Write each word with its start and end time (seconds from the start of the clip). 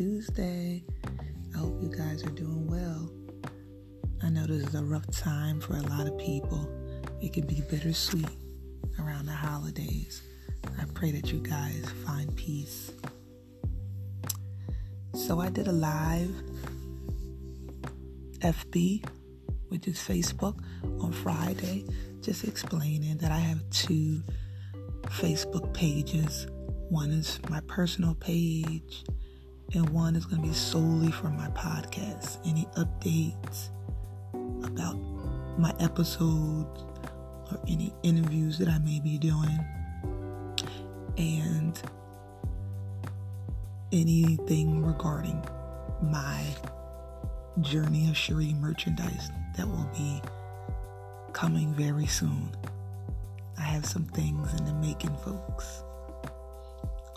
Tuesday. 0.00 0.82
I 1.54 1.58
hope 1.58 1.76
you 1.82 1.94
guys 1.94 2.24
are 2.24 2.30
doing 2.30 2.66
well. 2.66 3.10
I 4.22 4.30
know 4.30 4.46
this 4.46 4.66
is 4.66 4.74
a 4.74 4.82
rough 4.82 5.06
time 5.10 5.60
for 5.60 5.74
a 5.76 5.82
lot 5.82 6.06
of 6.06 6.16
people. 6.16 6.66
It 7.20 7.34
can 7.34 7.46
be 7.46 7.60
bittersweet 7.68 8.30
around 8.98 9.26
the 9.26 9.32
holidays. 9.32 10.22
I 10.80 10.86
pray 10.94 11.10
that 11.10 11.30
you 11.30 11.40
guys 11.40 11.84
find 12.06 12.34
peace. 12.34 12.92
So 15.12 15.38
I 15.38 15.50
did 15.50 15.68
a 15.68 15.72
live 15.72 16.34
FB, 18.38 19.04
which 19.68 19.86
is 19.86 19.98
Facebook, 19.98 20.64
on 21.02 21.12
Friday, 21.12 21.84
just 22.22 22.44
explaining 22.44 23.18
that 23.18 23.32
I 23.32 23.38
have 23.38 23.68
two 23.68 24.22
Facebook 25.08 25.74
pages. 25.74 26.46
One 26.88 27.10
is 27.10 27.38
my 27.50 27.60
personal 27.66 28.14
page, 28.14 29.04
and 29.74 29.88
one 29.90 30.16
is 30.16 30.26
going 30.26 30.42
to 30.42 30.48
be 30.48 30.54
solely 30.54 31.10
for 31.10 31.28
my 31.28 31.48
podcast. 31.48 32.38
Any 32.44 32.66
updates 32.76 33.68
about 34.64 34.96
my 35.58 35.72
episodes 35.80 36.84
or 37.50 37.58
any 37.68 37.92
interviews 38.02 38.58
that 38.58 38.68
I 38.68 38.78
may 38.78 39.00
be 39.00 39.18
doing, 39.18 39.64
and 41.18 41.80
anything 43.92 44.84
regarding 44.84 45.44
my 46.02 46.44
journey 47.60 48.08
of 48.08 48.16
Cherie 48.16 48.54
merchandise 48.54 49.30
that 49.56 49.66
will 49.66 49.88
be 49.96 50.22
coming 51.32 51.74
very 51.74 52.06
soon. 52.06 52.50
I 53.58 53.62
have 53.62 53.84
some 53.84 54.04
things 54.04 54.52
in 54.54 54.64
the 54.64 54.72
making, 54.74 55.16
folks. 55.18 55.82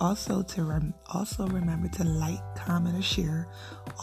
Also, 0.03 0.41
to 0.41 0.63
rem- 0.63 0.93
also 1.13 1.47
remember 1.47 1.87
to 1.87 2.03
like, 2.03 2.41
comment, 2.57 2.99
or 2.99 3.01
share 3.01 3.47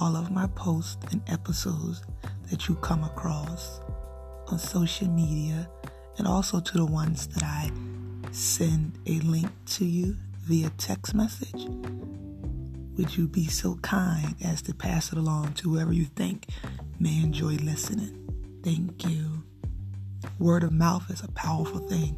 all 0.00 0.16
of 0.16 0.30
my 0.30 0.46
posts 0.54 0.96
and 1.12 1.20
episodes 1.28 2.02
that 2.48 2.66
you 2.68 2.74
come 2.76 3.04
across 3.04 3.80
on 4.48 4.58
social 4.58 5.08
media, 5.08 5.68
and 6.16 6.26
also 6.26 6.58
to 6.58 6.78
the 6.78 6.86
ones 6.86 7.26
that 7.26 7.42
I 7.42 7.70
send 8.32 8.98
a 9.06 9.20
link 9.20 9.50
to 9.72 9.84
you 9.84 10.16
via 10.44 10.70
text 10.78 11.14
message. 11.14 11.66
Would 12.96 13.18
you 13.18 13.28
be 13.28 13.46
so 13.46 13.74
kind 13.82 14.34
as 14.42 14.62
to 14.62 14.74
pass 14.74 15.12
it 15.12 15.18
along 15.18 15.52
to 15.52 15.68
whoever 15.68 15.92
you 15.92 16.06
think 16.06 16.46
may 16.98 17.20
enjoy 17.20 17.56
listening? 17.56 18.16
Thank 18.64 19.06
you. 19.06 19.42
Word 20.38 20.64
of 20.64 20.72
mouth 20.72 21.10
is 21.10 21.22
a 21.22 21.28
powerful 21.32 21.80
thing. 21.80 22.16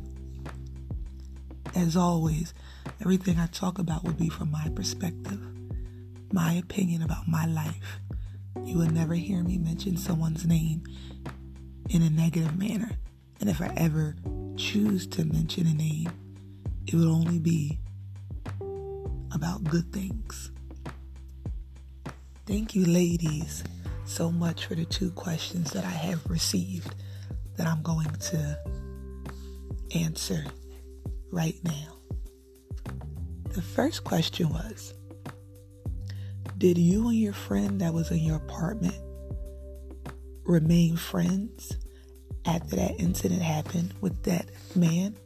As 1.74 1.96
always, 1.96 2.54
everything 3.00 3.38
I 3.38 3.46
talk 3.46 3.78
about 3.78 4.04
will 4.04 4.12
be 4.12 4.28
from 4.28 4.50
my 4.50 4.68
perspective, 4.74 5.40
my 6.32 6.54
opinion 6.54 7.02
about 7.02 7.28
my 7.28 7.46
life. 7.46 8.00
You 8.64 8.78
will 8.78 8.90
never 8.90 9.14
hear 9.14 9.42
me 9.42 9.58
mention 9.58 9.96
someone's 9.96 10.46
name 10.46 10.84
in 11.90 12.02
a 12.02 12.10
negative 12.10 12.56
manner. 12.58 12.92
And 13.40 13.50
if 13.50 13.60
I 13.60 13.72
ever 13.76 14.16
choose 14.56 15.06
to 15.08 15.24
mention 15.24 15.66
a 15.66 15.74
name, 15.74 16.10
it 16.86 16.94
will 16.94 17.12
only 17.12 17.38
be 17.38 17.78
about 19.34 19.64
good 19.64 19.92
things. 19.92 20.50
Thank 22.46 22.74
you, 22.74 22.84
ladies, 22.84 23.64
so 24.04 24.30
much 24.30 24.66
for 24.66 24.74
the 24.74 24.84
two 24.84 25.10
questions 25.12 25.70
that 25.72 25.84
I 25.84 25.90
have 25.90 26.24
received 26.28 26.94
that 27.56 27.66
I'm 27.66 27.82
going 27.82 28.10
to 28.10 28.58
answer 29.94 30.44
right 31.30 31.56
now. 31.64 32.01
The 33.52 33.60
first 33.60 34.02
question 34.02 34.48
was 34.48 34.94
Did 36.56 36.78
you 36.78 37.08
and 37.08 37.18
your 37.18 37.34
friend 37.34 37.78
that 37.82 37.92
was 37.92 38.10
in 38.10 38.20
your 38.20 38.36
apartment 38.36 38.96
remain 40.44 40.96
friends 40.96 41.76
after 42.46 42.76
that 42.76 42.98
incident 42.98 43.42
happened 43.42 43.92
with 44.00 44.22
that 44.22 44.46
man? 44.74 45.16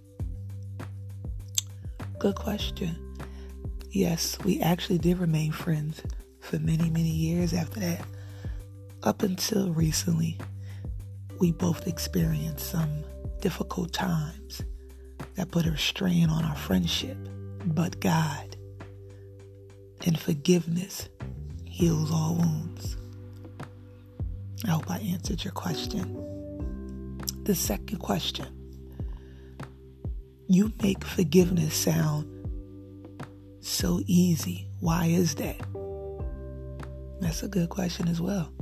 Good 2.18 2.34
question. 2.34 2.98
Yes, 3.90 4.36
we 4.44 4.60
actually 4.60 4.98
did 4.98 5.18
remain 5.18 5.52
friends 5.52 6.02
for 6.40 6.58
many, 6.58 6.90
many 6.90 7.10
years 7.10 7.54
after 7.54 7.78
that. 7.78 8.04
Up 9.04 9.22
until 9.22 9.72
recently, 9.72 10.36
we 11.38 11.52
both 11.52 11.86
experienced 11.86 12.70
some 12.72 13.04
difficult 13.40 13.92
times 13.92 14.62
that 15.36 15.52
put 15.52 15.64
a 15.64 15.76
strain 15.76 16.28
on 16.28 16.44
our 16.44 16.56
friendship. 16.56 17.16
But 17.66 18.00
God 18.00 18.56
and 20.04 20.18
forgiveness 20.18 21.08
heals 21.64 22.10
all 22.12 22.36
wounds. 22.36 22.96
I 24.64 24.70
hope 24.70 24.90
I 24.90 24.98
answered 24.98 25.44
your 25.44 25.52
question. 25.52 26.22
The 27.44 27.54
second 27.54 27.98
question 27.98 28.46
you 30.48 30.72
make 30.82 31.04
forgiveness 31.04 31.74
sound 31.74 32.24
so 33.60 34.00
easy. 34.06 34.68
Why 34.80 35.06
is 35.06 35.34
that? 35.36 35.60
That's 37.20 37.42
a 37.42 37.48
good 37.48 37.68
question 37.68 38.06
as 38.08 38.20
well. 38.20 38.52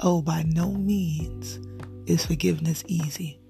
Oh, 0.00 0.22
by 0.22 0.42
no 0.42 0.72
means 0.72 1.60
is 2.06 2.26
forgiveness 2.26 2.82
easy. 2.88 3.40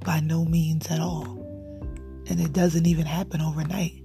By 0.00 0.20
no 0.20 0.44
means 0.44 0.86
at 0.88 1.00
all. 1.00 1.37
And 2.28 2.40
it 2.40 2.52
doesn't 2.52 2.86
even 2.86 3.06
happen 3.06 3.40
overnight. 3.40 4.02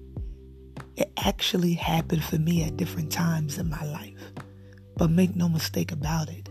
It 0.96 1.12
actually 1.18 1.74
happened 1.74 2.24
for 2.24 2.38
me 2.38 2.64
at 2.64 2.78
different 2.78 3.12
times 3.12 3.58
in 3.58 3.70
my 3.70 3.86
life. 3.86 4.32
But 4.96 5.12
make 5.12 5.36
no 5.36 5.50
mistake 5.50 5.92
about 5.92 6.30
it, 6.30 6.50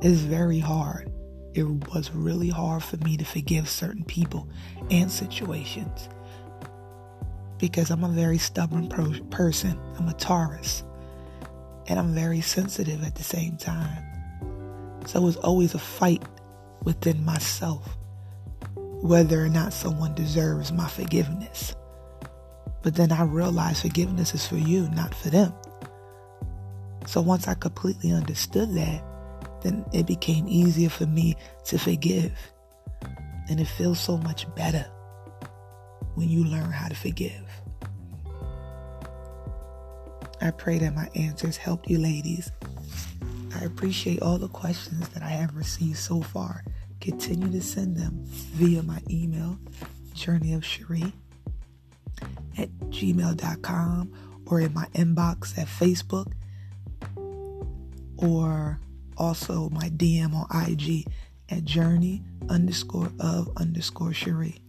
it's 0.00 0.20
very 0.20 0.58
hard. 0.58 1.12
It 1.54 1.64
was 1.64 2.10
really 2.12 2.48
hard 2.48 2.84
for 2.84 2.96
me 2.98 3.16
to 3.16 3.24
forgive 3.24 3.68
certain 3.68 4.04
people 4.04 4.48
and 4.90 5.10
situations 5.10 6.08
because 7.58 7.90
I'm 7.90 8.04
a 8.04 8.08
very 8.08 8.38
stubborn 8.38 8.88
pro- 8.88 9.20
person. 9.30 9.78
I'm 9.98 10.08
a 10.08 10.14
Taurus 10.14 10.84
and 11.88 11.98
I'm 11.98 12.14
very 12.14 12.40
sensitive 12.40 13.02
at 13.02 13.16
the 13.16 13.24
same 13.24 13.56
time. 13.56 14.04
So 15.06 15.20
it 15.20 15.24
was 15.24 15.36
always 15.38 15.74
a 15.74 15.78
fight 15.78 16.22
within 16.84 17.24
myself 17.24 17.97
whether 19.02 19.42
or 19.42 19.48
not 19.48 19.72
someone 19.72 20.14
deserves 20.14 20.72
my 20.72 20.88
forgiveness. 20.88 21.74
But 22.82 22.94
then 22.94 23.12
I 23.12 23.22
realized 23.22 23.82
forgiveness 23.82 24.34
is 24.34 24.46
for 24.46 24.56
you, 24.56 24.88
not 24.90 25.14
for 25.14 25.30
them. 25.30 25.52
So 27.06 27.20
once 27.20 27.48
I 27.48 27.54
completely 27.54 28.12
understood 28.12 28.74
that, 28.74 29.02
then 29.62 29.84
it 29.92 30.06
became 30.06 30.46
easier 30.48 30.88
for 30.88 31.06
me 31.06 31.36
to 31.66 31.78
forgive. 31.78 32.32
And 33.48 33.60
it 33.60 33.66
feels 33.66 33.98
so 33.98 34.18
much 34.18 34.52
better 34.54 34.86
when 36.14 36.28
you 36.28 36.44
learn 36.44 36.70
how 36.70 36.88
to 36.88 36.94
forgive. 36.94 37.48
I 40.40 40.50
pray 40.50 40.78
that 40.78 40.94
my 40.94 41.08
answers 41.14 41.56
helped 41.56 41.88
you, 41.88 41.98
ladies. 41.98 42.52
I 43.54 43.64
appreciate 43.64 44.22
all 44.22 44.38
the 44.38 44.48
questions 44.48 45.08
that 45.10 45.22
I 45.22 45.30
have 45.30 45.56
received 45.56 45.98
so 45.98 46.20
far. 46.20 46.62
Continue 47.00 47.50
to 47.52 47.60
send 47.60 47.96
them 47.96 48.22
via 48.24 48.82
my 48.82 49.00
email, 49.10 49.58
journeyofcherie 50.14 51.12
at 52.58 52.70
gmail.com 52.90 54.12
or 54.46 54.60
in 54.60 54.74
my 54.74 54.86
inbox 54.94 55.56
at 55.58 55.68
Facebook 55.68 56.32
or 58.16 58.78
also 59.16 59.68
my 59.70 59.88
DM 59.90 60.34
on 60.34 60.68
IG 60.68 61.06
at 61.50 61.64
journey 61.64 62.22
underscore 62.48 63.12
of 63.20 63.50
underscore 63.56 64.12
Cherie. 64.12 64.60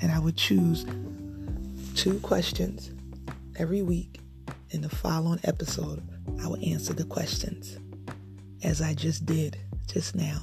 And 0.00 0.12
I 0.12 0.18
would 0.18 0.36
choose 0.36 0.84
two 1.94 2.18
questions 2.20 2.90
every 3.56 3.82
week 3.82 4.20
in 4.70 4.82
the 4.82 4.88
following 4.88 5.38
episode, 5.44 6.02
I 6.42 6.48
will 6.48 6.58
answer 6.64 6.92
the 6.92 7.04
questions 7.04 7.78
as 8.64 8.82
I 8.82 8.92
just 8.94 9.24
did 9.24 9.56
just 9.86 10.16
now. 10.16 10.40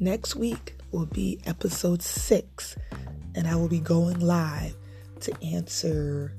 Next 0.00 0.36
week 0.36 0.76
will 0.92 1.06
be 1.06 1.40
episode 1.44 2.02
six, 2.02 2.76
and 3.34 3.48
I 3.48 3.56
will 3.56 3.68
be 3.68 3.80
going 3.80 4.20
live 4.20 4.76
to 5.20 5.32
answer 5.42 6.36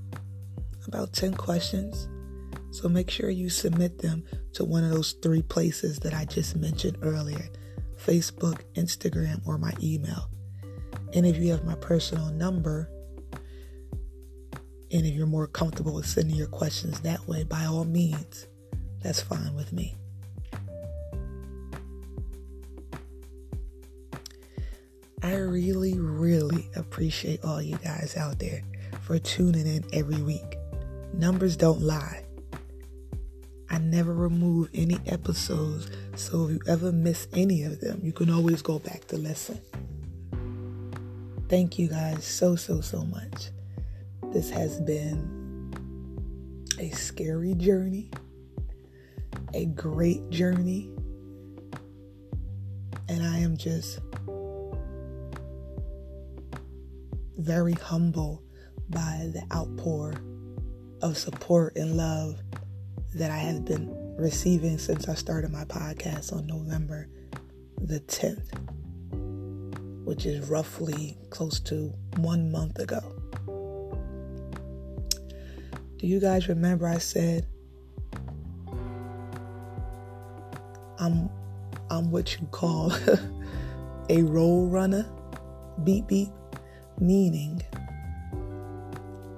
about 0.87 1.11
10 1.11 1.33
questions. 1.33 2.07
So 2.71 2.87
make 2.87 3.09
sure 3.09 3.29
you 3.29 3.49
submit 3.49 3.99
them 3.99 4.23
to 4.53 4.63
one 4.63 4.85
of 4.85 4.91
those 4.91 5.11
three 5.21 5.41
places 5.41 5.99
that 5.99 6.13
I 6.13 6.23
just 6.23 6.55
mentioned 6.55 6.99
earlier 7.01 7.49
Facebook, 7.97 8.61
Instagram, 8.75 9.45
or 9.45 9.57
my 9.57 9.73
email. 9.83 10.29
And 11.13 11.25
if 11.25 11.35
you 11.35 11.51
have 11.51 11.65
my 11.65 11.75
personal 11.75 12.27
number, 12.27 12.89
and 14.91 15.05
if 15.05 15.13
you're 15.13 15.27
more 15.27 15.47
comfortable 15.47 15.95
with 15.95 16.05
sending 16.05 16.37
your 16.37 16.47
questions 16.47 17.01
that 17.01 17.27
way, 17.27 17.43
by 17.43 17.65
all 17.65 17.83
means, 17.83 18.47
that's 19.03 19.21
fine 19.21 19.53
with 19.53 19.73
me. 19.73 19.98
I 25.21 25.35
really, 25.35 25.99
really 25.99 26.69
appreciate 26.75 27.43
all 27.43 27.61
you 27.61 27.77
guys 27.77 28.15
out 28.15 28.39
there 28.39 28.61
for 29.01 29.19
tuning 29.19 29.67
in 29.67 29.83
every 29.91 30.21
week. 30.21 30.57
Numbers 31.13 31.57
don't 31.57 31.81
lie. 31.81 32.23
I 33.69 33.79
never 33.79 34.13
remove 34.13 34.69
any 34.73 34.97
episodes, 35.05 35.91
so 36.15 36.45
if 36.45 36.51
you 36.51 36.59
ever 36.67 36.91
miss 36.91 37.27
any 37.33 37.63
of 37.63 37.81
them, 37.81 37.99
you 38.01 38.13
can 38.13 38.29
always 38.29 38.61
go 38.61 38.79
back 38.79 39.05
to 39.07 39.17
listen. 39.17 39.59
Thank 41.49 41.77
you 41.77 41.89
guys 41.89 42.23
so, 42.23 42.55
so, 42.55 42.79
so 42.79 43.03
much. 43.03 43.49
This 44.31 44.49
has 44.51 44.79
been 44.79 45.75
a 46.79 46.89
scary 46.91 47.55
journey, 47.55 48.09
a 49.53 49.65
great 49.65 50.29
journey, 50.29 50.89
and 53.09 53.21
I 53.23 53.39
am 53.39 53.57
just 53.57 53.99
very 57.39 57.73
humble 57.73 58.43
by 58.89 59.29
the 59.33 59.41
outpour 59.55 60.13
of 61.01 61.17
support 61.17 61.75
and 61.77 61.95
love 61.95 62.41
that 63.15 63.31
I 63.31 63.37
have 63.37 63.63
been 63.63 63.95
receiving 64.17 64.77
since 64.77 65.07
I 65.07 65.13
started 65.13 65.49
my 65.51 65.63
podcast 65.63 66.33
on 66.33 66.45
November 66.45 67.07
the 67.81 68.01
10th, 68.01 68.53
which 70.05 70.25
is 70.25 70.49
roughly 70.49 71.17
close 71.29 71.61
to 71.61 71.93
one 72.17 72.51
month 72.51 72.77
ago. 72.79 72.99
Do 75.97 76.07
you 76.07 76.19
guys 76.19 76.49
remember 76.49 76.87
I 76.87 76.97
said 76.97 77.45
I'm 80.99 81.29
I'm 81.89 82.11
what 82.11 82.39
you 82.39 82.47
call 82.47 82.91
a 84.09 84.23
road 84.23 84.71
runner? 84.71 85.09
Beep 85.85 86.07
beep 86.07 86.29
meaning 86.99 87.61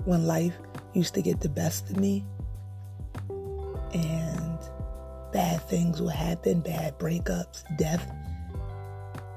when 0.06 0.26
life 0.26 0.58
used 0.94 1.14
to 1.14 1.22
get 1.22 1.40
the 1.40 1.50
best 1.50 1.90
of 1.90 1.98
me 1.98 2.26
and 3.94 4.60
bad 5.32 5.62
things 5.70 6.02
would 6.02 6.14
happen, 6.14 6.62
bad 6.62 6.98
breakups, 6.98 7.64
death, 7.78 8.06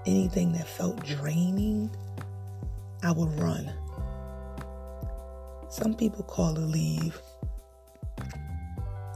anything 0.07 0.53
that 0.53 0.67
felt 0.67 1.05
draining, 1.05 1.91
I 3.03 3.13
would 3.13 3.39
run. 3.39 3.71
Some 5.69 5.95
people 5.95 6.23
call 6.25 6.57
it 6.57 6.61
leave. 6.61 7.21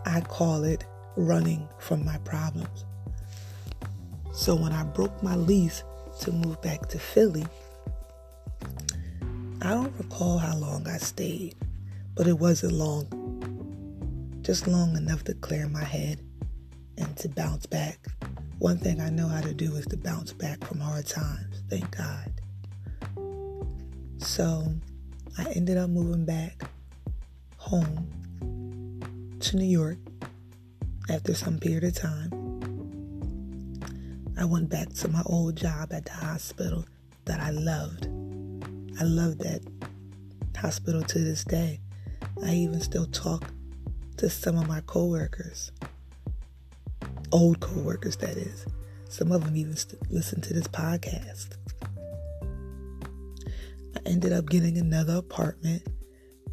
I 0.05 0.21
call 0.23 0.65
it 0.65 0.85
running 1.17 1.69
from 1.79 2.05
my 2.05 2.19
problems. 2.19 2.85
So 4.33 4.55
when 4.55 4.73
I 4.73 4.85
broke 4.85 5.23
my 5.23 5.37
lease 5.37 5.83
to 6.21 6.33
move 6.33 6.61
back 6.63 6.89
to 6.89 6.99
Philly, 6.99 7.47
I 9.69 9.73
don't 9.73 9.93
recall 9.99 10.39
how 10.39 10.57
long 10.57 10.89
I 10.89 10.97
stayed, 10.97 11.55
but 12.15 12.27
it 12.27 12.39
wasn't 12.39 12.73
long 12.73 13.05
just 14.41 14.67
long 14.67 14.97
enough 14.97 15.25
to 15.25 15.35
clear 15.35 15.69
my 15.69 15.85
head 15.85 16.21
and 16.97 17.15
to 17.19 17.29
bounce 17.29 17.67
back. 17.67 17.99
One 18.61 18.79
thing 18.79 18.99
I 18.99 19.11
know 19.11 19.29
how 19.29 19.43
to 19.43 19.53
do 19.53 19.75
is 19.75 19.85
to 19.89 19.99
bounce 19.99 20.33
back 20.33 20.65
from 20.65 20.81
hard 20.81 21.05
times, 21.05 21.63
thank 21.69 21.95
God. 21.95 22.33
So 24.17 24.73
I 25.37 25.45
ended 25.51 25.77
up 25.77 25.91
moving 25.91 26.25
back 26.25 26.63
home 27.59 28.09
to 29.41 29.57
New 29.59 29.67
York 29.67 29.99
after 31.11 31.35
some 31.35 31.59
period 31.59 31.85
of 31.85 31.93
time. 31.95 32.31
I 34.39 34.47
went 34.47 34.71
back 34.71 34.95
to 34.95 35.09
my 35.09 35.23
old 35.27 35.57
job 35.57 35.93
at 35.93 36.07
the 36.07 36.13
hospital 36.13 36.87
that 37.27 37.39
I 37.39 37.51
loved. 37.51 38.09
I 39.01 39.05
love 39.05 39.39
that 39.39 39.61
hospital 40.57 41.03
to 41.03 41.21
this 41.21 41.45
day. 41.45 41.79
I 42.45 42.55
even 42.55 42.81
still 42.81 43.07
talk 43.07 43.45
to 44.17 44.29
some 44.29 44.59
of 44.59 44.67
my 44.67 44.81
coworkers, 44.87 45.71
old 47.31 47.61
coworkers, 47.61 48.17
that 48.17 48.37
is. 48.37 48.67
Some 49.09 49.31
of 49.31 49.45
them 49.45 49.57
even 49.57 49.77
st- 49.77 50.11
listen 50.11 50.41
to 50.41 50.53
this 50.53 50.67
podcast. 50.67 51.51
I 53.95 54.01
ended 54.05 54.33
up 54.33 54.49
getting 54.49 54.77
another 54.79 55.19
apartment 55.19 55.87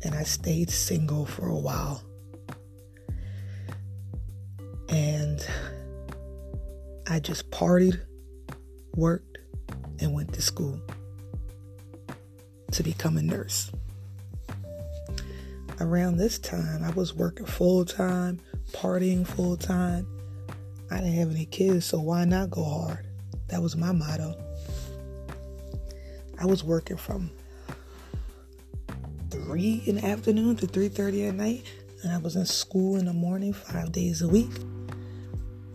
and 0.03 0.13
I 0.13 0.21
stayed 0.21 0.69
single 0.69 1.25
for 1.25 1.47
a 1.47 1.57
while. 1.57 2.03
And 4.87 5.43
I 7.07 7.19
just 7.19 7.49
partied, 7.49 8.01
worked, 8.93 9.39
and 9.99 10.13
went 10.13 10.31
to 10.33 10.43
school 10.43 10.79
to 12.75 12.83
become 12.83 13.17
a 13.17 13.21
nurse 13.21 13.71
around 15.79 16.17
this 16.17 16.39
time, 16.39 16.83
I 16.83 16.91
was 16.91 17.13
working 17.13 17.45
full 17.45 17.85
time, 17.85 18.39
partying 18.71 19.25
full 19.25 19.57
time. 19.57 20.07
I 20.89 20.97
didn't 20.97 21.13
have 21.13 21.31
any 21.31 21.45
kids, 21.45 21.85
so 21.85 21.99
why 21.99 22.25
not 22.25 22.51
go 22.51 22.63
hard? 22.63 23.07
That 23.47 23.61
was 23.61 23.75
my 23.75 23.91
motto. 23.91 24.35
I 26.39 26.45
was 26.45 26.63
working 26.63 26.97
from 26.97 27.31
three 29.29 29.83
in 29.85 29.95
the 29.95 30.05
afternoon 30.05 30.55
to 30.57 30.67
three 30.67 30.89
thirty 30.89 31.25
at 31.25 31.35
night, 31.35 31.63
and 32.03 32.11
I 32.11 32.17
was 32.17 32.35
in 32.35 32.45
school 32.45 32.97
in 32.97 33.05
the 33.05 33.13
morning 33.13 33.53
five 33.53 33.91
days 33.91 34.21
a 34.21 34.27
week. 34.27 34.51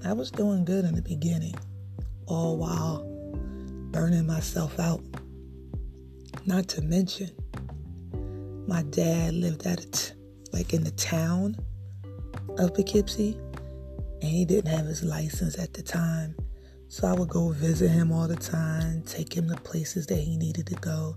I 0.04 0.12
was 0.12 0.30
doing 0.30 0.64
good 0.64 0.84
in 0.84 0.94
the 0.94 1.02
beginning, 1.02 1.54
all 2.26 2.56
while 2.56 3.04
burning 3.90 4.26
myself 4.26 4.78
out. 4.78 5.02
Not 6.46 6.68
to 6.68 6.82
mention, 6.82 7.30
my 8.66 8.82
dad 8.84 9.34
lived 9.34 9.66
at 9.66 9.80
it, 9.80 10.14
like 10.52 10.72
in 10.72 10.82
the 10.82 10.90
town 10.92 11.56
of 12.58 12.74
Poughkeepsie, 12.74 13.38
and 14.22 14.30
he 14.30 14.44
didn't 14.44 14.70
have 14.70 14.86
his 14.86 15.02
license 15.02 15.58
at 15.58 15.74
the 15.74 15.82
time. 15.82 16.34
So 16.88 17.06
I 17.06 17.12
would 17.12 17.28
go 17.28 17.50
visit 17.50 17.88
him 17.90 18.10
all 18.10 18.26
the 18.26 18.36
time, 18.36 19.02
take 19.02 19.32
him 19.34 19.48
to 19.48 19.56
places 19.56 20.06
that 20.06 20.18
he 20.18 20.36
needed 20.36 20.66
to 20.68 20.74
go. 20.76 21.14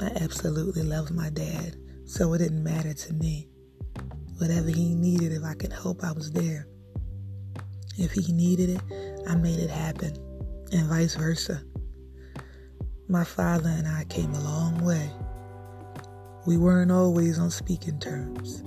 I 0.00 0.10
absolutely 0.20 0.82
loved 0.82 1.12
my 1.12 1.30
dad, 1.30 1.76
so 2.04 2.34
it 2.34 2.38
didn't 2.38 2.64
matter 2.64 2.92
to 2.92 3.12
me. 3.14 3.48
Whatever 4.38 4.68
he 4.68 4.94
needed, 4.94 5.32
if 5.32 5.44
I 5.44 5.54
could 5.54 5.72
help, 5.72 6.02
I 6.02 6.12
was 6.12 6.32
there. 6.32 6.66
If 7.96 8.12
he 8.12 8.32
needed 8.32 8.70
it, 8.70 8.80
I 9.28 9.36
made 9.36 9.60
it 9.60 9.70
happen, 9.70 10.16
and 10.72 10.88
vice 10.88 11.14
versa. 11.14 11.62
My 13.08 13.24
father 13.24 13.68
and 13.68 13.88
I 13.88 14.04
came 14.04 14.32
a 14.32 14.40
long 14.40 14.84
way. 14.84 15.10
We 16.46 16.56
weren't 16.56 16.92
always 16.92 17.36
on 17.36 17.50
speaking 17.50 17.98
terms. 17.98 18.62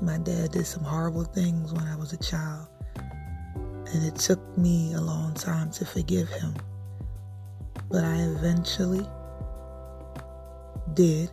My 0.00 0.18
dad 0.18 0.50
did 0.50 0.66
some 0.66 0.82
horrible 0.82 1.22
things 1.22 1.72
when 1.72 1.86
I 1.86 1.94
was 1.94 2.12
a 2.12 2.16
child, 2.16 2.66
and 2.96 4.04
it 4.04 4.16
took 4.16 4.40
me 4.58 4.94
a 4.94 5.00
long 5.00 5.32
time 5.34 5.70
to 5.72 5.84
forgive 5.84 6.28
him. 6.28 6.54
But 7.88 8.02
I 8.04 8.16
eventually 8.16 9.06
did. 10.94 11.30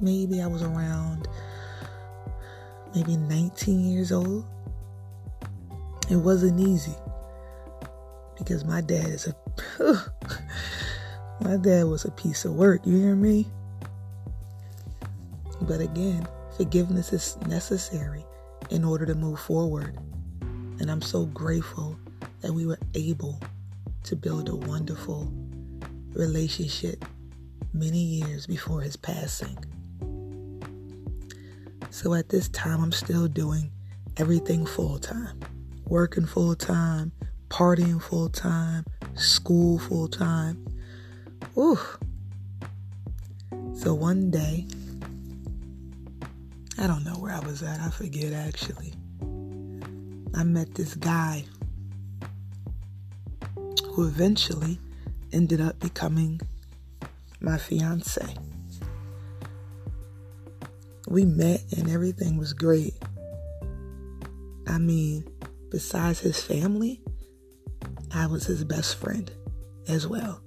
Maybe 0.00 0.40
I 0.40 0.46
was 0.46 0.62
around 0.62 1.28
maybe 2.94 3.16
19 3.16 3.80
years 3.80 4.10
old. 4.10 4.46
It 6.10 6.16
wasn't 6.16 6.58
easy 6.60 6.96
because 8.38 8.64
my 8.64 8.80
dad 8.80 9.08
is 9.08 9.26
a 9.26 9.47
my 11.40 11.56
dad 11.56 11.84
was 11.84 12.04
a 12.04 12.10
piece 12.10 12.44
of 12.44 12.54
work, 12.54 12.86
you 12.86 12.96
hear 12.96 13.16
me? 13.16 13.46
But 15.62 15.80
again, 15.80 16.26
forgiveness 16.56 17.12
is 17.12 17.36
necessary 17.46 18.24
in 18.70 18.84
order 18.84 19.06
to 19.06 19.14
move 19.14 19.40
forward. 19.40 19.98
And 20.80 20.90
I'm 20.90 21.02
so 21.02 21.26
grateful 21.26 21.98
that 22.40 22.52
we 22.52 22.66
were 22.66 22.78
able 22.94 23.40
to 24.04 24.16
build 24.16 24.48
a 24.48 24.56
wonderful 24.56 25.32
relationship 26.12 27.04
many 27.72 27.98
years 27.98 28.46
before 28.46 28.80
his 28.80 28.96
passing. 28.96 29.58
So 31.90 32.14
at 32.14 32.28
this 32.28 32.48
time, 32.50 32.82
I'm 32.82 32.92
still 32.92 33.28
doing 33.28 33.72
everything 34.16 34.66
full 34.66 34.98
time 34.98 35.40
working 35.88 36.26
full 36.26 36.54
time, 36.54 37.12
partying 37.48 38.00
full 38.00 38.28
time, 38.28 38.84
school 39.18 39.78
full 39.78 40.08
time. 40.08 40.64
Ooh. 41.56 41.78
So 43.74 43.94
one 43.94 44.30
day, 44.30 44.66
I 46.78 46.86
don't 46.86 47.04
know 47.04 47.14
where 47.14 47.32
I 47.32 47.40
was 47.40 47.62
at. 47.62 47.80
I 47.80 47.90
forget 47.90 48.32
actually. 48.32 48.92
I 50.34 50.44
met 50.44 50.74
this 50.74 50.94
guy 50.94 51.44
who 53.92 54.06
eventually 54.06 54.78
ended 55.32 55.60
up 55.60 55.80
becoming 55.80 56.40
my 57.40 57.58
fiance. 57.58 58.34
We 61.08 61.24
met 61.24 61.62
and 61.76 61.90
everything 61.90 62.36
was 62.36 62.52
great. 62.52 62.94
I 64.66 64.78
mean, 64.78 65.26
besides 65.70 66.20
his 66.20 66.40
family, 66.40 67.00
I 68.12 68.26
was 68.26 68.46
his 68.46 68.64
best 68.64 68.96
friend 68.96 69.30
as 69.86 70.06
well. 70.06 70.40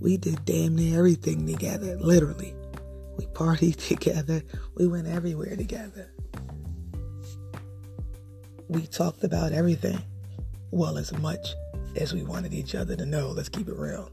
We 0.00 0.16
did 0.16 0.44
damn 0.44 0.76
near 0.76 0.98
everything 0.98 1.46
together, 1.46 1.96
literally. 1.98 2.54
We 3.18 3.26
partied 3.26 3.76
together. 3.88 4.42
We 4.74 4.86
went 4.86 5.06
everywhere 5.06 5.56
together. 5.56 6.10
We 8.68 8.86
talked 8.86 9.24
about 9.24 9.52
everything. 9.52 10.00
Well, 10.70 10.96
as 10.96 11.12
much 11.18 11.54
as 11.96 12.12
we 12.12 12.22
wanted 12.22 12.54
each 12.54 12.74
other 12.74 12.96
to 12.96 13.06
know. 13.06 13.30
Let's 13.30 13.48
keep 13.48 13.68
it 13.68 13.76
real. 13.76 14.10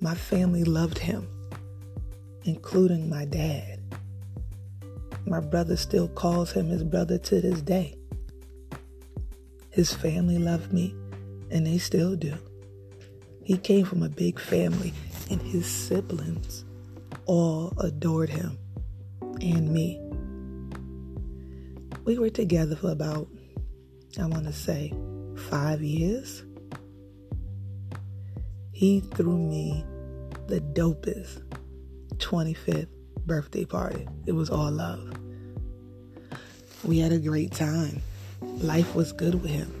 My 0.00 0.14
family 0.14 0.64
loved 0.64 0.98
him, 0.98 1.28
including 2.44 3.08
my 3.08 3.24
dad. 3.24 3.80
My 5.26 5.40
brother 5.40 5.76
still 5.76 6.08
calls 6.08 6.52
him 6.52 6.68
his 6.68 6.84
brother 6.84 7.18
to 7.18 7.40
this 7.40 7.60
day. 7.60 7.96
His 9.70 9.92
family 9.92 10.38
loved 10.38 10.72
me, 10.72 10.94
and 11.50 11.66
they 11.66 11.78
still 11.78 12.16
do. 12.16 12.34
He 13.44 13.56
came 13.56 13.84
from 13.84 14.02
a 14.02 14.08
big 14.08 14.38
family, 14.38 14.92
and 15.30 15.40
his 15.40 15.66
siblings 15.66 16.64
all 17.26 17.72
adored 17.78 18.28
him 18.28 18.58
and 19.40 19.72
me. 19.72 20.00
We 22.04 22.18
were 22.18 22.30
together 22.30 22.76
for 22.76 22.90
about, 22.90 23.28
I 24.20 24.26
want 24.26 24.44
to 24.44 24.52
say, 24.52 24.92
five 25.50 25.82
years. 25.82 26.42
He 28.72 29.00
threw 29.00 29.36
me 29.36 29.84
the 30.46 30.60
dopest 30.60 31.42
25th 32.16 32.88
birthday 33.26 33.64
party. 33.64 34.06
It 34.26 34.32
was 34.32 34.50
all 34.50 34.70
love. 34.70 35.12
We 36.84 36.98
had 36.98 37.12
a 37.12 37.18
great 37.18 37.52
time. 37.52 38.00
Life 38.40 38.94
was 38.94 39.12
good 39.12 39.42
with 39.42 39.50
him. 39.50 39.77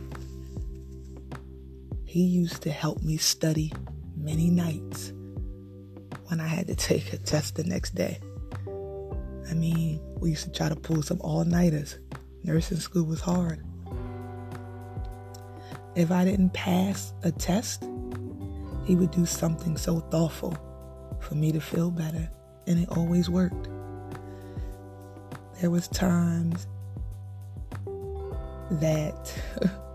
He 2.08 2.22
used 2.22 2.62
to 2.62 2.70
help 2.70 3.02
me 3.02 3.18
study 3.18 3.70
many 4.16 4.48
nights 4.48 5.12
when 6.28 6.40
I 6.40 6.46
had 6.46 6.66
to 6.68 6.74
take 6.74 7.12
a 7.12 7.18
test 7.18 7.56
the 7.56 7.64
next 7.64 7.94
day. 7.94 8.18
I 9.50 9.52
mean, 9.52 10.00
we 10.18 10.30
used 10.30 10.44
to 10.44 10.50
try 10.50 10.70
to 10.70 10.74
pull 10.74 11.02
some 11.02 11.20
all 11.20 11.44
nighters. 11.44 11.98
Nursing 12.44 12.78
school 12.78 13.04
was 13.04 13.20
hard. 13.20 13.62
If 15.96 16.10
I 16.10 16.24
didn't 16.24 16.54
pass 16.54 17.12
a 17.24 17.30
test, 17.30 17.82
he 18.86 18.96
would 18.96 19.10
do 19.10 19.26
something 19.26 19.76
so 19.76 20.00
thoughtful 20.00 20.56
for 21.20 21.34
me 21.34 21.52
to 21.52 21.60
feel 21.60 21.90
better, 21.90 22.30
and 22.66 22.82
it 22.82 22.88
always 22.88 23.28
worked. 23.28 23.68
There 25.60 25.70
was 25.70 25.88
times 25.88 26.66
that 28.70 29.30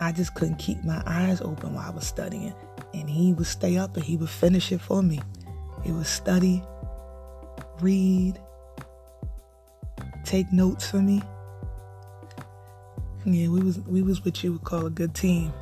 I 0.00 0.12
just 0.12 0.34
couldn't 0.34 0.56
keep 0.56 0.82
my 0.84 1.02
eyes 1.06 1.40
open 1.40 1.74
while 1.74 1.86
I 1.86 1.90
was 1.90 2.06
studying. 2.06 2.54
And 2.92 3.08
he 3.08 3.32
would 3.32 3.46
stay 3.46 3.76
up 3.76 3.96
and 3.96 4.04
he 4.04 4.16
would 4.16 4.30
finish 4.30 4.72
it 4.72 4.80
for 4.80 5.02
me. 5.02 5.20
He 5.82 5.92
would 5.92 6.06
study, 6.06 6.62
read, 7.80 8.38
take 10.24 10.52
notes 10.52 10.90
for 10.90 10.98
me. 10.98 11.22
Yeah, 13.26 13.48
we 13.48 13.60
was 13.60 13.78
we 13.80 14.02
was 14.02 14.24
what 14.24 14.42
you 14.42 14.52
would 14.52 14.64
call 14.64 14.86
a 14.86 14.90
good 14.90 15.14
team. 15.14 15.52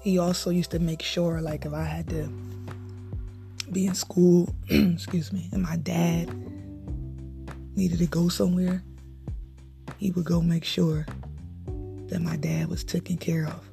He 0.00 0.18
also 0.18 0.50
used 0.50 0.70
to 0.72 0.78
make 0.78 1.02
sure 1.02 1.40
like 1.40 1.64
if 1.64 1.72
I 1.72 1.84
had 1.84 2.08
to 2.10 2.28
be 3.70 3.86
in 3.86 3.94
school, 3.94 4.54
excuse 4.68 5.32
me, 5.32 5.48
and 5.52 5.62
my 5.62 5.76
dad 5.76 6.30
needed 7.76 7.98
to 7.98 8.06
go 8.06 8.28
somewhere, 8.28 8.82
he 9.98 10.10
would 10.10 10.24
go 10.24 10.40
make 10.40 10.64
sure 10.64 11.06
that 12.14 12.22
my 12.22 12.36
dad 12.36 12.68
was 12.68 12.84
taken 12.84 13.16
care 13.16 13.44
of 13.44 13.68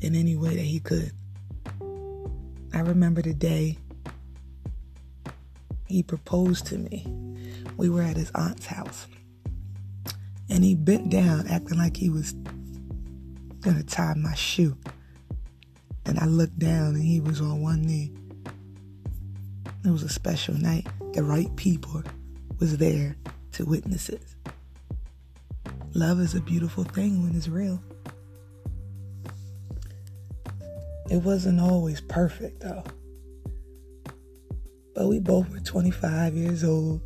in 0.00 0.14
any 0.14 0.34
way 0.34 0.56
that 0.56 0.62
he 0.62 0.80
could. 0.80 1.12
I 2.72 2.80
remember 2.80 3.20
the 3.20 3.34
day 3.34 3.76
he 5.88 6.02
proposed 6.02 6.64
to 6.68 6.78
me. 6.78 7.06
We 7.76 7.90
were 7.90 8.00
at 8.00 8.16
his 8.16 8.30
aunt's 8.34 8.64
house. 8.64 9.06
And 10.48 10.64
he 10.64 10.74
bent 10.74 11.10
down, 11.10 11.46
acting 11.48 11.76
like 11.76 11.94
he 11.94 12.08
was 12.08 12.32
gonna 13.60 13.82
tie 13.82 14.14
my 14.14 14.34
shoe. 14.34 14.74
And 16.06 16.18
I 16.18 16.24
looked 16.24 16.58
down 16.58 16.94
and 16.94 17.04
he 17.04 17.20
was 17.20 17.42
on 17.42 17.60
one 17.60 17.82
knee. 17.82 18.10
It 19.84 19.90
was 19.90 20.02
a 20.02 20.08
special 20.08 20.54
night. 20.54 20.86
The 21.12 21.22
right 21.22 21.54
people 21.56 22.02
was 22.58 22.78
there 22.78 23.16
to 23.52 23.66
witness 23.66 24.08
it. 24.08 24.22
Love 25.94 26.20
is 26.20 26.34
a 26.34 26.40
beautiful 26.40 26.84
thing 26.84 27.22
when 27.22 27.34
it's 27.34 27.48
real. 27.48 27.82
It 31.10 31.18
wasn't 31.18 31.60
always 31.60 32.00
perfect 32.00 32.60
though. 32.60 32.84
But 34.94 35.08
we 35.08 35.20
both 35.20 35.50
were 35.50 35.60
25 35.60 36.34
years 36.34 36.64
old 36.64 37.00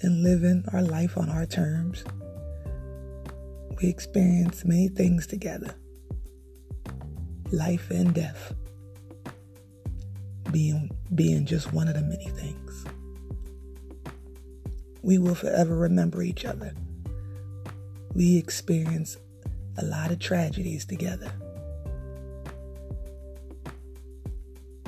and 0.00 0.22
living 0.22 0.64
our 0.72 0.82
life 0.82 1.16
on 1.16 1.28
our 1.28 1.46
terms. 1.46 2.04
We 3.80 3.88
experienced 3.88 4.64
many 4.64 4.88
things 4.88 5.26
together 5.26 5.74
life 7.52 7.90
and 7.90 8.14
death 8.14 8.54
being 10.50 10.90
being 11.14 11.44
just 11.44 11.72
one 11.72 11.88
of 11.88 11.94
the 11.94 12.00
many 12.00 12.28
things. 12.28 12.84
We 15.02 15.18
will 15.18 15.34
forever 15.34 15.76
remember 15.76 16.22
each 16.22 16.44
other. 16.44 16.74
We 18.14 18.36
experienced 18.36 19.18
a 19.78 19.84
lot 19.84 20.10
of 20.10 20.18
tragedies 20.18 20.84
together. 20.84 21.32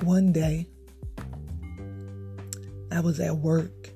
One 0.03 0.33
day, 0.33 0.67
I 2.93 3.01
was 3.01 3.19
at 3.21 3.37
work 3.37 3.91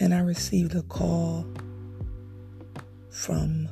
and 0.00 0.12
I 0.12 0.18
received 0.20 0.74
a 0.74 0.82
call 0.82 1.46
from 3.10 3.68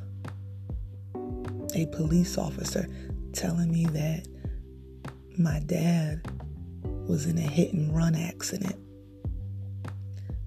a 1.75 1.85
police 1.87 2.37
officer 2.37 2.87
telling 3.33 3.71
me 3.71 3.85
that 3.87 4.27
my 5.37 5.59
dad 5.65 6.25
was 7.07 7.25
in 7.25 7.37
a 7.37 7.41
hit 7.41 7.73
and 7.73 7.95
run 7.95 8.15
accident. 8.15 8.77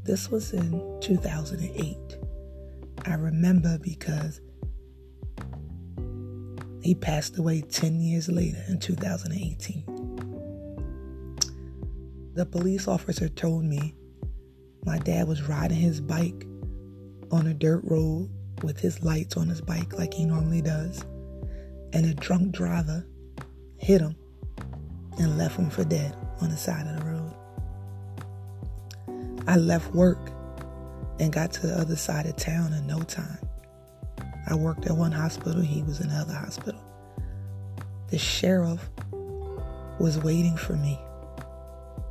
This 0.05 0.31
was 0.31 0.53
in 0.53 0.99
2008. 1.01 2.24
I 3.07 3.15
remember 3.15 3.79
because 3.79 4.41
he 6.83 6.95
passed 6.95 7.39
away 7.39 7.63
10 7.63 8.01
years 8.01 8.29
later 8.29 8.63
in 8.69 8.79
2018. 8.79 9.85
The 12.35 12.47
police 12.47 12.89
officer 12.89 13.29
told 13.29 13.65
me 13.65 13.95
my 14.85 14.99
dad 14.99 15.29
was 15.29 15.49
riding 15.49 15.79
his 15.79 16.01
bike 16.01 16.47
on 17.31 17.47
a 17.47 17.55
dirt 17.55 17.83
road 17.85 18.29
with 18.63 18.79
his 18.81 19.03
lights 19.03 19.37
on 19.37 19.49
his 19.49 19.61
bike 19.61 19.99
like 19.99 20.15
he 20.15 20.25
normally 20.25 20.63
does 20.63 21.05
and 21.93 22.07
a 22.07 22.15
drunk 22.15 22.53
driver 22.53 23.07
hit 23.79 24.01
him 24.01 24.17
and 25.19 25.39
left 25.39 25.57
him 25.57 25.71
for 25.71 25.85
dead 25.85 26.17
on 26.41 26.51
the 26.51 26.57
side 26.57 26.87
of 26.87 26.99
the 26.99 27.05
road. 27.07 27.35
I 29.47 29.57
left 29.57 29.95
work 29.95 30.34
and 31.19 31.33
got 31.33 31.53
to 31.53 31.67
the 31.67 31.79
other 31.79 31.97
side 31.97 32.27
of 32.27 32.37
town 32.37 32.73
in 32.73 32.87
no 32.87 33.01
time. 33.03 33.39
I 34.47 34.55
worked 34.55 34.87
at 34.87 34.97
one 34.97 35.13
hospital, 35.13 35.63
he 35.63 35.83
was 35.83 36.01
in 36.01 36.11
another 36.11 36.35
hospital. 36.35 36.81
The 38.09 38.19
sheriff 38.19 38.91
was 39.99 40.19
waiting 40.19 40.57
for 40.57 40.75
me 40.75 40.99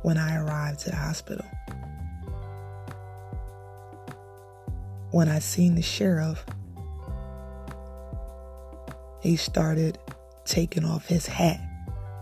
when 0.02 0.18
I 0.18 0.36
arrived 0.36 0.80
to 0.80 0.90
the 0.90 0.96
hospital. 0.96 1.46
When 5.10 5.28
I 5.28 5.38
seen 5.38 5.76
the 5.76 5.82
sheriff, 5.82 6.44
he 9.20 9.36
started 9.36 9.98
taking 10.44 10.84
off 10.84 11.06
his 11.06 11.26
hat, 11.26 11.60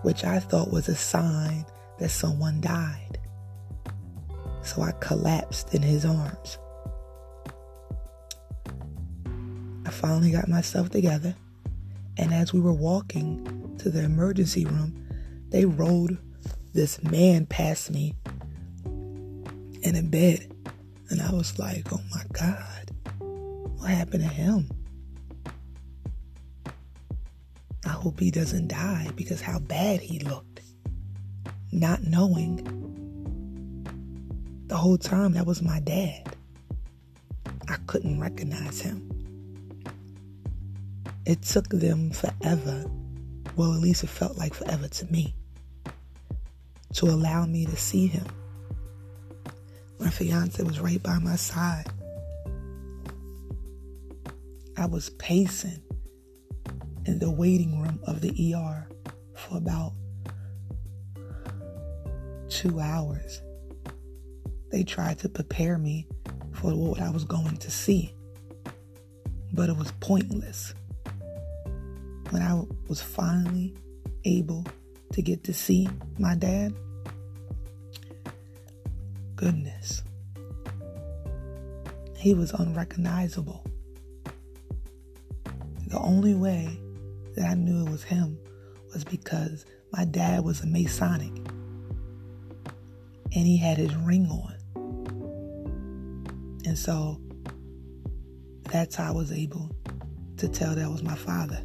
which 0.02 0.24
I 0.24 0.38
thought 0.38 0.70
was 0.70 0.88
a 0.88 0.94
sign 0.94 1.64
that 1.98 2.10
someone 2.10 2.60
died. 2.60 3.18
So 4.62 4.82
I 4.82 4.92
collapsed 5.00 5.74
in 5.74 5.82
his 5.82 6.04
arms. 6.04 6.58
Finally 9.92 10.30
got 10.30 10.48
myself 10.48 10.90
together, 10.90 11.34
and 12.16 12.32
as 12.34 12.52
we 12.52 12.60
were 12.60 12.72
walking 12.72 13.76
to 13.78 13.90
the 13.90 14.02
emergency 14.02 14.64
room, 14.64 15.06
they 15.50 15.64
rolled 15.64 16.16
this 16.72 17.02
man 17.02 17.46
past 17.46 17.90
me 17.90 18.14
in 19.82 19.96
a 19.96 20.02
bed. 20.02 20.50
And 21.10 21.20
I 21.20 21.30
was 21.32 21.58
like, 21.58 21.92
oh 21.92 22.00
my 22.10 22.24
God, 22.32 22.90
what 23.76 23.90
happened 23.90 24.22
to 24.22 24.28
him? 24.28 24.70
I 27.84 27.90
hope 27.90 28.18
he 28.20 28.30
doesn't 28.30 28.68
die 28.68 29.08
because 29.16 29.40
how 29.40 29.58
bad 29.58 30.00
he 30.00 30.20
looked. 30.20 30.62
Not 31.70 32.04
knowing 32.04 32.64
the 34.68 34.76
whole 34.76 34.98
time 34.98 35.32
that 35.32 35.46
was 35.46 35.60
my 35.60 35.80
dad. 35.80 36.34
I 37.68 37.76
couldn't 37.86 38.20
recognize 38.20 38.80
him. 38.80 39.11
It 41.24 41.42
took 41.42 41.68
them 41.68 42.10
forever. 42.10 42.84
Well, 43.56 43.74
at 43.74 43.80
least 43.80 44.02
it 44.04 44.08
felt 44.08 44.36
like 44.38 44.54
forever 44.54 44.88
to 44.88 45.06
me. 45.06 45.34
to 46.94 47.06
allow 47.06 47.46
me 47.46 47.64
to 47.64 47.76
see 47.76 48.06
him. 48.06 48.26
My 49.98 50.10
fiance 50.10 50.62
was 50.62 50.80
right 50.80 51.02
by 51.02 51.18
my 51.18 51.36
side. 51.36 51.86
I 54.76 54.86
was 54.86 55.10
pacing 55.10 55.82
in 57.06 57.18
the 57.18 57.30
waiting 57.30 57.80
room 57.80 58.00
of 58.04 58.20
the 58.20 58.54
ER 58.54 58.86
for 59.34 59.56
about 59.56 59.92
two 62.48 62.80
hours. 62.80 63.40
They 64.70 64.84
tried 64.84 65.18
to 65.20 65.28
prepare 65.28 65.78
me 65.78 66.06
for 66.52 66.74
what 66.74 67.00
I 67.00 67.10
was 67.10 67.24
going 67.24 67.56
to 67.58 67.70
see, 67.70 68.14
but 69.52 69.68
it 69.68 69.76
was 69.76 69.92
pointless. 70.00 70.74
When 72.32 72.40
I 72.40 72.62
was 72.88 73.02
finally 73.02 73.74
able 74.24 74.64
to 75.12 75.20
get 75.20 75.44
to 75.44 75.52
see 75.52 75.86
my 76.18 76.34
dad, 76.34 76.72
goodness, 79.36 80.02
he 82.16 82.32
was 82.32 82.52
unrecognizable. 82.52 83.62
The 85.88 85.98
only 85.98 86.34
way 86.34 86.80
that 87.36 87.50
I 87.50 87.52
knew 87.52 87.84
it 87.86 87.90
was 87.90 88.02
him 88.02 88.38
was 88.94 89.04
because 89.04 89.66
my 89.92 90.06
dad 90.06 90.42
was 90.42 90.62
a 90.62 90.66
Masonic 90.66 91.36
and 93.34 93.46
he 93.46 93.58
had 93.58 93.76
his 93.76 93.94
ring 93.94 94.26
on. 94.26 94.54
And 96.64 96.78
so 96.78 97.20
that's 98.70 98.94
how 98.94 99.08
I 99.08 99.10
was 99.10 99.32
able 99.32 99.70
to 100.38 100.48
tell 100.48 100.74
that 100.74 100.90
was 100.90 101.02
my 101.02 101.14
father. 101.14 101.62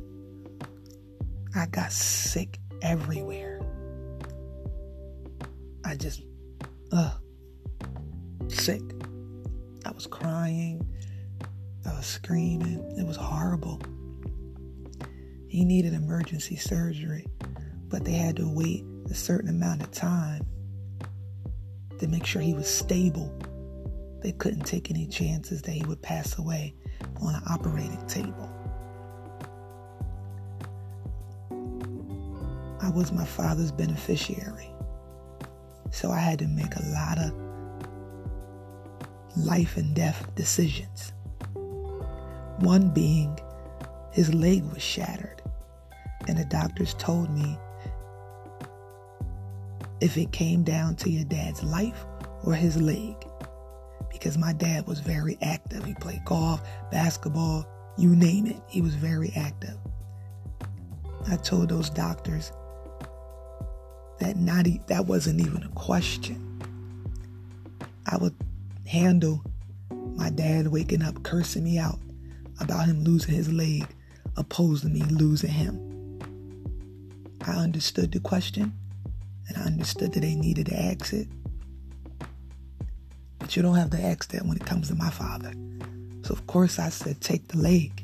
I 1.58 1.66
got 1.66 1.92
sick 1.92 2.60
everywhere. 2.84 3.60
I 5.84 5.96
just, 5.96 6.22
uh, 6.92 7.16
sick. 8.48 8.84
I 9.84 9.90
was 9.90 10.06
crying. 10.06 10.88
I 11.84 11.96
was 11.96 12.06
screaming. 12.06 12.86
It 13.00 13.08
was 13.08 13.16
horrible. 13.16 13.82
He 15.48 15.66
needed 15.66 15.94
emergency 15.96 16.58
surgery, 16.58 17.26
but 17.88 18.06
they 18.06 18.12
had 18.12 18.36
to 18.36 18.48
wait 18.48 18.86
a 19.10 19.16
certain 19.16 19.50
amount 19.50 19.82
of 19.82 19.90
time 19.90 20.46
to 21.98 22.08
make 22.08 22.28
sure 22.28 22.44
he 22.44 22.54
was 22.54 22.70
stable. 22.70 23.34
They 24.22 24.34
couldn't 24.34 24.66
take 24.66 24.92
any 24.92 25.08
chances 25.08 25.64
that 25.64 25.72
he 25.72 25.84
would 25.86 26.04
pass 26.04 26.38
away 26.38 26.76
on 27.20 27.34
an 27.34 27.42
operating 27.50 28.06
table. 28.06 28.57
I 32.88 32.90
was 32.90 33.12
my 33.12 33.26
father's 33.26 33.74
beneficiary. 33.74 34.72
So 35.92 36.10
I 36.10 36.20
had 36.20 36.40
to 36.40 36.48
make 36.48 36.74
a 36.74 36.86
lot 36.86 37.20
of 37.20 37.34
life 39.36 39.76
and 39.76 39.94
death 39.94 40.26
decisions. 40.36 41.12
One 42.60 42.90
being 42.94 43.38
his 44.14 44.34
leg 44.34 44.64
was 44.72 44.82
shattered, 44.82 45.42
and 46.30 46.38
the 46.38 46.46
doctors 46.46 46.94
told 46.94 47.30
me 47.30 47.60
if 50.00 50.18
it 50.18 50.32
came 50.32 50.64
down 50.64 50.96
to 50.96 51.10
your 51.10 51.26
dad's 51.26 51.64
life 51.64 52.06
or 52.46 52.54
his 52.54 52.82
leg. 52.82 53.16
Because 54.10 54.38
my 54.38 54.54
dad 54.54 54.88
was 54.88 55.02
very 55.02 55.38
active. 55.42 55.84
He 55.84 55.94
played 55.96 56.24
golf, 56.24 56.62
basketball, 56.90 57.68
you 57.98 58.16
name 58.16 58.46
it. 58.46 58.62
He 58.70 58.80
was 58.80 58.96
very 58.96 59.34
active. 59.36 59.78
I 61.30 61.36
told 61.36 61.68
those 61.68 61.90
doctors 61.90 62.54
that 64.20 64.38
not 64.38 64.66
that 64.88 65.06
wasn't 65.06 65.42
even 65.42 65.64
a 65.64 65.70
question. 65.70 66.44
I 68.06 68.18
would 68.18 68.36
handle 68.86 69.44
my 69.92 70.30
dad 70.30 70.68
waking 70.68 71.02
up 71.02 71.24
cursing 71.24 71.64
me 71.64 71.78
out 71.78 72.00
about 72.60 72.88
him 72.88 73.04
losing 73.04 73.36
his 73.36 73.52
leg 73.52 73.86
opposed 74.36 74.84
to 74.84 74.90
me 74.90 75.02
losing 75.02 75.52
him. 75.52 75.84
I 77.46 77.52
understood 77.52 78.12
the 78.12 78.20
question 78.20 78.74
and 79.48 79.58
I 79.58 79.62
understood 79.62 80.14
that 80.14 80.22
they 80.22 80.36
needed 80.36 80.68
to 80.68 80.80
ask 80.80 81.14
it. 81.14 81.28
But 83.40 83.56
you 83.56 83.62
don't 83.62 83.76
have 83.76 83.92
to 83.92 84.02
ask 84.02 84.32
that 84.32 84.46
when 84.46 84.58
it 84.58 84.66
comes 84.66 84.90
to 84.90 84.96
my 84.96 85.10
father. 85.10 85.54
So, 86.24 86.34
of 86.34 86.46
course, 86.48 86.80
I 86.80 86.90
said, 86.90 87.22
take 87.22 87.48
the 87.48 87.58
leg. 87.58 88.04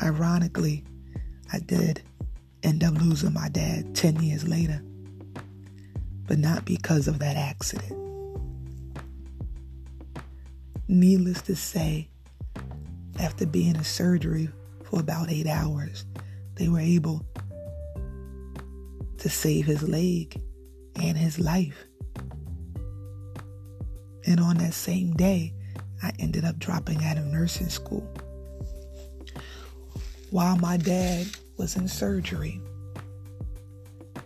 Ironically, 0.00 0.84
I 1.52 1.58
did 1.58 2.02
end 2.62 2.84
up 2.84 2.94
losing 3.00 3.32
my 3.32 3.48
dad 3.48 3.94
10 3.94 4.22
years 4.22 4.46
later, 4.46 4.82
but 6.26 6.38
not 6.38 6.64
because 6.64 7.08
of 7.08 7.18
that 7.18 7.36
accident. 7.36 7.98
Needless 10.88 11.42
to 11.42 11.56
say, 11.56 12.08
after 13.18 13.46
being 13.46 13.76
in 13.76 13.84
surgery 13.84 14.48
for 14.84 15.00
about 15.00 15.30
eight 15.30 15.46
hours, 15.46 16.04
they 16.56 16.68
were 16.68 16.80
able 16.80 17.24
to 19.18 19.28
save 19.28 19.66
his 19.66 19.82
leg 19.82 20.40
and 20.96 21.16
his 21.16 21.38
life. 21.38 21.86
And 24.26 24.40
on 24.40 24.58
that 24.58 24.74
same 24.74 25.14
day, 25.14 25.54
I 26.02 26.12
ended 26.18 26.44
up 26.44 26.58
dropping 26.58 27.04
out 27.04 27.18
of 27.18 27.24
nursing 27.26 27.68
school. 27.68 28.06
While 30.30 30.56
my 30.56 30.76
dad 30.76 31.26
was 31.62 31.76
in 31.76 31.86
surgery, 31.86 32.60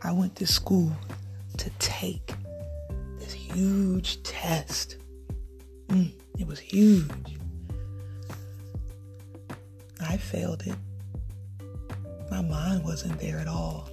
I 0.01 0.11
went 0.11 0.35
to 0.37 0.46
school 0.46 0.90
to 1.59 1.68
take 1.79 2.33
this 3.18 3.35
huge 3.35 4.22
test. 4.22 4.96
Mm, 5.88 6.12
it 6.38 6.46
was 6.46 6.59
huge. 6.59 7.37
I 10.01 10.16
failed 10.16 10.62
it. 10.64 10.77
My 12.31 12.40
mind 12.40 12.85
wasn't 12.85 13.20
there 13.20 13.38
at 13.38 13.49
all. 13.49 13.90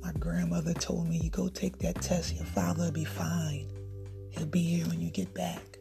My 0.00 0.12
grandmother 0.12 0.72
told 0.72 1.08
me, 1.08 1.18
You 1.20 1.30
go 1.30 1.48
take 1.48 1.78
that 1.78 2.00
test, 2.00 2.36
your 2.36 2.44
father 2.44 2.84
will 2.84 2.92
be 2.92 3.04
fine. 3.04 3.66
He'll 4.30 4.46
be 4.46 4.62
here 4.62 4.86
when 4.86 5.00
you 5.00 5.10
get 5.10 5.34
back. 5.34 5.78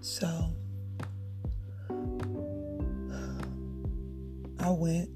So 0.00 0.54
I 4.66 4.70
went, 4.70 5.08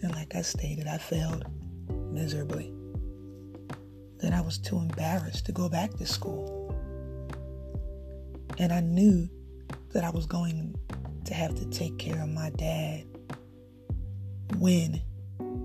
and 0.00 0.10
like 0.12 0.34
I 0.34 0.40
stated, 0.40 0.86
I 0.86 0.96
failed 0.96 1.44
miserably. 2.10 2.72
Then 4.20 4.32
I 4.32 4.40
was 4.40 4.56
too 4.56 4.78
embarrassed 4.78 5.44
to 5.46 5.52
go 5.52 5.68
back 5.68 5.92
to 5.98 6.06
school. 6.06 6.74
And 8.56 8.72
I 8.72 8.80
knew 8.80 9.28
that 9.92 10.02
I 10.02 10.08
was 10.08 10.24
going 10.24 10.74
to 11.26 11.34
have 11.34 11.54
to 11.56 11.66
take 11.66 11.98
care 11.98 12.22
of 12.22 12.30
my 12.30 12.48
dad 12.56 13.04
when 14.60 15.02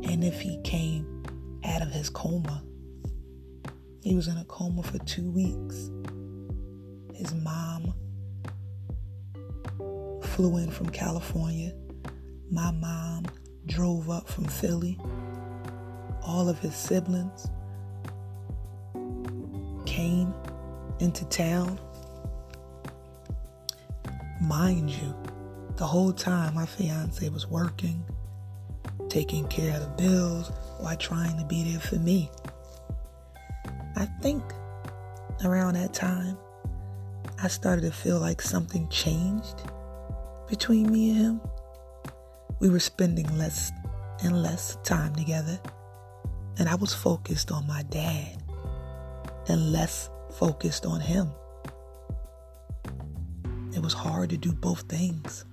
and 0.04 0.26
if 0.26 0.42
he 0.42 0.60
came 0.64 1.24
out 1.64 1.82
of 1.82 1.88
his 1.88 2.10
coma. 2.10 2.62
He 4.04 4.14
was 4.14 4.28
in 4.28 4.36
a 4.36 4.44
coma 4.44 4.84
for 4.84 4.98
two 5.06 5.32
weeks. 5.32 5.90
His 7.14 7.34
mom 7.34 7.94
flew 10.22 10.58
in 10.58 10.70
from 10.70 10.90
California. 10.90 11.74
My 12.52 12.72
mom 12.72 13.26
drove 13.66 14.10
up 14.10 14.28
from 14.28 14.44
Philly. 14.44 15.00
All 16.22 16.50
of 16.50 16.60
his 16.60 16.76
siblings 16.76 17.48
came 19.86 20.34
into 21.00 21.24
town. 21.30 21.80
Mind 24.42 24.90
you, 24.90 25.16
the 25.78 25.86
whole 25.86 26.12
time 26.12 26.56
my 26.56 26.66
fiance 26.66 27.28
was 27.30 27.48
working 27.48 28.04
taking 29.08 29.46
care 29.48 29.76
of 29.76 29.82
the 29.82 30.04
bills 30.04 30.52
while 30.80 30.96
trying 30.96 31.38
to 31.38 31.46
be 31.46 31.64
there 31.70 31.82
for 31.82 31.98
me. 31.98 32.32
I 33.96 34.06
think 34.22 34.42
around 35.44 35.74
that 35.76 35.94
time, 35.94 36.38
I 37.42 37.48
started 37.50 37.82
to 37.82 37.92
feel 37.92 38.20
like 38.20 38.42
something 38.42 38.88
changed 38.90 39.64
between 40.48 40.92
me 40.92 41.12
and 41.12 41.18
him. 41.18 41.42
We 42.62 42.70
were 42.70 42.80
spending 42.80 43.26
less 43.40 43.72
and 44.24 44.44
less 44.44 44.78
time 44.84 45.16
together, 45.16 45.60
and 46.60 46.70
I 46.70 46.76
was 46.76 46.94
focused 46.94 47.52
on 47.52 47.66
my 47.66 47.82
dad 47.82 48.44
and 49.48 49.72
less 49.72 50.12
focused 50.34 50.86
on 50.86 51.02
him. 51.02 51.32
It 53.74 53.82
was 53.82 53.94
hard 53.94 54.30
to 54.30 54.38
do 54.38 54.54
both 54.54 54.82
things. 54.82 55.44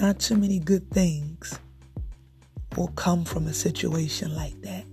Not 0.00 0.18
too 0.18 0.36
many 0.36 0.58
good 0.58 0.90
things 0.90 1.58
will 2.74 2.88
come 2.88 3.26
from 3.26 3.48
a 3.48 3.52
situation 3.52 4.34
like 4.34 4.58
that. 4.62 4.84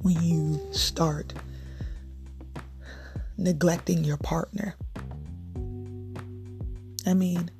When 0.00 0.18
you 0.22 0.58
start 0.72 1.34
neglecting 3.36 4.02
your 4.02 4.16
partner 4.16 4.76
I 7.06 7.14
mean, 7.14 7.50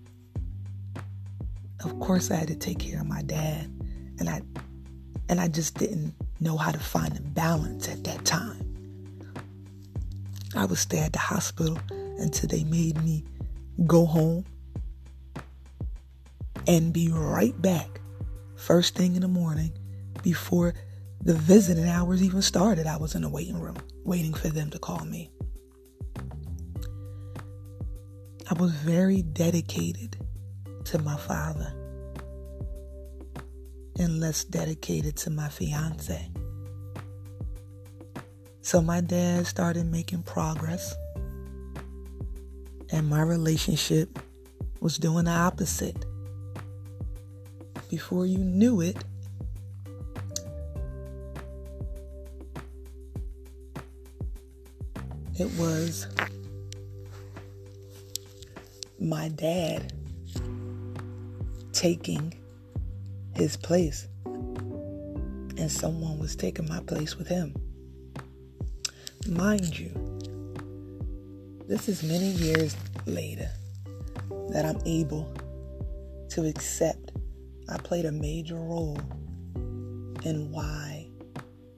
of 1.84 1.98
course 2.00 2.30
I 2.30 2.36
had 2.36 2.48
to 2.48 2.54
take 2.54 2.78
care 2.78 3.00
of 3.00 3.06
my 3.06 3.22
dad 3.22 3.70
and 4.18 4.28
I 4.28 4.42
and 5.28 5.40
I 5.40 5.48
just 5.48 5.78
didn't 5.78 6.14
know 6.40 6.56
how 6.56 6.70
to 6.72 6.78
find 6.78 7.16
a 7.16 7.20
balance 7.20 7.88
at 7.88 8.04
that 8.04 8.24
time. 8.24 8.68
I 10.54 10.66
would 10.66 10.78
stay 10.78 10.98
at 10.98 11.12
the 11.12 11.18
hospital 11.18 11.78
until 12.18 12.48
they 12.48 12.64
made 12.64 13.02
me 13.02 13.24
go 13.86 14.04
home 14.04 14.44
and 16.66 16.92
be 16.92 17.10
right 17.10 17.60
back 17.60 18.00
first 18.56 18.94
thing 18.94 19.16
in 19.16 19.22
the 19.22 19.28
morning 19.28 19.72
before 20.22 20.74
the 21.22 21.34
visiting 21.34 21.88
hours 21.88 22.22
even 22.22 22.42
started. 22.42 22.86
I 22.86 22.96
was 22.96 23.14
in 23.14 23.22
the 23.22 23.28
waiting 23.28 23.58
room 23.58 23.76
waiting 24.04 24.34
for 24.34 24.48
them 24.48 24.70
to 24.70 24.78
call 24.78 25.04
me. 25.04 25.30
I 28.52 28.54
was 28.54 28.72
very 28.72 29.22
dedicated 29.22 30.18
to 30.84 30.98
my 30.98 31.16
father 31.16 31.72
and 33.98 34.20
less 34.20 34.44
dedicated 34.44 35.16
to 35.16 35.30
my 35.30 35.48
fiance. 35.48 36.28
So 38.60 38.82
my 38.82 39.00
dad 39.00 39.46
started 39.46 39.86
making 39.86 40.24
progress, 40.24 40.94
and 42.90 43.08
my 43.08 43.22
relationship 43.22 44.18
was 44.80 44.98
doing 44.98 45.24
the 45.24 45.30
opposite. 45.30 46.04
Before 47.88 48.26
you 48.26 48.36
knew 48.36 48.82
it, 48.82 49.02
it 55.38 55.50
was 55.58 56.06
my 59.02 59.28
dad 59.28 59.92
taking 61.72 62.32
his 63.34 63.56
place, 63.56 64.06
and 64.24 65.70
someone 65.70 66.18
was 66.18 66.36
taking 66.36 66.68
my 66.68 66.80
place 66.80 67.16
with 67.16 67.26
him. 67.26 67.54
Mind 69.28 69.76
you, 69.76 69.90
this 71.68 71.88
is 71.88 72.02
many 72.02 72.30
years 72.30 72.76
later 73.06 73.50
that 74.50 74.64
I'm 74.64 74.80
able 74.86 75.32
to 76.30 76.46
accept 76.46 77.12
I 77.68 77.78
played 77.78 78.04
a 78.04 78.12
major 78.12 78.56
role 78.56 78.98
in 80.24 80.50
why 80.52 81.08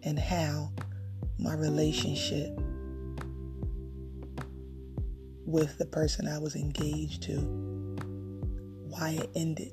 and 0.02 0.18
how 0.18 0.70
my 1.38 1.54
relationship 1.54 2.58
with 5.46 5.78
the 5.78 5.86
person 5.86 6.26
I 6.26 6.38
was 6.38 6.56
engaged 6.56 7.22
to, 7.24 7.38
why 8.88 9.10
it 9.20 9.30
ended. 9.34 9.72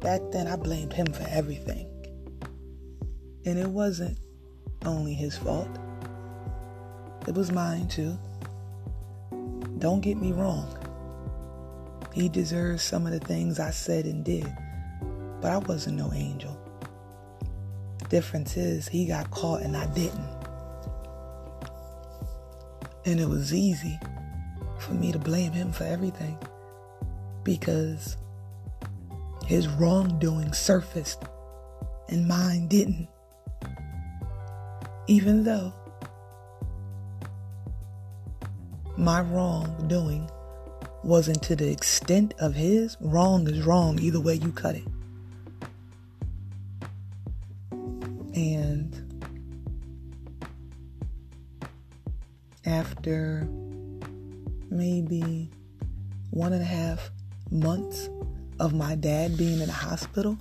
Back 0.00 0.20
then, 0.30 0.46
I 0.46 0.56
blamed 0.56 0.92
him 0.92 1.06
for 1.06 1.26
everything. 1.28 1.86
And 3.44 3.58
it 3.58 3.68
wasn't 3.68 4.18
only 4.84 5.14
his 5.14 5.36
fault, 5.36 5.68
it 7.26 7.34
was 7.34 7.50
mine 7.50 7.88
too. 7.88 8.18
Don't 9.78 10.00
get 10.00 10.16
me 10.16 10.32
wrong. 10.32 10.74
He 12.12 12.28
deserves 12.28 12.82
some 12.82 13.06
of 13.06 13.12
the 13.12 13.20
things 13.20 13.60
I 13.60 13.70
said 13.70 14.04
and 14.06 14.24
did, 14.24 14.50
but 15.40 15.52
I 15.52 15.58
wasn't 15.58 15.96
no 15.98 16.12
angel. 16.12 16.58
Difference 18.08 18.56
is, 18.56 18.88
he 18.88 19.06
got 19.06 19.30
caught 19.30 19.62
and 19.62 19.76
I 19.76 19.86
didn't. 19.94 20.37
And 23.08 23.18
it 23.20 23.26
was 23.26 23.54
easy 23.54 23.98
for 24.78 24.92
me 24.92 25.12
to 25.12 25.18
blame 25.18 25.52
him 25.52 25.72
for 25.72 25.84
everything 25.84 26.36
because 27.42 28.18
his 29.46 29.66
wrongdoing 29.66 30.52
surfaced 30.52 31.22
and 32.10 32.28
mine 32.28 32.68
didn't. 32.68 33.08
Even 35.06 35.42
though 35.42 35.72
my 38.98 39.22
wrongdoing 39.22 40.28
wasn't 41.02 41.42
to 41.44 41.56
the 41.56 41.70
extent 41.70 42.34
of 42.38 42.54
his, 42.54 42.98
wrong 43.00 43.48
is 43.48 43.62
wrong, 43.62 43.98
either 43.98 44.20
way 44.20 44.34
you 44.34 44.52
cut 44.52 44.74
it. 44.74 44.84
After 52.68 53.48
maybe 54.70 55.50
one 56.30 56.52
and 56.52 56.60
a 56.60 56.66
half 56.66 57.10
months 57.50 58.10
of 58.60 58.74
my 58.74 58.94
dad 58.94 59.38
being 59.38 59.60
in 59.60 59.66
the 59.66 59.72
hospital 59.72 60.36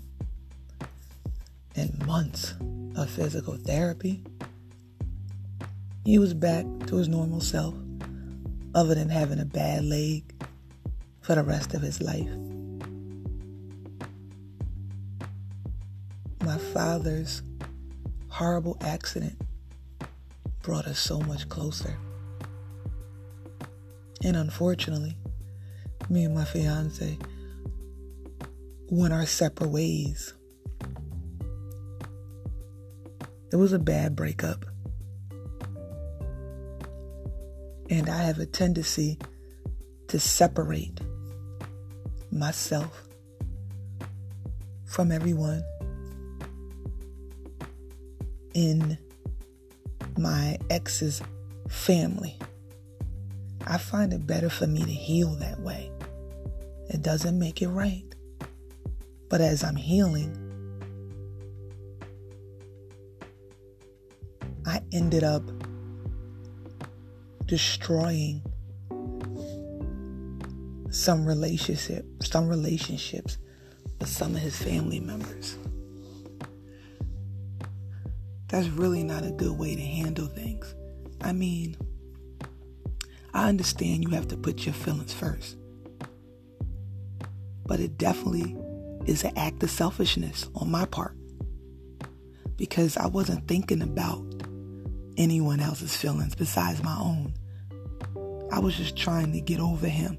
and 1.78 2.06
months 2.06 2.54
of 2.98 3.10
physical 3.10 3.56
therapy, 3.56 4.22
he 6.04 6.20
was 6.20 6.34
back 6.34 6.66
to 6.88 6.98
his 6.98 7.08
normal 7.08 7.40
self, 7.40 7.74
other 8.76 8.94
than 8.94 9.08
having 9.08 9.40
a 9.40 9.46
bad 9.46 9.86
leg 9.86 10.24
for 11.22 11.34
the 11.34 11.44
rest 11.44 11.74
of 11.74 11.82
his 11.82 12.02
life. 12.02 12.30
My 16.44 16.58
father's 16.58 17.42
horrible 18.28 18.78
accident 18.82 19.40
brought 20.62 20.88
us 20.88 21.00
so 21.00 21.22
much 21.22 21.48
closer. 21.48 21.98
And 24.24 24.36
unfortunately, 24.36 25.16
me 26.10 26.24
and 26.24 26.34
my 26.34 26.46
fiance 26.46 27.18
went 28.90 29.14
our 29.14 29.26
separate 29.26 29.70
ways. 29.70 30.34
It 33.52 33.56
was 33.56 33.74
a 33.74 33.80
bad 33.80 34.16
breakup. 34.16 34.66
And 37.90 38.10
I 38.10 38.24
have 38.24 38.40
a 38.40 38.46
tendency 38.46 39.18
to 40.08 40.20
separate 40.20 41.00
myself 42.32 43.08
from 44.86 45.12
everyone 45.12 45.64
in 48.54 48.98
my 50.18 50.58
ex's 50.70 51.22
family. 51.70 52.38
I 53.70 53.78
find 53.78 54.14
it 54.14 54.26
better 54.26 54.50
for 54.50 54.66
me 54.66 54.80
to 54.80 54.92
heal 54.92 55.36
that 55.36 55.60
way. 55.60 55.92
It 56.90 57.02
doesn't 57.02 57.38
make 57.38 57.62
it 57.62 57.68
right. 57.68 58.06
But 59.30 59.42
as 59.42 59.62
I'm 59.62 59.76
healing, 59.76 60.36
I 64.66 64.82
ended 64.94 65.26
up 65.26 65.44
destroying 67.46 68.42
some 70.90 71.26
relationship, 71.26 72.06
some 72.22 72.48
relationships 72.48 73.38
with 74.00 74.08
some 74.08 74.34
of 74.34 74.42
his 74.42 74.56
family 74.56 75.02
members. 75.02 75.58
That's 78.48 78.70
really 78.70 79.04
not 79.04 79.26
a 79.26 79.32
good 79.32 79.58
way 79.58 79.76
to 79.76 79.82
handle 79.82 80.28
things. 80.28 80.74
I 81.20 81.34
mean, 81.34 81.76
I 83.38 83.50
understand 83.50 84.04
you 84.04 84.10
have 84.16 84.28
to 84.30 84.36
put 84.36 84.66
your 84.66 84.74
feelings 84.74 85.14
first. 85.14 85.58
But 87.68 87.80
it 87.80 87.96
definitely 87.96 88.58
is 89.06 89.24
an 89.24 89.38
act 89.38 89.62
of 89.62 89.70
selfishness 89.70 90.50
on 90.56 90.72
my 90.72 90.86
part 90.86 91.16
because 92.56 92.98
I 92.98 93.06
wasn't 93.06 93.48
thinking 93.48 93.84
about 93.84 94.26
anyone 95.18 95.60
else's 95.60 95.96
feelings 95.96 96.34
besides 96.34 96.82
my 96.84 96.98
own. 96.98 97.32
I 98.52 98.58
was 98.58 98.76
just 98.76 98.98
trying 98.98 99.32
to 99.34 99.40
get 99.40 99.60
over 99.60 99.88
him. 99.88 100.18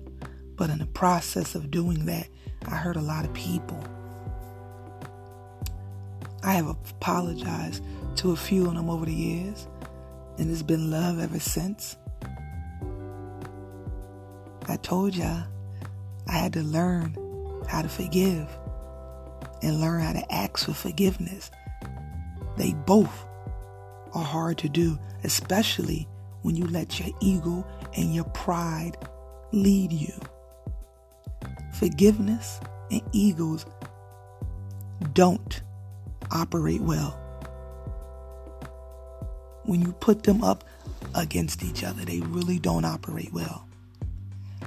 But 0.54 0.70
in 0.70 0.78
the 0.78 0.87
process 0.87 1.57
of 1.57 1.72
doing 1.72 2.07
that, 2.07 2.28
I 2.66 2.76
hurt 2.76 2.94
a 2.94 3.00
lot 3.00 3.24
of 3.24 3.33
people. 3.35 3.83
I 6.44 6.52
have 6.52 6.68
apologized 6.68 7.83
to 8.18 8.31
a 8.31 8.37
few 8.37 8.68
of 8.68 8.74
them 8.74 8.88
over 8.88 9.07
the 9.07 9.12
years, 9.12 9.66
and 10.38 10.48
it's 10.48 10.62
been 10.62 10.88
love 10.88 11.18
ever 11.18 11.40
since. 11.40 11.96
I 14.68 14.76
told 14.76 15.14
y'all 15.16 15.44
I 16.26 16.33
had 16.33 16.52
to 16.52 16.62
learn 16.62 17.16
how 17.68 17.83
to 17.83 17.88
forgive 17.88 18.46
and 19.62 19.81
learn 19.81 20.02
how 20.02 20.12
to 20.12 20.33
ask 20.33 20.66
for 20.66 20.74
forgiveness. 20.74 21.50
They 22.57 22.74
both 22.74 23.24
are 24.14 24.24
hard 24.24 24.59
to 24.59 24.68
do, 24.68 24.98
especially 25.24 26.07
when 26.42 26.54
you 26.54 26.66
let 26.66 27.00
your 27.00 27.09
ego 27.20 27.66
and 27.96 28.14
your 28.14 28.24
pride 28.24 28.96
lead 29.52 29.92
you. 29.92 30.12
Forgiveness 31.74 32.61
and 32.90 33.02
egos 33.12 33.64
don't 35.14 35.62
operate 36.31 36.83
well. 36.83 37.18
When 39.64 39.81
you 39.81 39.92
put 39.92 40.24
them 40.24 40.42
up 40.42 40.64
against 41.14 41.62
each 41.62 41.85
other, 41.85 42.04
they 42.04 42.20
really 42.20 42.59
don't 42.59 42.85
operate 42.85 43.33
well. 43.33 43.67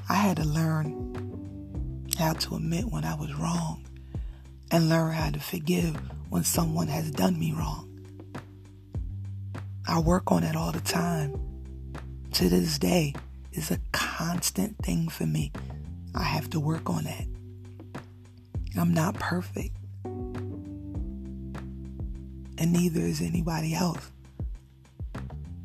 I 0.09 0.15
had 0.15 0.37
to 0.37 0.45
learn 0.45 2.07
how 2.17 2.33
to 2.33 2.55
admit 2.55 2.85
when 2.85 3.05
I 3.05 3.15
was 3.15 3.33
wrong 3.35 3.85
and 4.69 4.89
learn 4.89 5.13
how 5.13 5.29
to 5.31 5.39
forgive 5.39 5.95
when 6.29 6.43
someone 6.43 6.87
has 6.87 7.11
done 7.11 7.39
me 7.39 7.51
wrong. 7.51 7.87
I 9.87 9.99
work 9.99 10.31
on 10.31 10.43
it 10.43 10.55
all 10.55 10.71
the 10.71 10.79
time. 10.79 11.39
To 12.33 12.47
this 12.47 12.79
day, 12.79 13.13
it's 13.51 13.71
a 13.71 13.79
constant 13.91 14.77
thing 14.77 15.09
for 15.09 15.25
me. 15.25 15.51
I 16.15 16.23
have 16.23 16.49
to 16.51 16.59
work 16.59 16.89
on 16.89 17.03
that. 17.03 17.25
I'm 18.77 18.93
not 18.93 19.15
perfect. 19.15 19.75
And 22.57 22.71
neither 22.71 23.01
is 23.01 23.21
anybody 23.21 23.73
else. 23.73 24.11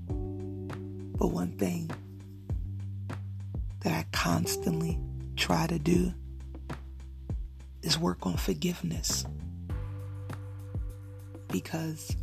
But 0.09 1.29
one 1.29 1.53
thing 1.53 1.86
constantly 4.47 4.97
try 5.35 5.67
to 5.67 5.77
do 5.77 6.15
is 7.83 7.99
work 7.99 8.25
on 8.25 8.37
forgiveness. 8.37 9.27
Because 11.49 12.15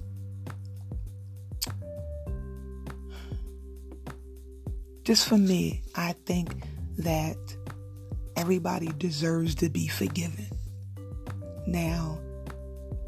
just 5.03 5.27
for 5.27 5.37
me, 5.37 5.83
I 5.95 6.15
think 6.25 6.55
that 6.99 7.35
everybody 8.37 8.93
deserves 8.97 9.53
to 9.55 9.67
be 9.67 9.89
forgiven. 9.89 10.47
Now, 11.67 12.21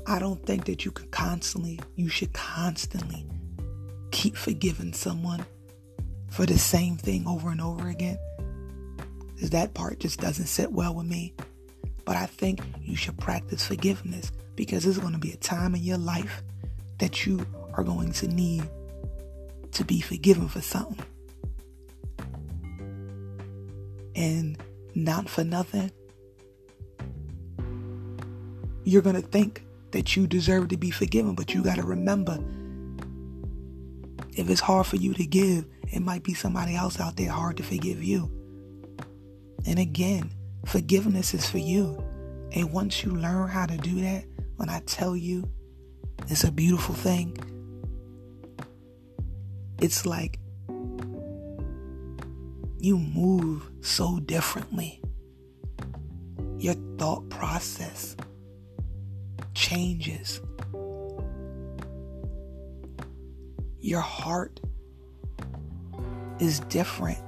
I 0.05 0.19
don't 0.19 0.45
think 0.45 0.65
that 0.65 0.83
you 0.83 0.91
can 0.91 1.07
constantly, 1.07 1.79
you 1.95 2.09
should 2.09 2.33
constantly 2.33 3.25
keep 4.11 4.35
forgiving 4.35 4.91
someone 4.91 5.45
for 6.29 6.45
the 6.45 6.59
same 6.59 6.97
thing 6.97 7.25
over 7.25 7.49
and 7.49 7.61
over 7.61 7.87
again. 7.87 8.17
Because 9.35 9.51
that 9.51 9.73
part 9.73 9.99
just 9.99 10.19
doesn't 10.19 10.47
sit 10.47 10.71
well 10.71 10.95
with 10.95 11.05
me. 11.05 11.33
But 12.05 12.15
I 12.15 12.25
think 12.25 12.61
you 12.81 12.95
should 12.95 13.17
practice 13.17 13.65
forgiveness 13.65 14.31
because 14.55 14.83
there's 14.83 14.97
going 14.97 15.13
to 15.13 15.19
be 15.19 15.31
a 15.31 15.37
time 15.37 15.75
in 15.75 15.83
your 15.83 15.97
life 15.97 16.41
that 16.99 17.25
you 17.25 17.45
are 17.73 17.83
going 17.83 18.11
to 18.13 18.27
need 18.27 18.67
to 19.73 19.83
be 19.83 19.99
forgiven 19.99 20.47
for 20.47 20.61
something. 20.61 21.05
And 24.15 24.57
not 24.93 25.27
for 25.27 25.43
nothing, 25.43 25.91
you're 28.85 29.01
going 29.01 29.15
to 29.15 29.21
think 29.21 29.63
that 29.91 30.15
you 30.15 30.27
deserve 30.27 30.69
to 30.69 30.77
be 30.77 30.91
forgiven, 30.91 31.35
but 31.35 31.53
you 31.53 31.63
got 31.63 31.75
to 31.75 31.83
remember 31.83 32.39
if 34.35 34.49
it's 34.49 34.61
hard 34.61 34.85
for 34.85 34.97
you 34.97 35.13
to 35.13 35.25
give, 35.25 35.65
it 35.91 36.01
might 36.01 36.23
be 36.23 36.33
somebody 36.33 36.75
else 36.75 36.99
out 36.99 37.15
there 37.15 37.31
hard 37.31 37.57
to 37.57 37.63
forgive 37.63 38.03
you. 38.03 38.29
And 39.65 39.79
again, 39.79 40.31
forgiveness 40.65 41.33
is 41.33 41.49
for 41.49 41.57
you. 41.57 42.03
And 42.51 42.71
once 42.71 43.03
you 43.03 43.11
learn 43.11 43.49
how 43.49 43.65
to 43.65 43.77
do 43.77 44.01
that, 44.01 44.25
when 44.57 44.69
I 44.69 44.79
tell 44.81 45.15
you 45.15 45.49
it's 46.29 46.43
a 46.43 46.51
beautiful 46.51 46.95
thing, 46.95 47.37
it's 49.81 50.05
like 50.05 50.39
you 52.79 52.97
move 52.97 53.69
so 53.81 54.19
differently. 54.19 55.01
Your 56.57 56.75
thought 56.97 57.29
process 57.29 58.15
changes. 59.53 60.41
Your 63.79 64.01
heart 64.01 64.59
is 66.39 66.59
different 66.61 67.24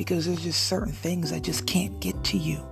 because 0.00 0.24
there's 0.24 0.42
just 0.42 0.66
certain 0.66 0.94
things 0.94 1.30
that 1.30 1.42
just 1.42 1.66
can't 1.66 2.00
get 2.00 2.24
to 2.24 2.38
you. 2.38 2.66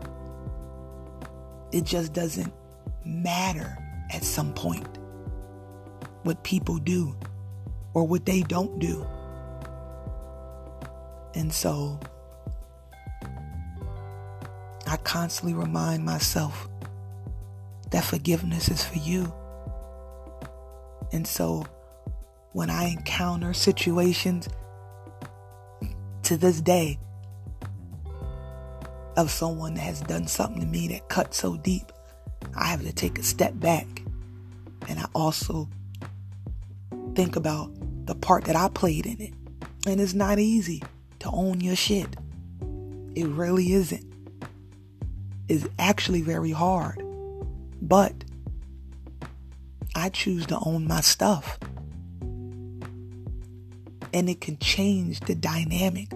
It 1.73 1.85
just 1.85 2.15
doesn't 2.15 2.51
matter 3.05 3.77
at 4.11 4.25
some 4.25 4.55
point 4.55 4.89
what 6.23 6.43
people 6.43 6.79
do 6.79 7.15
or 7.93 8.05
what 8.07 8.25
they 8.25 8.41
don't 8.41 8.79
do. 8.79 9.07
And 11.35 11.53
so 11.53 12.01
I 14.87 14.97
constantly 14.97 15.53
remind 15.53 16.07
myself 16.07 16.67
that 17.91 18.05
forgiveness 18.05 18.71
is 18.71 18.83
for 18.83 19.01
you. 19.01 19.31
And 21.13 21.27
so 21.27 21.67
when 22.55 22.71
I 22.71 22.85
encounter 22.85 23.53
situations 23.53 24.49
to 26.23 26.39
this 26.39 26.63
day 26.63 26.99
of 29.19 29.33
someone 29.33 29.75
that 29.75 29.81
has 29.81 30.01
done 30.01 30.29
something 30.29 30.61
to 30.61 30.67
me 30.67 30.87
that 30.87 31.09
cut 31.09 31.35
so 31.35 31.57
deep, 31.57 31.93
I 32.57 32.67
have 32.67 32.83
to 32.83 32.93
take 32.93 33.19
a 33.19 33.25
step 33.25 33.59
back. 33.59 34.03
And 34.89 35.01
I 35.01 35.07
also 35.13 35.69
think 37.17 37.35
about 37.35 37.73
the 38.07 38.15
part 38.15 38.45
that 38.45 38.55
I 38.55 38.69
played 38.69 39.07
in 39.07 39.21
it. 39.21 39.35
And 39.89 40.01
it's 40.01 40.15
not 40.15 40.39
easy 40.39 40.85
to 41.19 41.31
own 41.31 41.61
your 41.61 41.75
shit. 41.75 42.07
It 43.17 43.27
really 43.27 43.73
isn't. 43.73 44.07
It's 45.49 45.67
actually 45.81 46.23
very 46.23 46.53
hard. 46.53 47.03
But 47.83 48.15
I 49.97 50.11
choose 50.11 50.47
to 50.47 50.61
own 50.65 50.87
my 50.87 51.01
stuff. 51.01 51.59
And 54.15 54.31
it 54.31 54.41
can 54.41 54.59
change 54.59 55.19
the 55.21 55.35
dynamic 55.35 56.13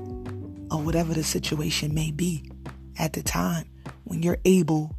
of 0.70 0.86
whatever 0.86 1.14
the 1.14 1.24
situation 1.24 1.94
may 1.94 2.12
be 2.12 2.51
at 2.98 3.12
the 3.12 3.22
time 3.22 3.66
when 4.04 4.22
you're 4.22 4.38
able 4.44 4.94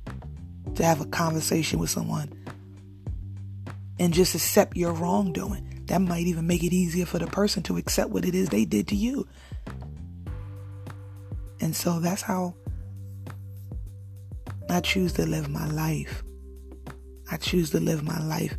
to 0.76 0.84
have 0.84 1.02
a 1.02 1.06
conversation 1.06 1.80
with 1.80 1.90
someone 1.90 2.32
and 4.00 4.14
just 4.14 4.36
accept 4.36 4.76
your 4.76 4.92
wrongdoing. 4.92 5.84
That 5.88 6.00
might 6.02 6.28
even 6.28 6.48
make 6.48 6.64
it 6.64 6.74
easier 6.74 7.06
for 7.06 7.20
the 7.20 7.28
person 7.28 7.62
to 7.64 7.78
accept 7.78 8.10
what 8.10 8.26
it 8.26 8.34
is 8.34 8.50
they 8.50 8.66
did 8.66 8.88
to 8.90 8.96
you. 8.96 9.28
And 11.60 11.76
so 11.76 12.00
that's 12.00 12.22
how 12.22 12.56
I 14.70 14.80
choose 14.80 15.14
to 15.14 15.26
live 15.26 15.50
my 15.50 15.68
life. 15.68 16.24
I 17.30 17.38
choose 17.38 17.70
to 17.72 17.80
live 17.80 18.04
my 18.04 18.20
life 18.26 18.58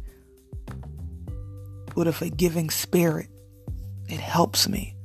with 1.95 2.09
a 2.09 2.13
forgiving 2.13 2.71
spirit. 2.71 3.29
It 4.09 4.21
helps 4.21 4.69
me. 4.69 4.97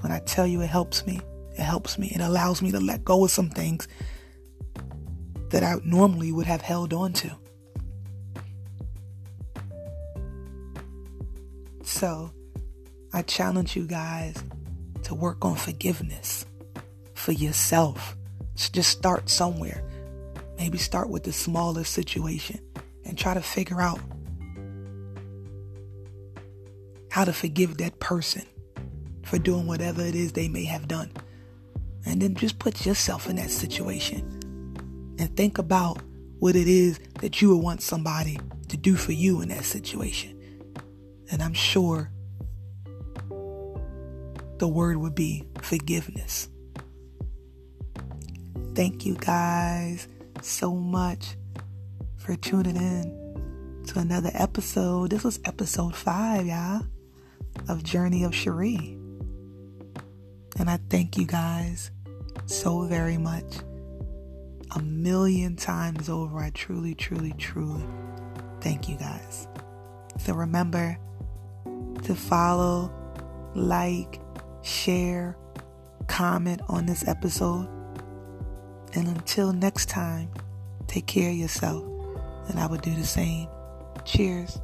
When 0.00 0.12
I 0.12 0.20
tell 0.20 0.46
you 0.46 0.60
it 0.60 0.70
helps 0.70 1.06
me, 1.06 1.20
it 1.54 1.62
helps 1.62 1.98
me. 1.98 2.12
It 2.14 2.20
allows 2.20 2.62
me 2.62 2.70
to 2.72 2.80
let 2.80 3.04
go 3.04 3.24
of 3.24 3.30
some 3.30 3.50
things 3.50 3.88
that 5.50 5.62
I 5.62 5.76
normally 5.84 6.32
would 6.32 6.46
have 6.46 6.62
held 6.62 6.92
on 6.92 7.12
to. 7.14 7.36
So, 11.84 12.32
I 13.12 13.22
challenge 13.22 13.76
you 13.76 13.86
guys 13.86 14.42
to 15.02 15.14
work 15.14 15.44
on 15.44 15.56
forgiveness 15.56 16.46
for 17.14 17.32
yourself. 17.32 18.16
Just 18.56 18.90
start 18.90 19.28
somewhere. 19.28 19.84
Maybe 20.58 20.78
start 20.78 21.10
with 21.10 21.24
the 21.24 21.32
smallest 21.32 21.92
situation 21.92 22.60
and 23.04 23.18
try 23.18 23.34
to 23.34 23.42
figure 23.42 23.80
out 23.80 24.00
how 27.10 27.24
to 27.24 27.32
forgive 27.32 27.76
that 27.78 27.98
person 27.98 28.46
for 29.22 29.38
doing 29.38 29.66
whatever 29.66 30.02
it 30.02 30.14
is 30.14 30.32
they 30.32 30.48
may 30.48 30.64
have 30.64 30.88
done. 30.88 31.10
And 32.04 32.20
then 32.20 32.34
just 32.34 32.58
put 32.58 32.84
yourself 32.84 33.28
in 33.28 33.36
that 33.36 33.50
situation 33.50 35.14
and 35.18 35.36
think 35.36 35.58
about 35.58 35.98
what 36.38 36.56
it 36.56 36.66
is 36.66 36.98
that 37.20 37.40
you 37.40 37.54
would 37.54 37.62
want 37.62 37.82
somebody 37.82 38.38
to 38.68 38.76
do 38.76 38.96
for 38.96 39.12
you 39.12 39.40
in 39.40 39.48
that 39.50 39.64
situation. 39.64 40.38
And 41.30 41.42
I'm 41.42 41.54
sure 41.54 42.10
the 44.58 44.68
word 44.68 44.96
would 44.96 45.14
be 45.14 45.44
forgiveness. 45.60 46.48
Thank 48.74 49.04
you 49.04 49.14
guys 49.14 50.08
so 50.40 50.74
much 50.74 51.36
for 52.16 52.36
tuning 52.36 52.76
in 52.76 53.84
to 53.88 53.98
another 53.98 54.30
episode. 54.34 55.10
This 55.10 55.24
was 55.24 55.40
episode 55.44 55.94
five, 55.94 56.46
y'all, 56.46 56.82
of 57.68 57.82
Journey 57.82 58.24
of 58.24 58.34
Cherie. 58.34 59.01
And 60.58 60.68
I 60.68 60.78
thank 60.90 61.16
you 61.16 61.26
guys 61.26 61.90
so 62.46 62.82
very 62.82 63.18
much. 63.18 63.58
A 64.74 64.80
million 64.80 65.56
times 65.56 66.08
over. 66.08 66.38
I 66.38 66.50
truly, 66.50 66.94
truly, 66.94 67.34
truly 67.38 67.84
thank 68.60 68.88
you 68.88 68.96
guys. 68.96 69.48
So 70.18 70.34
remember 70.34 70.96
to 72.04 72.14
follow, 72.14 72.92
like, 73.54 74.20
share, 74.62 75.36
comment 76.06 76.62
on 76.68 76.86
this 76.86 77.06
episode 77.06 77.68
and 78.94 79.08
until 79.08 79.52
next 79.52 79.88
time, 79.88 80.28
take 80.86 81.06
care 81.06 81.30
of 81.30 81.36
yourself, 81.36 81.82
and 82.48 82.60
I 82.60 82.66
will 82.66 82.76
do 82.78 82.94
the 82.94 83.06
same. 83.06 83.48
Cheers. 84.04 84.60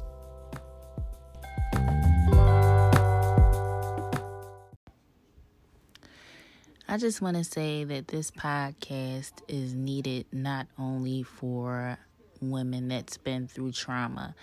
I 6.91 6.97
just 6.97 7.21
want 7.21 7.37
to 7.37 7.43
say 7.43 7.83
that 7.83 8.07
this 8.07 8.31
podcast 8.31 9.43
is 9.47 9.75
needed 9.75 10.25
not 10.31 10.65
only 10.79 11.21
for 11.21 11.99
women 12.41 12.87
that's 12.87 13.15
been 13.15 13.47
through 13.47 13.73
trauma, 13.73 14.33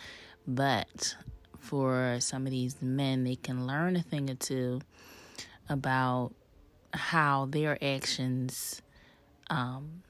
but 0.46 1.16
for 1.58 2.18
some 2.20 2.46
of 2.46 2.52
these 2.52 2.80
men, 2.80 3.24
they 3.24 3.34
can 3.34 3.66
learn 3.66 3.96
a 3.96 4.02
thing 4.02 4.30
or 4.30 4.36
two 4.36 4.80
about 5.68 6.34
how 6.94 7.46
their 7.46 7.82
actions 7.82 8.80
um, 9.50 10.04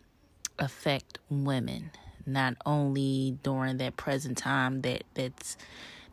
affect 0.59 1.19
women, 1.31 1.91
not 2.27 2.53
only 2.67 3.39
during 3.43 3.79
that 3.79 3.97
present 3.97 4.37
time 4.37 4.83
that 4.83 5.05
that's 5.15 5.57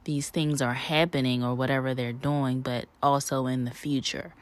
these 0.06 0.30
things 0.30 0.62
are 0.62 0.74
happening 0.74 1.44
or 1.44 1.54
whatever 1.54 1.94
they're 1.94 2.14
doing, 2.14 2.62
but 2.62 2.86
also 3.02 3.46
in 3.46 3.66
the 3.66 3.72
future. 3.72 4.34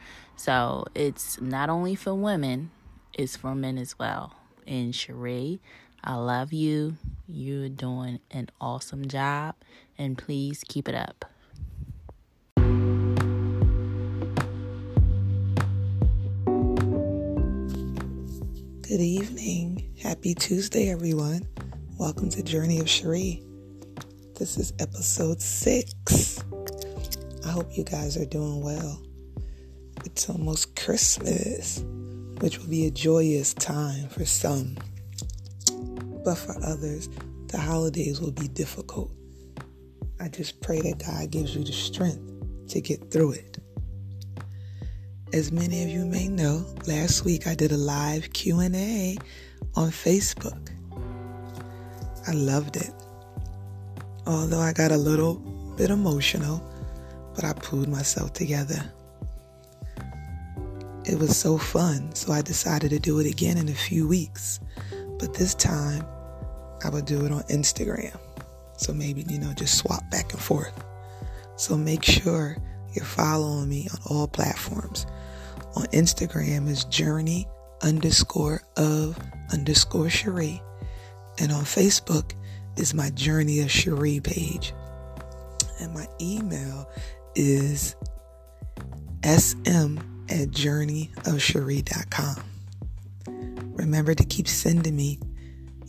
So 0.44 0.86
it's 0.92 1.40
not 1.40 1.70
only 1.70 1.94
for 1.94 2.16
women, 2.16 2.72
it's 3.14 3.36
for 3.36 3.54
men 3.54 3.78
as 3.78 3.96
well. 3.96 4.34
And 4.66 4.92
Cherie, 4.92 5.60
I 6.02 6.16
love 6.16 6.52
you. 6.52 6.96
You're 7.28 7.68
doing 7.68 8.18
an 8.32 8.48
awesome 8.60 9.06
job, 9.06 9.54
and 9.96 10.18
please 10.18 10.64
keep 10.66 10.88
it 10.88 10.96
up. 10.96 11.26
Good 18.82 19.00
evening. 19.00 19.94
Happy 20.02 20.34
Tuesday, 20.34 20.90
everyone. 20.90 21.46
Welcome 22.00 22.30
to 22.30 22.42
Journey 22.42 22.80
of 22.80 22.90
Cherie. 22.90 23.44
This 24.40 24.58
is 24.58 24.72
episode 24.80 25.40
six. 25.40 26.42
I 27.46 27.48
hope 27.50 27.76
you 27.76 27.84
guys 27.84 28.16
are 28.16 28.26
doing 28.26 28.60
well. 28.60 29.00
It's 30.04 30.28
almost 30.28 30.74
Christmas, 30.76 31.84
which 32.40 32.58
will 32.58 32.68
be 32.68 32.86
a 32.86 32.90
joyous 32.90 33.54
time 33.54 34.08
for 34.08 34.24
some. 34.24 34.76
But 36.24 36.36
for 36.36 36.56
others, 36.64 37.08
the 37.48 37.58
holidays 37.58 38.20
will 38.20 38.32
be 38.32 38.48
difficult. 38.48 39.12
I 40.20 40.28
just 40.28 40.60
pray 40.60 40.80
that 40.80 41.04
God 41.04 41.30
gives 41.30 41.54
you 41.54 41.64
the 41.64 41.72
strength 41.72 42.68
to 42.68 42.80
get 42.80 43.10
through 43.10 43.32
it. 43.32 43.58
As 45.32 45.50
many 45.52 45.82
of 45.82 45.88
you 45.88 46.04
may 46.04 46.28
know, 46.28 46.66
last 46.86 47.24
week 47.24 47.46
I 47.46 47.54
did 47.54 47.72
a 47.72 47.76
live 47.76 48.32
Q&A 48.32 49.16
on 49.74 49.90
Facebook. 49.90 50.68
I 52.26 52.32
loved 52.32 52.76
it. 52.76 52.92
Although 54.26 54.60
I 54.60 54.72
got 54.72 54.92
a 54.92 54.96
little 54.96 55.34
bit 55.76 55.90
emotional, 55.90 56.62
but 57.34 57.44
I 57.44 57.52
pulled 57.54 57.88
myself 57.88 58.32
together. 58.32 58.92
It 61.04 61.18
was 61.18 61.36
so 61.36 61.58
fun, 61.58 62.14
so 62.14 62.32
I 62.32 62.42
decided 62.42 62.90
to 62.90 62.98
do 63.00 63.18
it 63.18 63.26
again 63.26 63.58
in 63.58 63.68
a 63.68 63.74
few 63.74 64.06
weeks. 64.06 64.60
But 65.18 65.34
this 65.34 65.54
time, 65.54 66.06
I 66.84 66.90
would 66.90 67.06
do 67.06 67.24
it 67.24 67.32
on 67.32 67.42
Instagram. 67.44 68.16
So 68.76 68.92
maybe, 68.92 69.24
you 69.28 69.38
know, 69.38 69.52
just 69.52 69.78
swap 69.78 70.08
back 70.10 70.32
and 70.32 70.40
forth. 70.40 70.72
So 71.56 71.76
make 71.76 72.04
sure 72.04 72.56
you're 72.94 73.04
following 73.04 73.68
me 73.68 73.88
on 73.92 73.98
all 74.06 74.28
platforms. 74.28 75.06
On 75.74 75.84
Instagram 75.86 76.68
is 76.68 76.84
journey 76.84 77.48
underscore 77.82 78.62
of 78.76 79.18
underscore 79.52 80.10
Cherie. 80.10 80.62
And 81.38 81.50
on 81.50 81.64
Facebook 81.64 82.32
is 82.76 82.94
my 82.94 83.10
Journey 83.10 83.60
of 83.60 83.70
Cherie 83.70 84.20
page. 84.20 84.72
And 85.80 85.92
my 85.94 86.06
email 86.20 86.88
is 87.34 87.96
sm 89.24 90.11
at 90.28 90.50
journeyofcherie.com. 90.50 92.44
Remember 93.74 94.14
to 94.14 94.24
keep 94.24 94.48
sending 94.48 94.96
me 94.96 95.18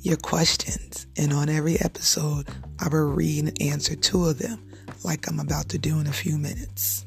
your 0.02 0.18
questions. 0.18 1.08
And 1.18 1.34
on 1.34 1.50
every 1.50 1.80
episode, 1.80 2.48
I 2.80 2.90
will 2.90 3.12
read 3.14 3.46
and 3.46 3.62
answer 3.62 3.96
two 3.96 4.26
of 4.26 4.38
them, 4.40 4.60
like 5.04 5.28
I'm 5.28 5.40
about 5.40 5.70
to 5.70 5.78
do 5.78 6.00
in 6.00 6.08
a 6.08 6.14
few 6.14 6.38
minutes. 6.38 7.06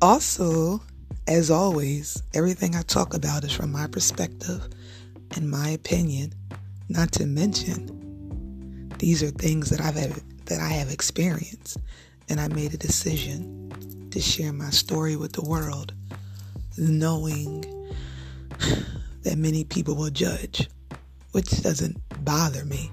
Also, 0.00 0.80
as 1.26 1.50
always, 1.50 2.22
everything 2.34 2.76
I 2.76 2.82
talk 2.82 3.14
about 3.14 3.44
is 3.44 3.52
from 3.52 3.72
my 3.72 3.86
perspective 3.88 4.68
and 5.34 5.50
my 5.50 5.70
opinion, 5.70 6.32
not 6.88 7.10
to 7.12 7.26
mention 7.26 8.92
these 8.98 9.22
are 9.22 9.30
things 9.30 9.70
that 9.70 9.80
I've 9.80 9.96
that 10.46 10.60
I 10.60 10.68
have 10.68 10.90
experienced 10.90 11.78
and 12.28 12.40
I 12.40 12.48
made 12.48 12.72
a 12.72 12.76
decision 12.76 13.70
to 14.16 14.22
share 14.22 14.50
my 14.50 14.70
story 14.70 15.14
with 15.14 15.34
the 15.34 15.42
world 15.42 15.92
knowing 16.78 17.60
that 19.24 19.36
many 19.36 19.62
people 19.62 19.94
will 19.94 20.08
judge, 20.08 20.70
which 21.32 21.62
doesn't 21.62 21.98
bother 22.24 22.64
me. 22.64 22.90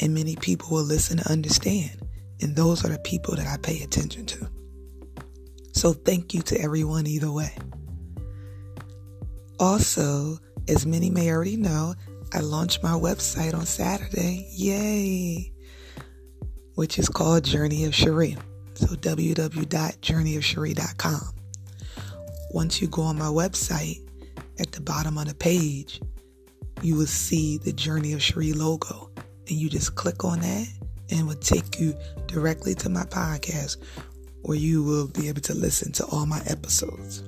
And 0.00 0.12
many 0.12 0.34
people 0.34 0.70
will 0.70 0.82
listen 0.82 1.20
and 1.20 1.28
understand. 1.28 2.02
And 2.40 2.56
those 2.56 2.84
are 2.84 2.88
the 2.88 2.98
people 2.98 3.36
that 3.36 3.46
I 3.46 3.58
pay 3.58 3.80
attention 3.84 4.26
to. 4.26 4.48
So 5.72 5.92
thank 5.92 6.34
you 6.34 6.42
to 6.42 6.60
everyone 6.60 7.06
either 7.06 7.30
way. 7.30 7.56
Also, 9.60 10.38
as 10.66 10.84
many 10.84 11.10
may 11.10 11.30
already 11.30 11.56
know, 11.56 11.94
I 12.32 12.40
launched 12.40 12.82
my 12.82 12.90
website 12.94 13.54
on 13.54 13.66
Saturday. 13.66 14.48
Yay! 14.50 15.52
Which 16.74 16.98
is 16.98 17.08
called 17.08 17.44
Journey 17.44 17.84
of 17.84 17.94
Cherie. 17.94 18.36
So 18.82 18.96
www.journeyofcherie.com. 18.96 21.34
Once 22.50 22.82
you 22.82 22.88
go 22.88 23.02
on 23.02 23.16
my 23.16 23.26
website, 23.26 24.00
at 24.58 24.72
the 24.72 24.80
bottom 24.80 25.16
of 25.18 25.28
the 25.28 25.34
page, 25.34 26.00
you 26.82 26.96
will 26.96 27.06
see 27.06 27.58
the 27.58 27.72
Journey 27.72 28.12
of 28.12 28.20
Cherie 28.20 28.52
logo. 28.52 29.08
And 29.48 29.56
you 29.56 29.70
just 29.70 29.94
click 29.94 30.24
on 30.24 30.40
that 30.40 30.66
and 31.10 31.20
it 31.20 31.22
will 31.22 31.36
take 31.36 31.78
you 31.78 31.94
directly 32.26 32.74
to 32.74 32.88
my 32.88 33.04
podcast 33.04 33.76
where 34.42 34.58
you 34.58 34.82
will 34.82 35.06
be 35.06 35.28
able 35.28 35.42
to 35.42 35.54
listen 35.54 35.92
to 35.92 36.04
all 36.06 36.26
my 36.26 36.42
episodes. 36.48 37.22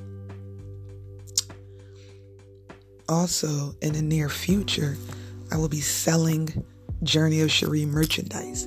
Also, 3.09 3.77
in 3.81 3.93
the 3.93 4.03
near 4.03 4.29
future, 4.29 4.97
I 5.53 5.57
will 5.57 5.69
be 5.69 5.81
selling 5.81 6.65
Journey 7.05 7.43
of 7.43 7.53
Cherie 7.53 7.87
merchandise 7.87 8.67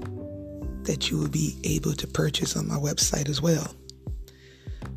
that 0.87 1.11
you 1.11 1.17
will 1.17 1.29
be 1.29 1.57
able 1.63 1.93
to 1.93 2.07
purchase 2.07 2.55
on 2.57 2.67
my 2.67 2.75
website 2.75 3.29
as 3.29 3.41
well. 3.41 3.75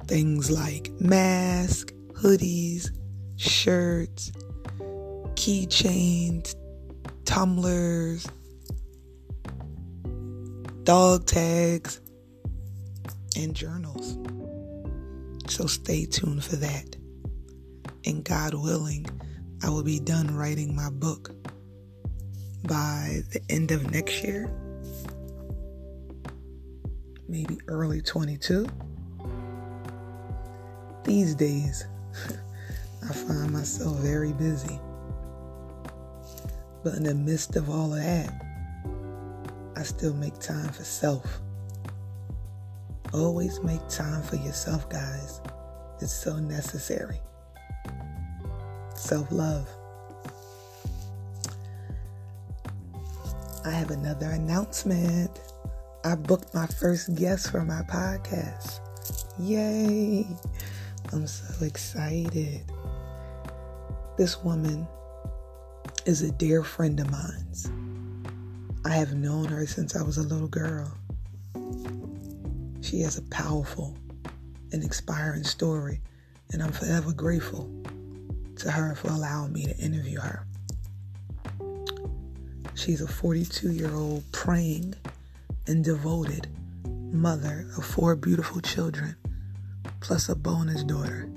Things 0.07 0.51
like 0.51 0.91
masks, 1.01 1.93
hoodies, 2.13 2.91
shirts, 3.37 4.33
keychains, 5.35 6.55
tumblers, 7.25 8.27
dog 10.85 11.27
tags, 11.27 12.01
and 13.37 13.55
journals. 13.55 14.17
So 15.49 15.67
stay 15.67 16.07
tuned 16.07 16.45
for 16.45 16.57
that. 16.57 16.97
And 18.07 18.25
God 18.25 18.55
willing, 18.55 19.07
I 19.63 19.71
will 19.71 19.83
be 19.83 20.01
done 20.01 20.35
writing 20.35 20.75
my 20.75 20.91
book 20.91 21.31
by 22.65 23.23
the 23.33 23.41
end 23.49 23.71
of 23.71 23.91
next 23.91 24.23
year, 24.23 24.51
maybe 27.31 27.59
early 27.69 28.03
22. 28.03 28.67
These 31.05 31.35
days, 31.37 31.87
I 33.09 33.13
find 33.13 33.53
myself 33.53 33.97
very 33.99 34.33
busy. 34.33 34.81
But 36.83 36.95
in 36.95 37.05
the 37.05 37.15
midst 37.15 37.55
of 37.57 37.71
all 37.71 37.95
of 37.95 38.03
that, 38.03 38.45
I 39.77 39.83
still 39.85 40.15
make 40.15 40.39
time 40.41 40.69
for 40.71 40.83
self. 40.83 41.41
Always 43.15 43.63
make 43.63 43.87
time 43.89 44.23
for 44.23 44.37
yourself, 44.37 44.89
guys. 44.91 45.41
It's 46.01 46.13
so 46.13 46.37
necessary. 46.37 47.21
Self 48.95 49.31
love. 49.31 49.69
I 53.65 53.71
have 53.71 53.91
another 53.91 54.31
announcement. 54.31 55.39
I 56.03 56.15
booked 56.15 56.55
my 56.55 56.67
first 56.67 57.15
guest 57.15 57.51
for 57.51 57.63
my 57.63 57.83
podcast. 57.83 58.81
Yay! 59.39 60.27
I'm 61.13 61.27
so 61.27 61.63
excited. 61.63 62.63
This 64.17 64.43
woman 64.43 64.89
is 66.07 66.23
a 66.23 66.33
dear 66.33 66.65
friend 66.65 66.99
of 67.01 67.11
mine's. 67.11 67.71
I 68.87 68.95
have 68.95 69.13
known 69.13 69.45
her 69.49 69.67
since 69.67 69.95
I 69.95 70.03
was 70.03 70.17
a 70.17 70.23
little 70.23 70.49
girl. 70.49 70.91
She 72.81 73.01
has 73.01 73.19
a 73.19 73.23
powerful 73.25 73.95
and 74.73 74.83
inspiring 74.83 75.45
story, 75.45 76.01
and 76.51 76.63
I'm 76.63 76.73
forever 76.73 77.13
grateful 77.13 77.71
to 78.57 78.71
her 78.71 78.95
for 78.95 79.09
allowing 79.09 79.53
me 79.53 79.67
to 79.67 79.77
interview 79.77 80.19
her. 80.21 80.47
She's 82.75 83.03
a 83.03 83.09
42 83.09 83.73
year 83.73 83.95
old 83.95 84.25
praying 84.33 84.95
and 85.71 85.85
devoted 85.85 86.49
mother 87.13 87.67
of 87.79 87.85
four 87.85 88.17
beautiful 88.17 88.61
children, 88.61 89.15
plus 90.01 90.29
a 90.29 90.35
bonus 90.35 90.83
daughter 90.83 91.31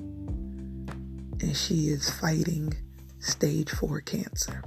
and 1.44 1.56
she 1.56 1.90
is 1.90 2.10
fighting 2.10 2.74
stage 3.20 3.70
4 3.70 4.02
cancer. 4.02 4.64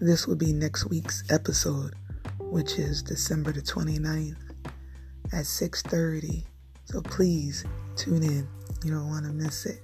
This 0.00 0.26
will 0.26 0.34
be 0.34 0.52
next 0.52 0.86
week's 0.86 1.22
episode, 1.30 1.94
which 2.38 2.78
is 2.78 3.02
December 3.02 3.52
the 3.52 3.60
29th 3.60 4.36
at 5.32 5.46
6:30. 5.46 6.46
So 6.86 7.00
please 7.02 7.64
tune 7.96 8.24
in. 8.24 8.48
You 8.82 8.90
don't 8.90 9.08
want 9.08 9.26
to 9.26 9.32
miss 9.32 9.66
it. 9.66 9.82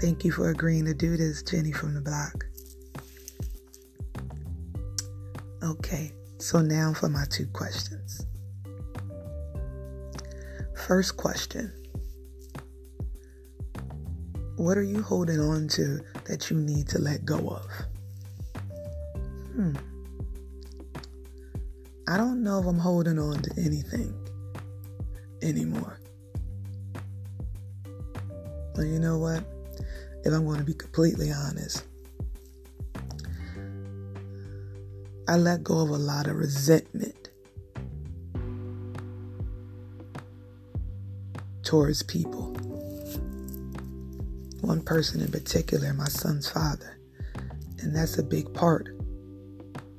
Thank 0.00 0.24
you 0.24 0.32
for 0.32 0.48
agreeing 0.48 0.86
to 0.86 0.94
do 0.94 1.18
this, 1.18 1.42
Jenny 1.42 1.72
from 1.72 1.92
the 1.92 2.00
block. 2.00 2.49
Okay, 5.62 6.12
so 6.38 6.62
now 6.62 6.94
for 6.94 7.10
my 7.10 7.24
two 7.28 7.46
questions. 7.48 8.26
First 10.86 11.18
question 11.18 11.70
What 14.56 14.78
are 14.78 14.82
you 14.82 15.02
holding 15.02 15.38
on 15.38 15.68
to 15.68 16.00
that 16.24 16.50
you 16.50 16.56
need 16.56 16.88
to 16.88 16.98
let 16.98 17.26
go 17.26 17.36
of? 17.36 17.70
Hmm. 19.52 19.76
I 22.08 22.16
don't 22.16 22.42
know 22.42 22.58
if 22.60 22.66
I'm 22.66 22.78
holding 22.78 23.18
on 23.18 23.42
to 23.42 23.50
anything 23.60 24.14
anymore. 25.42 26.00
But 28.74 28.86
you 28.86 28.98
know 28.98 29.18
what? 29.18 29.44
If 30.24 30.32
I'm 30.32 30.46
going 30.46 30.58
to 30.58 30.64
be 30.64 30.74
completely 30.74 31.30
honest, 31.32 31.84
I 35.30 35.36
let 35.36 35.62
go 35.62 35.78
of 35.78 35.90
a 35.90 35.96
lot 35.96 36.26
of 36.26 36.34
resentment 36.34 37.30
towards 41.62 42.02
people. 42.02 42.48
One 44.60 44.82
person 44.82 45.20
in 45.20 45.30
particular, 45.30 45.92
my 45.92 46.08
son's 46.08 46.50
father. 46.50 46.98
And 47.78 47.94
that's 47.94 48.18
a 48.18 48.24
big 48.24 48.52
part 48.54 48.88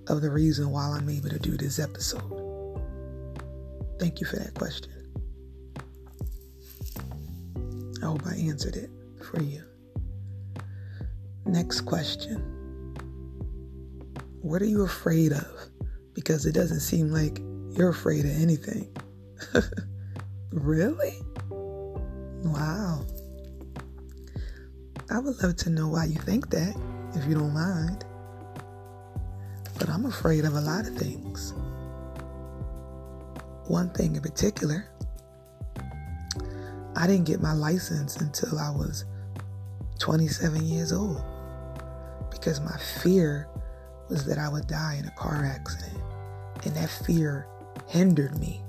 of 0.08 0.22
the 0.22 0.30
reason 0.30 0.70
why 0.70 0.90
I'm 0.90 1.10
able 1.10 1.30
to 1.30 1.40
do 1.40 1.56
this 1.56 1.80
episode. 1.80 2.82
Thank 4.02 4.20
you 4.20 4.28
for 4.28 4.36
that 4.36 4.54
question. 4.54 4.92
I 8.04 8.06
hope 8.06 8.28
I 8.28 8.36
answered 8.36 8.76
it 8.76 8.90
for 9.24 9.42
you. 9.42 9.64
Next 11.46 11.82
question 11.82 12.51
What 14.42 14.64
are 14.64 14.66
you 14.66 14.82
afraid 14.82 15.34
of? 15.34 15.48
Because 16.14 16.48
it 16.48 16.54
doesn't 16.54 16.80
seem 16.80 17.10
like 17.12 17.40
you're 17.78 17.90
afraid 17.90 18.26
of 18.26 18.32
anything. 18.32 18.92
really? 20.52 21.14
Wow. 21.50 23.06
I 25.12 25.20
would 25.20 25.42
love 25.44 25.56
to 25.58 25.70
know 25.70 25.90
why 25.90 26.06
you 26.06 26.20
think 26.20 26.50
that, 26.50 26.76
if 27.14 27.26
you 27.28 27.36
don't 27.36 27.54
mind. 27.54 28.04
But 29.78 29.90
I'm 29.90 30.08
afraid 30.08 30.44
of 30.44 30.56
a 30.56 30.62
lot 30.62 30.88
of 30.88 30.98
things. 30.98 31.54
One 33.68 33.92
thing 33.92 34.16
in 34.16 34.24
particular, 34.24 34.90
I 36.96 37.06
didn't 37.06 37.26
get 37.26 37.42
my 37.42 37.54
license 37.54 38.18
until 38.18 38.58
I 38.58 38.72
was 38.72 39.06
27 40.00 40.66
years 40.66 40.92
old 40.92 41.24
because 42.32 42.60
my 42.60 42.76
fear 43.04 43.48
was 44.12 44.26
that 44.26 44.38
I 44.38 44.50
would 44.50 44.68
die 44.68 44.98
in 45.00 45.06
a 45.06 45.12
car 45.12 45.46
accident. 45.46 45.98
And 46.66 46.76
that 46.76 46.90
fear 46.90 47.48
hindered 47.88 48.38
me 48.38 48.62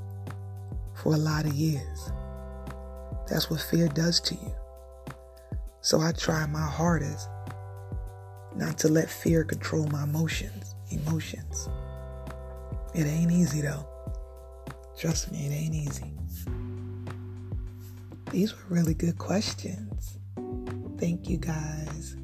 for 0.95 1.15
a 1.15 1.19
lot 1.19 1.45
of 1.45 1.53
years. 1.53 2.13
That's 3.29 3.51
what 3.51 3.61
fear 3.61 3.89
does 3.89 4.21
to 4.21 4.35
you. 4.35 4.55
So 5.81 6.01
I 6.01 6.13
try 6.13 6.47
my 6.47 6.65
hardest 6.65 7.29
not 8.55 8.79
to 8.79 8.89
let 8.89 9.11
fear 9.11 9.43
control 9.43 9.87
my 9.89 10.05
emotions. 10.05 10.77
Emotions. 10.91 11.69
It 12.95 13.07
ain't 13.07 13.33
easy 13.33 13.63
though. 13.63 13.87
Trust 14.97 15.33
me, 15.33 15.47
it 15.47 15.53
ain't 15.53 15.75
easy. 15.75 16.13
These 18.31 18.55
were 18.55 18.77
really 18.77 18.95
good 18.95 19.19
questions. 19.19 20.19
Thank 20.99 21.29
you 21.29 21.39
guys. 21.39 22.17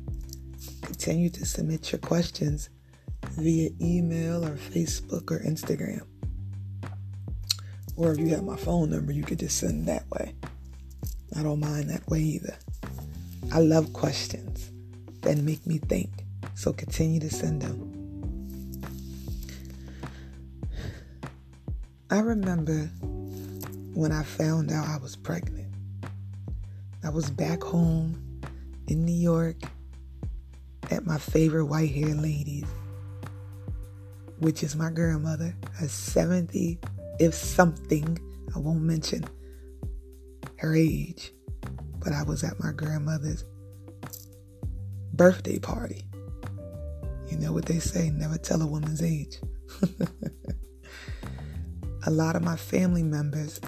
Continue 0.82 1.30
to 1.30 1.44
submit 1.44 1.90
your 1.90 1.98
questions 1.98 2.70
via 3.24 3.70
email 3.80 4.44
or 4.44 4.56
Facebook 4.56 5.30
or 5.30 5.40
Instagram. 5.40 6.06
Or 7.96 8.12
if 8.12 8.18
you 8.18 8.28
have 8.28 8.44
my 8.44 8.56
phone 8.56 8.90
number, 8.90 9.12
you 9.12 9.22
could 9.22 9.40
just 9.40 9.58
send 9.58 9.86
that 9.86 10.08
way. 10.10 10.34
I 11.36 11.42
don't 11.42 11.60
mind 11.60 11.90
that 11.90 12.06
way 12.08 12.20
either. 12.20 12.56
I 13.52 13.60
love 13.60 13.92
questions 13.92 14.70
that 15.22 15.38
make 15.38 15.66
me 15.66 15.78
think. 15.78 16.10
So 16.54 16.72
continue 16.72 17.20
to 17.20 17.30
send 17.30 17.62
them. 17.62 17.94
I 22.10 22.20
remember 22.20 22.90
when 23.94 24.12
I 24.12 24.22
found 24.22 24.72
out 24.72 24.86
I 24.86 24.96
was 24.98 25.16
pregnant. 25.16 25.72
I 27.04 27.10
was 27.10 27.30
back 27.30 27.62
home 27.62 28.40
in 28.86 29.04
New 29.04 29.12
York 29.12 29.56
at 30.90 31.04
my 31.04 31.18
favorite 31.18 31.66
white 31.66 31.90
haired 31.90 32.20
ladies, 32.20 32.64
which 34.38 34.62
is 34.62 34.76
my 34.76 34.90
grandmother, 34.90 35.54
a 35.80 35.88
70, 35.88 36.78
if 37.18 37.34
something, 37.34 38.18
I 38.54 38.58
won't 38.58 38.82
mention 38.82 39.24
her 40.58 40.74
age, 40.74 41.32
but 41.98 42.12
I 42.12 42.22
was 42.22 42.44
at 42.44 42.58
my 42.60 42.72
grandmother's 42.72 43.44
birthday 45.12 45.58
party. 45.58 46.04
You 47.28 47.38
know 47.38 47.52
what 47.52 47.66
they 47.66 47.78
say, 47.78 48.10
never 48.10 48.38
tell 48.38 48.62
a 48.62 48.66
woman's 48.66 49.02
age. 49.02 49.36
a 52.06 52.10
lot 52.10 52.36
of 52.36 52.42
my 52.42 52.56
family 52.56 53.02
members 53.02 53.60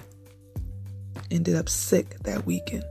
ended 1.29 1.55
up 1.55 1.69
sick 1.69 2.17
that 2.23 2.45
weekend. 2.45 2.83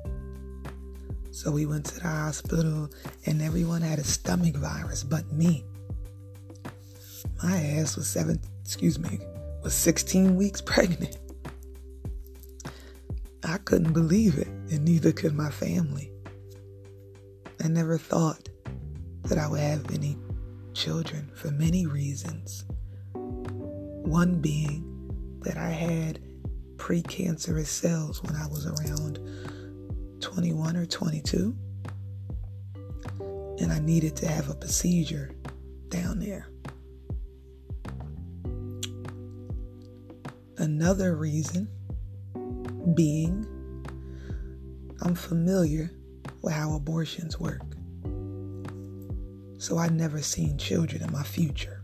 So 1.33 1.51
we 1.51 1.64
went 1.66 1.87
to 1.87 1.95
the 2.01 2.09
hospital 2.09 2.91
and 3.26 3.41
everyone 3.41 3.81
had 3.81 3.99
a 3.99 4.05
stomach 4.05 4.57
virus 4.57 5.03
but 5.03 5.33
me. 5.33 5.64
My 7.43 7.57
ass 7.57 7.97
was 7.97 8.07
seven, 8.07 8.41
excuse 8.62 8.99
me, 8.99 9.20
was 9.62 9.74
16 9.74 10.36
weeks 10.36 10.61
pregnant. 10.64 11.18
I 13.43 13.59
couldn't 13.59 13.95
believe 13.95 14.36
it, 14.36 14.47
and 14.47 14.84
neither 14.84 15.12
could 15.12 15.34
my 15.34 15.51
family. 15.51 16.12
I 17.62 17.68
never 17.68 17.99
thought 17.99 18.49
that 19.24 19.38
I 19.38 19.49
would 19.49 19.61
have 19.61 19.91
any 19.93 20.16
children 20.74 21.30
for 21.34 21.51
many 21.51 21.86
reasons. 21.86 22.64
One 23.12 24.41
being 24.41 25.38
that 25.45 25.57
I 25.57 25.70
had 25.70 26.20
precancerous 26.76 27.66
cells 27.66 28.22
when 28.22 28.36
I 28.36 28.47
was 28.47 28.66
around 28.66 29.18
21 30.20 30.76
or 30.76 30.86
22. 30.86 31.57
And 33.59 33.72
I 33.72 33.78
needed 33.78 34.16
to 34.16 34.28
have 34.28 34.49
a 34.49 34.55
procedure 34.55 35.32
down 35.88 36.18
there. 36.18 36.49
Another 40.61 41.17
reason 41.17 41.69
being 42.95 43.47
I'm 45.01 45.15
familiar 45.15 45.91
with 46.43 46.53
how 46.53 46.75
abortions 46.75 47.41
work. 47.41 47.63
So 49.57 49.79
I 49.79 49.89
never 49.89 50.21
seen 50.21 50.59
children 50.59 51.03
in 51.03 51.11
my 51.13 51.23
future. 51.23 51.83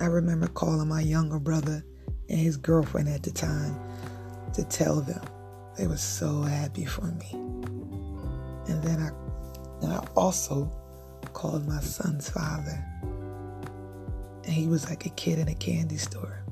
I 0.00 0.04
remember 0.04 0.46
calling 0.46 0.86
my 0.86 1.00
younger 1.00 1.40
brother 1.40 1.84
and 2.28 2.38
his 2.38 2.56
girlfriend 2.56 3.08
at 3.08 3.24
the 3.24 3.32
time 3.32 3.76
to 4.52 4.62
tell 4.62 5.00
them 5.00 5.24
they 5.76 5.88
were 5.88 5.96
so 5.96 6.42
happy 6.42 6.84
for 6.84 7.06
me. 7.06 7.32
And 7.32 8.80
then 8.84 9.00
I, 9.00 9.10
and 9.84 9.92
I 9.92 10.06
also 10.14 10.70
called 11.32 11.66
my 11.66 11.80
son's 11.80 12.30
father. 12.30 12.80
And 14.48 14.56
he 14.56 14.66
was 14.66 14.88
like 14.88 15.04
a 15.04 15.10
kid 15.10 15.38
in 15.38 15.48
a 15.48 15.54
candy 15.54 15.98
store. 15.98 16.42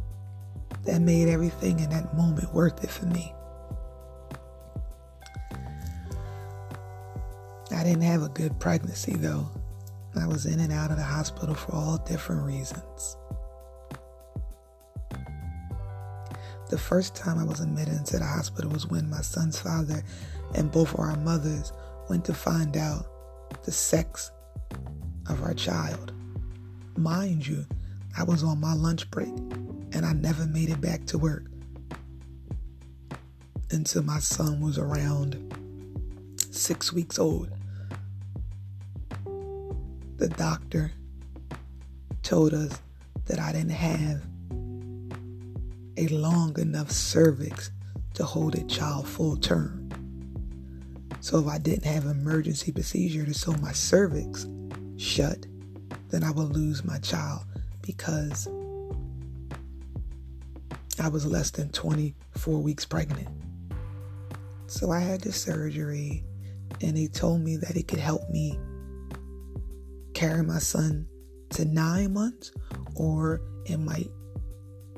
That 0.84 1.00
made 1.00 1.30
everything 1.30 1.80
in 1.80 1.88
that 1.88 2.14
moment 2.14 2.52
worth 2.52 2.84
it 2.84 2.90
for 2.90 3.06
me. 3.06 3.32
I 7.74 7.82
didn't 7.82 8.02
have 8.02 8.22
a 8.22 8.28
good 8.28 8.60
pregnancy 8.60 9.14
though. 9.16 9.48
I 10.14 10.26
was 10.26 10.44
in 10.44 10.60
and 10.60 10.74
out 10.74 10.90
of 10.90 10.98
the 10.98 11.02
hospital 11.02 11.54
for 11.54 11.74
all 11.74 11.96
different 11.96 12.44
reasons. 12.44 13.16
The 16.68 16.76
first 16.76 17.14
time 17.14 17.38
I 17.38 17.44
was 17.44 17.60
admitted 17.60 17.94
into 17.94 18.18
the 18.18 18.26
hospital 18.26 18.70
was 18.70 18.86
when 18.86 19.08
my 19.08 19.22
son's 19.22 19.58
father 19.58 20.02
and 20.54 20.70
both 20.70 20.92
of 20.92 21.00
our 21.00 21.16
mothers 21.16 21.72
went 22.10 22.26
to 22.26 22.34
find 22.34 22.76
out 22.76 23.06
the 23.64 23.72
sex 23.72 24.30
of 25.30 25.42
our 25.42 25.54
child. 25.54 26.12
Mind 26.98 27.46
you, 27.46 27.64
I 28.18 28.24
was 28.24 28.42
on 28.42 28.60
my 28.60 28.74
lunch 28.74 29.10
break 29.10 29.28
and 29.92 30.04
I 30.04 30.12
never 30.12 30.46
made 30.46 30.70
it 30.70 30.80
back 30.80 31.04
to 31.06 31.18
work. 31.18 31.44
until 33.70 34.02
my 34.02 34.18
son 34.18 34.60
was 34.60 34.78
around 34.78 35.36
six 36.50 36.92
weeks 36.92 37.18
old. 37.18 37.50
The 40.16 40.28
doctor 40.28 40.92
told 42.22 42.54
us 42.54 42.80
that 43.26 43.38
I 43.38 43.52
didn't 43.52 43.70
have 43.70 44.22
a 45.96 46.08
long 46.08 46.58
enough 46.58 46.90
cervix 46.90 47.70
to 48.14 48.24
hold 48.24 48.54
a 48.54 48.64
child 48.64 49.08
full 49.08 49.36
term. 49.36 49.88
So 51.20 51.38
if 51.40 51.46
I 51.48 51.58
didn't 51.58 51.84
have 51.84 52.04
emergency 52.06 52.72
procedure 52.72 53.24
to 53.24 53.34
sew 53.34 53.52
my 53.54 53.72
cervix 53.72 54.46
shut, 54.96 55.46
then 56.10 56.22
I 56.22 56.30
would 56.30 56.50
lose 56.50 56.84
my 56.84 56.98
child 56.98 57.42
because 57.86 58.48
I 61.00 61.08
was 61.08 61.24
less 61.24 61.50
than 61.50 61.70
24 61.70 62.60
weeks 62.60 62.84
pregnant. 62.84 63.28
So 64.66 64.90
I 64.90 64.98
had 64.98 65.20
the 65.20 65.32
surgery, 65.32 66.24
and 66.82 66.96
they 66.96 67.06
told 67.06 67.42
me 67.42 67.56
that 67.56 67.76
it 67.76 67.86
could 67.86 68.00
help 68.00 68.28
me 68.30 68.58
carry 70.14 70.42
my 70.42 70.58
son 70.58 71.06
to 71.50 71.64
nine 71.64 72.12
months, 72.14 72.52
or 72.96 73.40
it 73.66 73.78
might 73.78 74.10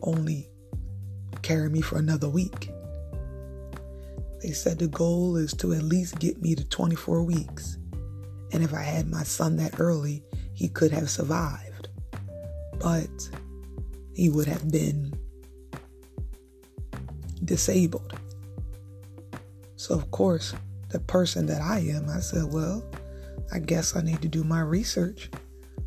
only 0.03 0.49
carry 1.43 1.69
me 1.69 1.81
for 1.81 1.99
another 1.99 2.29
week. 2.29 2.71
They 4.41 4.53
said 4.53 4.79
the 4.79 4.89
goal 4.89 5.37
is 5.37 5.53
to 5.55 5.73
at 5.73 5.83
least 5.83 6.21
get 6.21 6.41
me 6.41 6.55
to 6.55 6.65
24 6.69 7.25
weeks. 7.25 7.77
And 8.53 8.63
if 8.63 8.73
I 8.73 8.83
had 8.83 9.11
my 9.11 9.25
son 9.25 9.57
that 9.57 9.81
early, 9.81 10.23
he 10.55 10.69
could 10.69 10.93
have 10.93 11.11
survived. 11.11 11.68
But 12.81 13.29
he 14.15 14.29
would 14.29 14.47
have 14.47 14.71
been 14.71 15.13
disabled. 17.45 18.19
So, 19.77 19.95
of 19.95 20.11
course, 20.11 20.55
the 20.91 21.01
person 21.01 21.47
that 21.47 21.61
I 21.61 21.81
am, 21.81 22.09
I 22.09 22.21
said, 22.21 22.53
well, 22.53 22.85
I 23.53 23.59
guess 23.59 23.97
I 23.97 24.03
need 24.03 24.23
to 24.23 24.29
do 24.29 24.45
my 24.45 24.61
research 24.61 25.31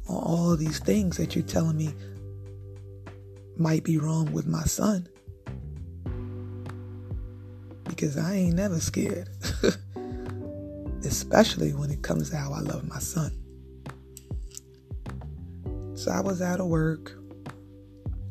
on 0.08 0.16
all 0.16 0.54
of 0.54 0.60
these 0.60 0.80
things 0.80 1.18
that 1.18 1.36
you're 1.36 1.44
telling 1.44 1.78
me 1.78 1.94
might 3.58 3.84
be 3.84 3.98
wrong 3.98 4.32
with 4.32 4.48
my 4.48 4.64
son. 4.64 5.08
Because 7.84 8.18
I 8.18 8.36
ain't 8.36 8.56
never 8.56 8.80
scared, 8.80 9.30
especially 11.04 11.74
when 11.74 11.92
it 11.92 12.02
comes 12.02 12.30
to 12.30 12.38
how 12.38 12.54
I 12.54 12.62
love 12.62 12.88
my 12.88 13.00
son. 13.00 13.41
So 16.02 16.10
I 16.10 16.20
was 16.20 16.42
out 16.42 16.60
of 16.60 16.66
work 16.66 17.12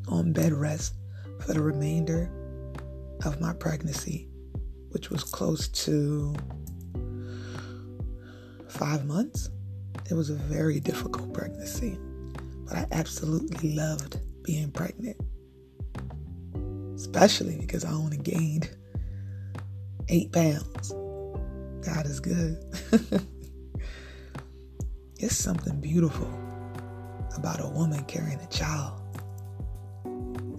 on 0.08 0.32
bed 0.32 0.52
rest 0.52 0.94
for 1.38 1.52
the 1.52 1.62
remainder 1.62 2.28
of 3.24 3.40
my 3.40 3.52
pregnancy, 3.52 4.28
which 4.88 5.08
was 5.08 5.22
close 5.22 5.68
to 5.68 6.34
five 8.68 9.06
months. 9.06 9.50
It 10.10 10.14
was 10.14 10.30
a 10.30 10.34
very 10.34 10.80
difficult 10.80 11.32
pregnancy, 11.32 11.96
but 12.66 12.76
I 12.76 12.88
absolutely 12.90 13.76
loved 13.76 14.18
being 14.42 14.72
pregnant, 14.72 15.18
especially 16.96 17.56
because 17.56 17.84
I 17.84 17.92
only 17.92 18.16
gained 18.16 18.68
eight 20.08 20.32
pounds. 20.32 20.90
God 21.86 22.04
is 22.06 22.18
good. 22.18 22.64
it's 25.20 25.36
something 25.36 25.80
beautiful 25.80 26.49
about 27.36 27.60
a 27.64 27.68
woman 27.68 28.04
carrying 28.04 28.40
a 28.40 28.46
child. 28.46 29.00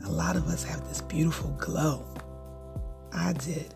A 0.05 0.09
lot 0.09 0.35
of 0.35 0.47
us 0.47 0.63
have 0.63 0.87
this 0.87 1.01
beautiful 1.01 1.49
glow 1.51 2.05
I 3.13 3.33
did. 3.33 3.73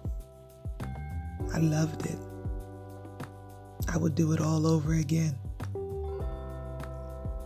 I 1.54 1.60
loved 1.60 2.06
it. 2.06 2.18
I 3.88 3.98
would 3.98 4.16
do 4.16 4.32
it 4.32 4.41
all 4.41 4.66
over 4.66 4.93
again. 4.93 5.38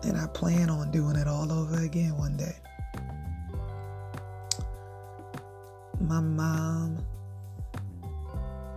And 0.04 0.18
I 0.18 0.28
plan 0.34 0.70
on 0.70 0.91
doing 0.91 1.16
it 1.16 1.28
all 1.28 1.52
over 1.52 1.84
again 1.84 2.18
one 2.18 2.38
day. 2.38 2.56
My 6.00 6.22
mom 6.22 6.97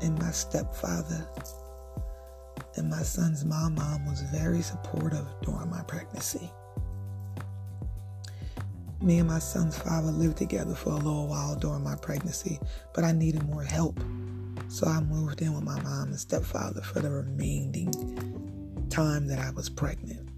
and 0.01 0.19
my 0.19 0.31
stepfather 0.33 1.27
and 2.77 2.91
my 2.91 3.03
son's 3.03 3.45
mom 3.45 3.77
mom 3.77 4.05
was 4.07 4.21
very 4.23 4.61
supportive 4.61 5.27
during 5.43 5.71
my 5.71 5.83
pregnancy 5.83 6.51
me 9.03 9.19
and 9.19 9.29
my 9.29 9.39
son's 9.39 9.77
father 9.77 10.13
lived 10.13 10.37
together 10.37 10.75
for 10.75 10.91
a 10.91 10.97
little 10.97 11.27
while 11.27 11.57
during 11.57 11.83
my 11.83 11.97
pregnancy, 11.97 12.61
but 12.95 13.03
I 13.03 13.13
needed 13.13 13.43
more 13.49 13.65
help. 13.65 13.99
So 14.69 14.87
I 14.87 15.01
moved 15.01 15.43
in 15.43 15.55
with 15.55 15.65
my 15.65 15.81
mom 15.83 16.09
and 16.09 16.21
stepfather 16.21 16.83
for 16.83 17.01
the 17.01 17.11
remaining 17.11 17.91
time 18.91 19.27
that 19.27 19.39
I 19.39 19.51
was 19.51 19.69
pregnant. 19.69 20.29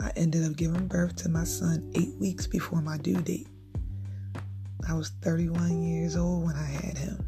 I 0.00 0.10
ended 0.16 0.44
up 0.44 0.56
giving 0.56 0.86
birth 0.86 1.16
to 1.16 1.28
my 1.28 1.44
son 1.44 1.90
eight 1.94 2.14
weeks 2.18 2.46
before 2.46 2.80
my 2.80 2.96
due 2.96 3.20
date. 3.20 3.48
I 4.88 4.94
was 4.94 5.10
31 5.20 5.82
years 5.82 6.16
old 6.16 6.46
when 6.46 6.56
I 6.56 6.64
had 6.64 6.96
him. 6.96 7.26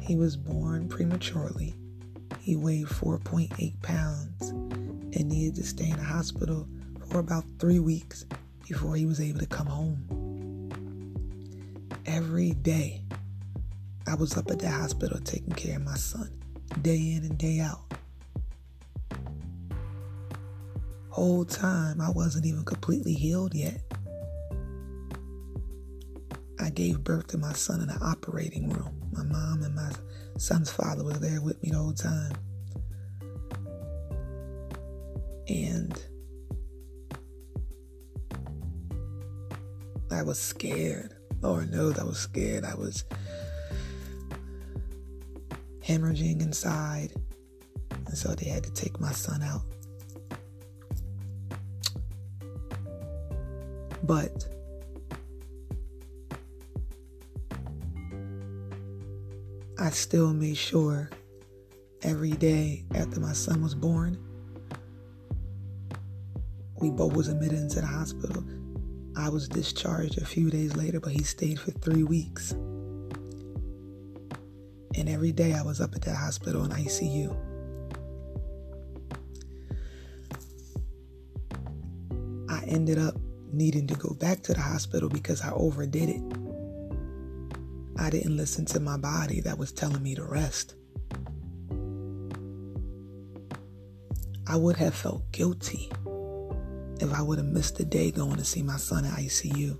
He 0.00 0.14
was 0.14 0.36
born 0.36 0.88
prematurely. 0.88 1.74
He 2.40 2.54
weighed 2.54 2.86
4.8 2.86 3.82
pounds 3.82 4.85
and 5.16 5.28
needed 5.28 5.56
to 5.56 5.64
stay 5.64 5.88
in 5.88 5.96
the 5.96 6.04
hospital 6.04 6.68
for 7.08 7.18
about 7.18 7.44
three 7.58 7.80
weeks 7.80 8.24
before 8.68 8.96
he 8.96 9.06
was 9.06 9.20
able 9.20 9.38
to 9.40 9.46
come 9.46 9.66
home. 9.66 10.02
Every 12.04 12.52
day, 12.52 13.02
I 14.06 14.14
was 14.14 14.36
up 14.36 14.50
at 14.50 14.58
the 14.58 14.70
hospital 14.70 15.18
taking 15.20 15.54
care 15.54 15.76
of 15.76 15.84
my 15.84 15.94
son, 15.94 16.30
day 16.82 16.96
in 16.96 17.24
and 17.24 17.38
day 17.38 17.60
out. 17.60 17.80
Whole 21.08 21.44
time, 21.44 22.00
I 22.00 22.10
wasn't 22.10 22.46
even 22.46 22.64
completely 22.64 23.14
healed 23.14 23.54
yet. 23.54 23.80
I 26.60 26.70
gave 26.70 27.02
birth 27.02 27.28
to 27.28 27.38
my 27.38 27.52
son 27.52 27.80
in 27.80 27.88
the 27.88 27.98
operating 28.02 28.68
room. 28.68 29.10
My 29.12 29.22
mom 29.24 29.62
and 29.62 29.74
my 29.74 29.90
son's 30.38 30.70
father 30.70 31.04
was 31.04 31.18
there 31.20 31.40
with 31.40 31.62
me 31.62 31.70
the 31.70 31.78
whole 31.78 31.92
time. 31.92 32.32
And 35.48 36.00
I 40.10 40.22
was 40.22 40.38
scared. 40.38 41.14
Lord 41.40 41.70
knows 41.70 41.98
I 41.98 42.04
was 42.04 42.18
scared. 42.18 42.64
I 42.64 42.74
was 42.74 43.04
hemorrhaging 45.80 46.40
inside. 46.40 47.12
And 47.90 48.16
so 48.16 48.34
they 48.34 48.48
had 48.48 48.64
to 48.64 48.72
take 48.72 48.98
my 48.98 49.12
son 49.12 49.42
out. 49.42 49.62
But 54.02 54.46
I 59.78 59.90
still 59.90 60.32
made 60.32 60.56
sure 60.56 61.10
every 62.02 62.30
day 62.32 62.84
after 62.94 63.20
my 63.20 63.32
son 63.32 63.62
was 63.62 63.74
born 63.74 64.18
we 66.78 66.90
both 66.90 67.14
was 67.14 67.28
admitted 67.28 67.58
into 67.58 67.80
the 67.80 67.86
hospital. 67.86 68.44
I 69.16 69.28
was 69.30 69.48
discharged 69.48 70.18
a 70.18 70.24
few 70.24 70.50
days 70.50 70.76
later, 70.76 71.00
but 71.00 71.12
he 71.12 71.22
stayed 71.22 71.58
for 71.58 71.70
three 71.70 72.02
weeks. 72.02 72.52
And 74.94 75.08
every 75.08 75.32
day 75.32 75.54
I 75.54 75.62
was 75.62 75.80
up 75.80 75.94
at 75.94 76.02
that 76.02 76.16
hospital 76.16 76.64
in 76.64 76.70
ICU. 76.70 77.34
I 82.50 82.64
ended 82.66 82.98
up 82.98 83.14
needing 83.52 83.86
to 83.86 83.94
go 83.94 84.14
back 84.14 84.42
to 84.42 84.52
the 84.52 84.60
hospital 84.60 85.08
because 85.08 85.40
I 85.40 85.50
overdid 85.52 86.10
it. 86.10 86.22
I 87.98 88.10
didn't 88.10 88.36
listen 88.36 88.66
to 88.66 88.80
my 88.80 88.98
body 88.98 89.40
that 89.40 89.56
was 89.56 89.72
telling 89.72 90.02
me 90.02 90.14
to 90.14 90.24
rest. 90.24 90.74
I 94.46 94.56
would 94.56 94.76
have 94.76 94.94
felt 94.94 95.32
guilty 95.32 95.90
if 97.06 97.14
I 97.14 97.22
would 97.22 97.38
have 97.38 97.46
missed 97.46 97.76
the 97.76 97.84
day 97.84 98.10
going 98.10 98.36
to 98.36 98.44
see 98.44 98.62
my 98.62 98.76
son 98.76 99.04
in 99.04 99.10
ICU. 99.10 99.78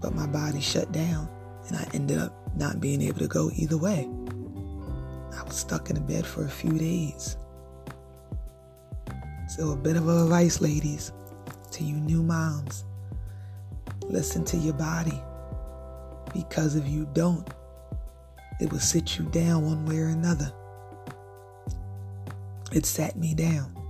But 0.00 0.14
my 0.14 0.26
body 0.26 0.60
shut 0.60 0.92
down 0.92 1.28
and 1.68 1.76
I 1.76 1.88
ended 1.94 2.18
up 2.18 2.34
not 2.56 2.80
being 2.80 3.02
able 3.02 3.20
to 3.20 3.28
go 3.28 3.50
either 3.54 3.76
way. 3.76 4.08
I 5.34 5.42
was 5.44 5.56
stuck 5.56 5.90
in 5.90 5.96
the 5.96 6.02
bed 6.02 6.26
for 6.26 6.44
a 6.44 6.50
few 6.50 6.78
days. 6.78 7.36
So, 9.48 9.72
a 9.72 9.76
bit 9.76 9.96
of 9.96 10.08
advice, 10.08 10.60
ladies, 10.60 11.12
to 11.72 11.84
you 11.84 11.96
new 11.96 12.22
moms 12.22 12.84
listen 14.08 14.44
to 14.44 14.56
your 14.56 14.74
body 14.74 15.20
because 16.34 16.76
if 16.76 16.86
you 16.86 17.08
don't, 17.12 17.48
it 18.60 18.70
will 18.70 18.80
sit 18.80 19.18
you 19.18 19.24
down 19.26 19.64
one 19.64 19.86
way 19.86 19.98
or 19.98 20.08
another. 20.08 20.52
It 22.72 22.86
sat 22.86 23.16
me 23.16 23.34
down 23.34 23.81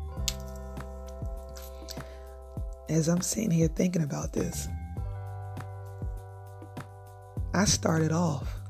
as 2.93 3.09
I'm 3.09 3.23
sitting 3.23 3.51
here 3.51 3.69
thinking 3.69 4.03
about 4.03 4.33
this, 4.33 4.69
I 7.55 7.65
started 7.65 8.13
off 8.13 8.61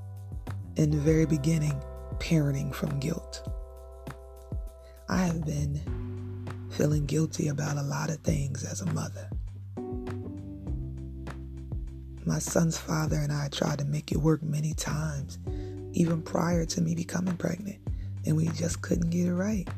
in 0.77 0.91
the 0.91 0.99
very 0.99 1.27
beginning 1.27 1.81
parenting 2.18 2.73
from 2.73 3.01
guilt. 3.01 3.49
I 5.09 5.18
have 5.18 5.45
been 5.45 6.68
feeling 6.70 7.05
guilty 7.07 7.49
about 7.49 7.77
a 7.77 7.83
lot 7.83 8.11
of 8.11 8.18
things 8.18 8.64
as 8.64 8.81
a 8.81 8.87
mother. 8.93 9.29
My 12.25 12.39
son's 12.39 12.79
father 12.79 13.16
and 13.16 13.33
I 13.33 13.49
tried 13.49 13.81
to 13.81 13.85
make 13.85 14.12
it 14.12 14.18
work 14.18 14.43
many 14.43 14.73
times, 14.75 15.39
even 15.93 16.23
prior 16.23 16.64
to 16.66 16.81
me 16.81 16.95
becoming 16.95 17.37
pregnant, 17.37 17.81
and 18.25 18.37
we 18.37 18.47
just 18.49 18.81
couldn't 18.83 19.11
get 19.11 19.27
it 19.27 19.35
right. 19.35 19.68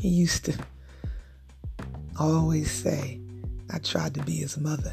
He 0.00 0.08
used 0.08 0.44
to 0.46 0.58
always 2.18 2.70
say, 2.70 3.20
I 3.70 3.78
tried 3.78 4.14
to 4.14 4.22
be 4.22 4.36
his 4.36 4.58
mother. 4.58 4.92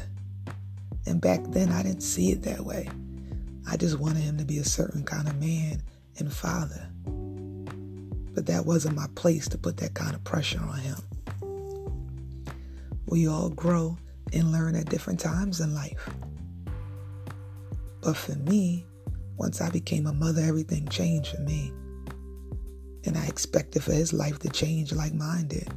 And 1.06 1.20
back 1.20 1.42
then, 1.48 1.70
I 1.70 1.82
didn't 1.82 2.02
see 2.02 2.32
it 2.32 2.42
that 2.42 2.64
way. 2.64 2.88
I 3.68 3.76
just 3.76 3.98
wanted 3.98 4.22
him 4.22 4.38
to 4.38 4.44
be 4.44 4.58
a 4.58 4.64
certain 4.64 5.04
kind 5.04 5.28
of 5.28 5.40
man 5.40 5.82
and 6.18 6.32
father. 6.32 6.88
But 8.34 8.46
that 8.46 8.66
wasn't 8.66 8.96
my 8.96 9.06
place 9.14 9.48
to 9.48 9.58
put 9.58 9.76
that 9.78 9.94
kind 9.94 10.14
of 10.14 10.24
pressure 10.24 10.60
on 10.60 10.78
him. 10.78 10.96
We 13.06 13.28
all 13.28 13.50
grow 13.50 13.98
and 14.32 14.52
learn 14.52 14.74
at 14.74 14.88
different 14.88 15.20
times 15.20 15.60
in 15.60 15.74
life. 15.74 16.08
But 18.00 18.16
for 18.16 18.34
me, 18.36 18.86
once 19.36 19.60
I 19.60 19.70
became 19.70 20.06
a 20.06 20.12
mother, 20.12 20.42
everything 20.42 20.88
changed 20.88 21.36
for 21.36 21.42
me. 21.42 21.72
And 23.04 23.16
I 23.16 23.26
expected 23.26 23.82
for 23.82 23.92
his 23.92 24.12
life 24.12 24.38
to 24.40 24.48
change 24.48 24.92
like 24.92 25.12
mine 25.12 25.48
did. 25.48 25.68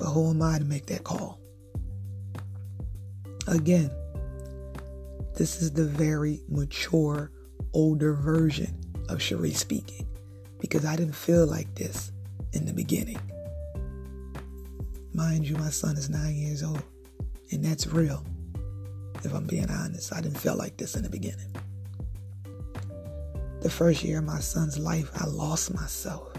But 0.00 0.12
who 0.12 0.30
am 0.30 0.40
I 0.40 0.58
to 0.58 0.64
make 0.64 0.86
that 0.86 1.04
call? 1.04 1.38
Again, 3.46 3.90
this 5.36 5.60
is 5.60 5.72
the 5.72 5.84
very 5.84 6.40
mature, 6.48 7.30
older 7.74 8.14
version 8.14 8.80
of 9.10 9.20
Cherie 9.20 9.52
speaking 9.52 10.06
because 10.58 10.86
I 10.86 10.96
didn't 10.96 11.14
feel 11.14 11.46
like 11.46 11.74
this 11.74 12.12
in 12.54 12.64
the 12.64 12.72
beginning. 12.72 13.20
Mind 15.12 15.46
you, 15.46 15.56
my 15.56 15.70
son 15.70 15.96
is 15.96 16.08
nine 16.08 16.34
years 16.34 16.62
old, 16.62 16.82
and 17.50 17.62
that's 17.62 17.86
real. 17.86 18.24
If 19.22 19.34
I'm 19.34 19.46
being 19.46 19.70
honest, 19.70 20.14
I 20.14 20.22
didn't 20.22 20.38
feel 20.38 20.56
like 20.56 20.78
this 20.78 20.94
in 20.96 21.02
the 21.02 21.10
beginning. 21.10 21.54
The 23.60 23.68
first 23.68 24.02
year 24.02 24.20
of 24.20 24.24
my 24.24 24.40
son's 24.40 24.78
life, 24.78 25.10
I 25.14 25.26
lost 25.26 25.74
myself. 25.74 26.32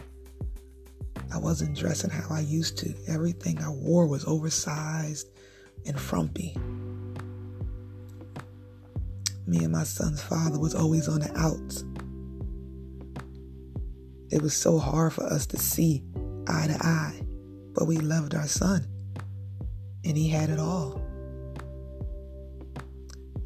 I 1.34 1.38
wasn't 1.38 1.78
dressing 1.78 2.10
how 2.10 2.28
I 2.30 2.42
used 2.42 2.78
to. 2.80 2.94
Everything 3.08 3.62
I 3.62 3.70
wore 3.70 4.08
was 4.08 4.26
oversized 4.26 5.30
and 5.86 6.00
frumpy. 6.00 6.58
Me 9.48 9.64
and 9.64 9.72
my 9.72 9.84
son's 9.84 10.22
father 10.22 10.60
was 10.60 10.76
always 10.76 11.08
on 11.08 11.22
the 11.22 11.38
outs. 11.38 11.84
It 14.30 14.42
was 14.42 14.54
so 14.54 14.78
hard 14.78 15.14
for 15.14 15.26
us 15.26 15.46
to 15.48 15.58
see 15.58 16.04
eye 16.48 16.68
to 16.68 16.78
eye, 16.86 17.22
but 17.74 17.86
we 17.86 17.98
loved 17.98 18.36
our 18.36 18.48
son, 18.48 18.88
and 20.06 20.18
he 20.18 20.30
had 20.30 20.50
it 20.50 20.60
all. 20.60 21.02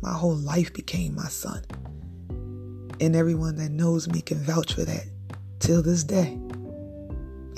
My 0.01 0.13
whole 0.13 0.35
life 0.35 0.73
became 0.73 1.15
my 1.15 1.27
son, 1.27 1.63
and 2.99 3.15
everyone 3.15 3.55
that 3.55 3.71
knows 3.71 4.07
me 4.07 4.21
can 4.21 4.37
vouch 4.37 4.73
for 4.73 4.85
that 4.85 5.05
till 5.59 5.81
this 5.81 6.03
day. 6.03 6.37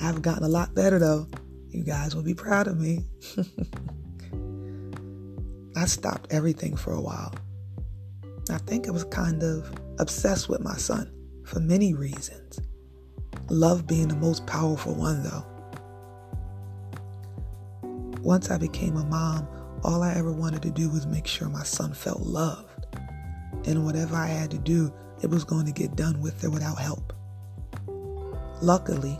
I've 0.00 0.22
gotten 0.22 0.44
a 0.44 0.48
lot 0.48 0.74
better 0.74 0.98
though. 0.98 1.26
You 1.70 1.84
guys 1.84 2.14
will 2.14 2.22
be 2.22 2.34
proud 2.34 2.66
of 2.66 2.78
me. 2.78 3.04
I 5.76 5.86
stopped 5.86 6.32
everything 6.32 6.76
for 6.76 6.92
a 6.92 7.00
while. 7.00 7.34
I 8.50 8.58
think 8.58 8.88
I 8.88 8.90
was 8.90 9.04
kind 9.04 9.42
of 9.42 9.70
obsessed 9.98 10.48
with 10.48 10.60
my 10.60 10.76
son 10.76 11.12
for 11.44 11.60
many 11.60 11.94
reasons. 11.94 12.60
Love 13.50 13.86
being 13.86 14.08
the 14.08 14.16
most 14.16 14.46
powerful 14.46 14.94
one, 14.94 15.22
though. 15.22 15.44
Once 18.22 18.50
I 18.50 18.58
became 18.58 18.96
a 18.96 19.04
mom, 19.04 19.46
all 19.84 20.02
I 20.02 20.14
ever 20.14 20.32
wanted 20.32 20.62
to 20.62 20.70
do 20.70 20.90
was 20.90 21.06
make 21.06 21.26
sure 21.26 21.48
my 21.48 21.62
son 21.62 21.92
felt 21.92 22.22
loved. 22.22 22.86
And 23.66 23.84
whatever 23.84 24.16
I 24.16 24.26
had 24.26 24.50
to 24.50 24.58
do, 24.58 24.92
it 25.22 25.30
was 25.30 25.44
going 25.44 25.66
to 25.66 25.72
get 25.72 25.96
done 25.96 26.20
with 26.20 26.42
or 26.44 26.50
without 26.50 26.78
help. 26.78 27.12
Luckily, 28.60 29.18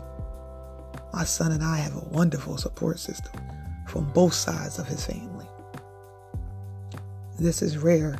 my 1.13 1.23
son 1.23 1.51
and 1.51 1.63
I 1.63 1.77
have 1.77 1.95
a 1.95 2.09
wonderful 2.09 2.57
support 2.57 2.99
system 2.99 3.41
from 3.87 4.11
both 4.13 4.33
sides 4.33 4.79
of 4.79 4.87
his 4.87 5.05
family. 5.05 5.47
This 7.39 7.61
is 7.61 7.77
rare 7.77 8.19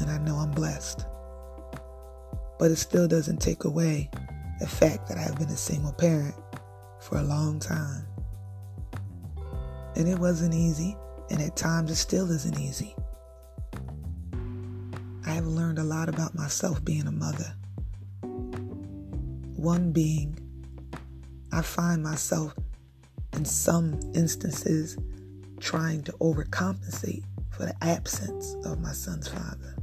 and 0.00 0.10
I 0.10 0.18
know 0.18 0.36
I'm 0.36 0.50
blessed. 0.50 1.04
But 2.58 2.70
it 2.70 2.76
still 2.76 3.08
doesn't 3.08 3.40
take 3.40 3.64
away 3.64 4.10
the 4.60 4.66
fact 4.66 5.08
that 5.08 5.18
I've 5.18 5.38
been 5.38 5.48
a 5.48 5.56
single 5.56 5.92
parent 5.92 6.34
for 7.00 7.18
a 7.18 7.22
long 7.22 7.60
time. 7.60 8.04
And 9.96 10.08
it 10.08 10.18
wasn't 10.18 10.54
easy, 10.54 10.96
and 11.30 11.40
at 11.40 11.56
times 11.56 11.90
it 11.90 11.96
still 11.96 12.30
isn't 12.30 12.58
easy. 12.58 12.94
I 15.26 15.30
have 15.30 15.46
learned 15.46 15.78
a 15.78 15.84
lot 15.84 16.08
about 16.08 16.34
myself 16.34 16.84
being 16.84 17.06
a 17.06 17.12
mother. 17.12 17.54
One 19.56 19.92
being, 19.92 20.38
I 21.52 21.62
find 21.62 22.02
myself 22.02 22.54
in 23.32 23.44
some 23.44 23.98
instances 24.14 24.98
trying 25.60 26.02
to 26.04 26.12
overcompensate 26.12 27.24
for 27.50 27.64
the 27.64 27.74
absence 27.82 28.54
of 28.64 28.80
my 28.80 28.92
son's 28.92 29.28
father. 29.28 29.74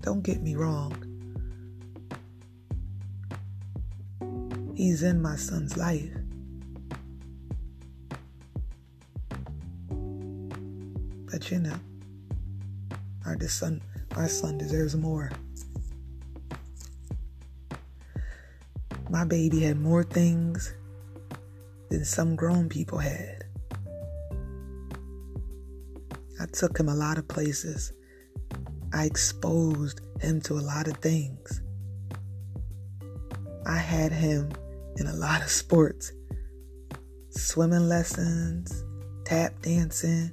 Don't 0.00 0.22
get 0.22 0.40
me 0.42 0.54
wrong. 0.54 1.02
He's 4.76 5.02
in 5.02 5.22
my 5.22 5.36
son's 5.36 5.76
life. 5.76 6.10
But 11.30 11.50
you 11.50 11.58
know, 11.58 11.78
our 13.24 13.40
son, 13.48 13.82
our 14.14 14.28
son 14.28 14.58
deserves 14.58 14.94
more. 14.94 15.30
My 19.08 19.24
baby 19.24 19.60
had 19.60 19.78
more 19.80 20.02
things 20.02 20.74
than 21.90 22.04
some 22.04 22.36
grown 22.36 22.68
people 22.68 22.98
had. 22.98 23.44
I 26.40 26.46
took 26.52 26.78
him 26.78 26.88
a 26.88 26.94
lot 26.94 27.18
of 27.18 27.28
places 27.28 27.92
I 28.92 29.04
exposed 29.04 30.00
him 30.20 30.40
to 30.42 30.54
a 30.54 30.60
lot 30.60 30.88
of 30.88 30.96
things. 30.98 31.62
I 33.66 33.76
had 33.76 34.12
him 34.12 34.50
in 34.96 35.06
a 35.06 35.14
lot 35.14 35.42
of 35.42 35.50
sports 35.50 36.12
swimming 37.30 37.88
lessons, 37.88 38.84
tap 39.24 39.60
dancing, 39.60 40.32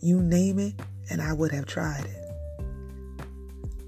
you 0.00 0.20
name 0.20 0.58
it, 0.58 0.74
and 1.10 1.22
I 1.22 1.32
would 1.32 1.52
have 1.52 1.66
tried 1.66 2.04
it. 2.04 2.23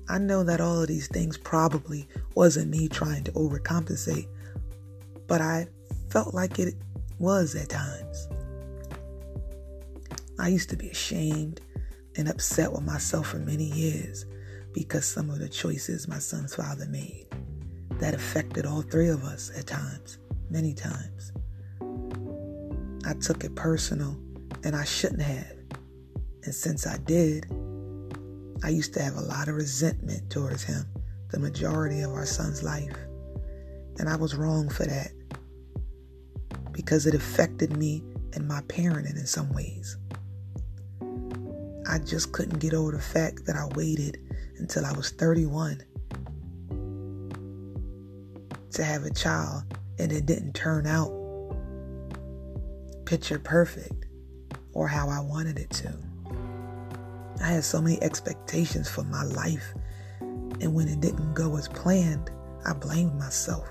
I 0.08 0.18
know 0.18 0.44
that 0.44 0.60
all 0.60 0.82
of 0.82 0.88
these 0.88 1.08
things 1.08 1.36
probably 1.36 2.08
wasn't 2.34 2.70
me 2.70 2.88
trying 2.88 3.24
to 3.24 3.32
overcompensate, 3.32 4.28
but 5.26 5.40
I 5.40 5.66
felt 6.10 6.32
like 6.32 6.58
it 6.58 6.74
was 7.18 7.54
at 7.54 7.68
times. 7.68 8.28
I 10.38 10.48
used 10.48 10.70
to 10.70 10.76
be 10.76 10.90
ashamed 10.90 11.60
and 12.16 12.28
upset 12.28 12.72
with 12.72 12.82
myself 12.82 13.28
for 13.28 13.38
many 13.38 13.64
years 13.64 14.26
because 14.72 15.06
some 15.06 15.30
of 15.30 15.38
the 15.38 15.48
choices 15.48 16.06
my 16.06 16.18
son's 16.18 16.54
father 16.54 16.86
made 16.86 17.26
that 17.98 18.14
affected 18.14 18.66
all 18.66 18.82
three 18.82 19.08
of 19.08 19.24
us 19.24 19.50
at 19.56 19.66
times, 19.66 20.18
many 20.50 20.74
times. 20.74 21.32
I 23.06 23.14
took 23.14 23.44
it 23.44 23.54
personal 23.54 24.16
and 24.62 24.76
I 24.76 24.84
shouldn't 24.84 25.22
have. 25.22 25.56
And 26.44 26.54
since 26.54 26.86
I 26.86 26.98
did, 26.98 27.46
I 28.64 28.70
used 28.70 28.94
to 28.94 29.02
have 29.02 29.16
a 29.16 29.20
lot 29.20 29.48
of 29.48 29.54
resentment 29.54 30.30
towards 30.30 30.64
him 30.64 30.84
the 31.30 31.38
majority 31.40 32.00
of 32.00 32.12
our 32.12 32.26
son's 32.26 32.62
life. 32.62 32.96
And 33.98 34.08
I 34.08 34.16
was 34.16 34.34
wrong 34.34 34.68
for 34.68 34.84
that 34.84 35.10
because 36.72 37.06
it 37.06 37.14
affected 37.14 37.76
me 37.76 38.02
and 38.34 38.46
my 38.46 38.60
parenting 38.62 39.16
in 39.16 39.26
some 39.26 39.52
ways. 39.52 39.96
I 41.88 41.98
just 41.98 42.32
couldn't 42.32 42.58
get 42.58 42.74
over 42.74 42.92
the 42.92 43.00
fact 43.00 43.46
that 43.46 43.56
I 43.56 43.66
waited 43.74 44.18
until 44.58 44.84
I 44.84 44.92
was 44.92 45.10
31 45.10 45.82
to 48.72 48.84
have 48.84 49.04
a 49.04 49.10
child 49.10 49.62
and 49.98 50.12
it 50.12 50.26
didn't 50.26 50.52
turn 50.52 50.86
out 50.86 51.10
picture 53.06 53.38
perfect 53.38 54.06
or 54.72 54.88
how 54.88 55.08
I 55.08 55.20
wanted 55.20 55.58
it 55.58 55.70
to. 55.70 56.05
I 57.40 57.48
had 57.48 57.64
so 57.64 57.80
many 57.80 58.02
expectations 58.02 58.88
for 58.88 59.04
my 59.04 59.22
life, 59.24 59.74
and 60.20 60.74
when 60.74 60.88
it 60.88 61.00
didn't 61.00 61.34
go 61.34 61.56
as 61.56 61.68
planned, 61.68 62.30
I 62.64 62.72
blamed 62.72 63.14
myself. 63.14 63.68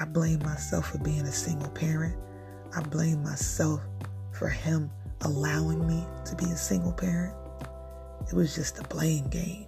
I 0.00 0.04
blamed 0.04 0.44
myself 0.44 0.90
for 0.90 0.98
being 0.98 1.22
a 1.22 1.32
single 1.32 1.70
parent. 1.70 2.16
I 2.74 2.82
blamed 2.82 3.24
myself 3.24 3.80
for 4.32 4.48
him 4.48 4.90
allowing 5.22 5.86
me 5.86 6.06
to 6.26 6.36
be 6.36 6.44
a 6.44 6.56
single 6.56 6.92
parent. 6.92 7.34
It 8.28 8.34
was 8.34 8.54
just 8.54 8.78
a 8.78 8.84
blame 8.84 9.28
game. 9.28 9.66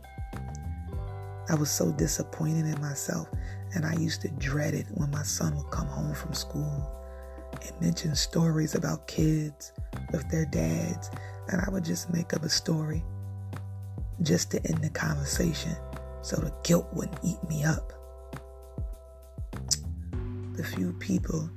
I 1.49 1.55
was 1.55 1.71
so 1.71 1.91
disappointed 1.93 2.67
in 2.67 2.81
myself, 2.81 3.29
and 3.75 3.87
I 3.87 3.95
used 3.95 4.21
to 4.23 4.29
dread 4.29 4.75
it 4.75 4.87
when 4.95 5.11
my 5.11 5.23
son 5.23 5.57
would 5.57 5.71
come 5.71 5.87
home 5.87 6.15
from 6.15 6.35
school 6.35 6.95
and 7.63 7.81
mention 7.81 8.15
stories 8.15 8.75
about 8.75 9.07
kids 9.07 9.73
with 10.13 10.29
their 10.29 10.45
dads, 10.45 11.11
and 11.49 11.61
I 11.61 11.71
would 11.71 11.85
just 11.85 12.13
make 12.13 12.35
up 12.35 12.43
a 12.43 12.49
story 12.49 13.03
just 14.23 14.51
to 14.51 14.67
end 14.67 14.83
the 14.83 14.91
conversation 14.91 15.77
so 16.23 16.37
the 16.37 16.53
guilt 16.65 16.87
wouldn't 16.93 17.19
eat 17.25 17.43
me 17.49 17.65
up. 17.65 17.93
The 20.55 20.65
few 20.65 20.93
people 20.95 21.49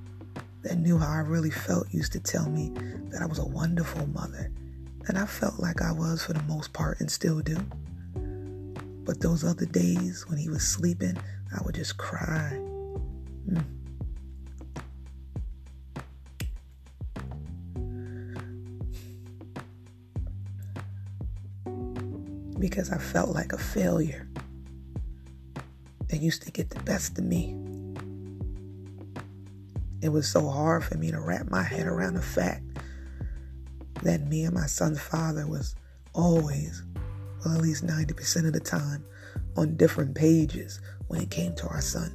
that 0.62 0.78
knew 0.78 0.98
how 0.98 1.10
I 1.10 1.20
really 1.20 1.50
felt 1.50 1.92
used 1.92 2.12
to 2.14 2.20
tell 2.20 2.48
me 2.50 2.72
that 3.10 3.22
I 3.22 3.26
was 3.26 3.40
a 3.40 3.46
wonderful 3.46 4.06
mother, 4.08 4.52
and 5.08 5.18
I 5.18 5.26
felt 5.26 5.60
like 5.60 5.82
I 5.82 5.92
was 5.92 6.24
for 6.24 6.34
the 6.34 6.44
most 6.44 6.72
part 6.72 7.00
and 7.00 7.10
still 7.10 7.40
do. 7.42 7.58
But 9.04 9.20
those 9.20 9.44
other 9.44 9.66
days 9.66 10.26
when 10.30 10.38
he 10.38 10.50
was 10.50 10.62
sleeping, 10.62 11.18
I 11.52 11.62
would 11.66 11.76
just 11.76 11.98
cry. 11.98 12.52
Mm. 13.50 13.81
Because 22.62 22.92
I 22.92 22.98
felt 23.00 23.32
like 23.32 23.52
a 23.52 23.58
failure. 23.58 24.30
It 26.10 26.22
used 26.22 26.44
to 26.44 26.52
get 26.52 26.70
the 26.70 26.80
best 26.84 27.18
of 27.18 27.26
me. 27.26 27.58
It 30.02 30.10
was 30.10 30.28
so 30.28 30.48
hard 30.48 30.84
for 30.84 30.96
me 30.98 31.10
to 31.12 31.20
wrap 31.20 31.50
my 31.50 31.64
head 31.64 31.88
around 31.88 32.14
the 32.14 32.22
fact 32.22 32.64
that 34.04 34.28
me 34.28 34.44
and 34.44 34.54
my 34.54 34.68
son's 34.68 35.02
father 35.02 35.48
was 35.48 35.76
always, 36.14 36.84
well, 37.44 37.56
at 37.56 37.62
least 37.62 37.86
90% 37.86 38.46
of 38.46 38.54
the 38.54 38.60
time, 38.60 39.04
on 39.58 39.76
different 39.76 40.14
pages 40.16 40.80
when 41.08 41.20
it 41.20 41.32
came 41.32 41.56
to 41.56 41.68
our 41.68 41.82
son. 41.82 42.12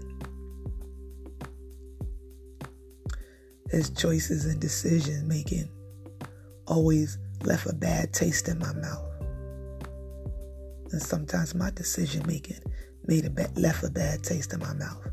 His 3.70 3.90
choices 3.90 4.46
and 4.46 4.60
decision 4.60 5.26
making 5.26 5.68
always 6.66 7.18
left 7.42 7.66
a 7.66 7.74
bad 7.74 8.12
taste 8.12 8.48
in 8.48 8.60
my 8.60 8.72
mouth. 8.74 9.05
And 10.92 11.02
sometimes 11.02 11.54
my 11.54 11.70
decision 11.70 12.24
making 12.26 12.60
made 13.06 13.24
a 13.24 13.30
bad, 13.30 13.56
left 13.58 13.82
a 13.84 13.90
bad 13.90 14.22
taste 14.22 14.52
in 14.52 14.60
my 14.60 14.72
mouth 14.74 15.06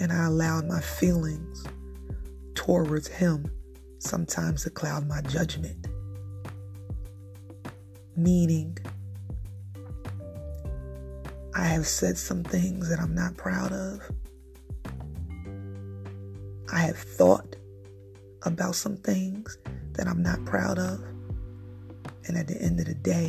and 0.00 0.10
I 0.10 0.24
allowed 0.24 0.66
my 0.66 0.80
feelings 0.80 1.66
towards 2.54 3.06
him 3.06 3.50
sometimes 3.98 4.64
to 4.64 4.70
cloud 4.70 5.06
my 5.06 5.20
judgment. 5.20 5.88
Meaning, 8.16 8.78
I 11.54 11.64
have 11.64 11.86
said 11.86 12.16
some 12.16 12.42
things 12.42 12.88
that 12.88 12.98
I'm 12.98 13.14
not 13.14 13.36
proud 13.36 13.72
of. 13.72 14.00
I 16.72 16.78
have 16.78 16.96
thought 16.96 17.56
about 18.44 18.76
some 18.76 18.96
things 18.96 19.58
that 19.92 20.08
I'm 20.08 20.22
not 20.22 20.42
proud 20.46 20.78
of. 20.78 21.04
And 22.30 22.38
at 22.38 22.46
the 22.46 22.62
end 22.62 22.78
of 22.78 22.86
the 22.86 22.94
day, 22.94 23.28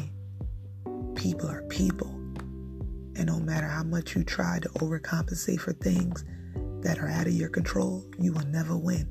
people 1.16 1.49
are 1.49 1.64
people. 1.64 2.10
And 3.16 3.26
no 3.26 3.39
matter 3.39 3.66
how 3.66 3.82
much 3.82 4.16
you 4.16 4.24
try 4.24 4.60
to 4.60 4.70
overcompensate 4.70 5.60
for 5.60 5.74
things 5.74 6.24
that 6.84 6.99
are 6.99 7.08
out 7.08 7.26
of 7.26 7.34
your 7.34 7.49
control, 7.49 8.06
you 8.20 8.32
will 8.32 8.45
never 8.45 8.78
win. 8.78 9.10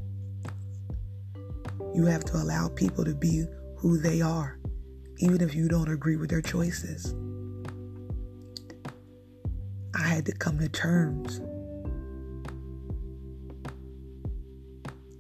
You 1.93 2.05
have 2.05 2.25
to 2.27 2.37
allow 2.37 2.69
people 2.69 3.05
to 3.05 3.17
be 3.17 3.47
who 3.79 3.99
they 3.99 4.21
are, 4.21 4.61
even 5.19 5.41
if 5.41 5.57
you 5.57 5.67
don't 5.67 5.91
agree 5.91 6.15
with 6.15 6.31
their 6.31 6.41
choices. 6.41 7.13
I 9.93 10.07
had 10.07 10.25
to 10.27 10.33
come 10.33 10.61
to 10.61 10.69
terms 10.69 11.41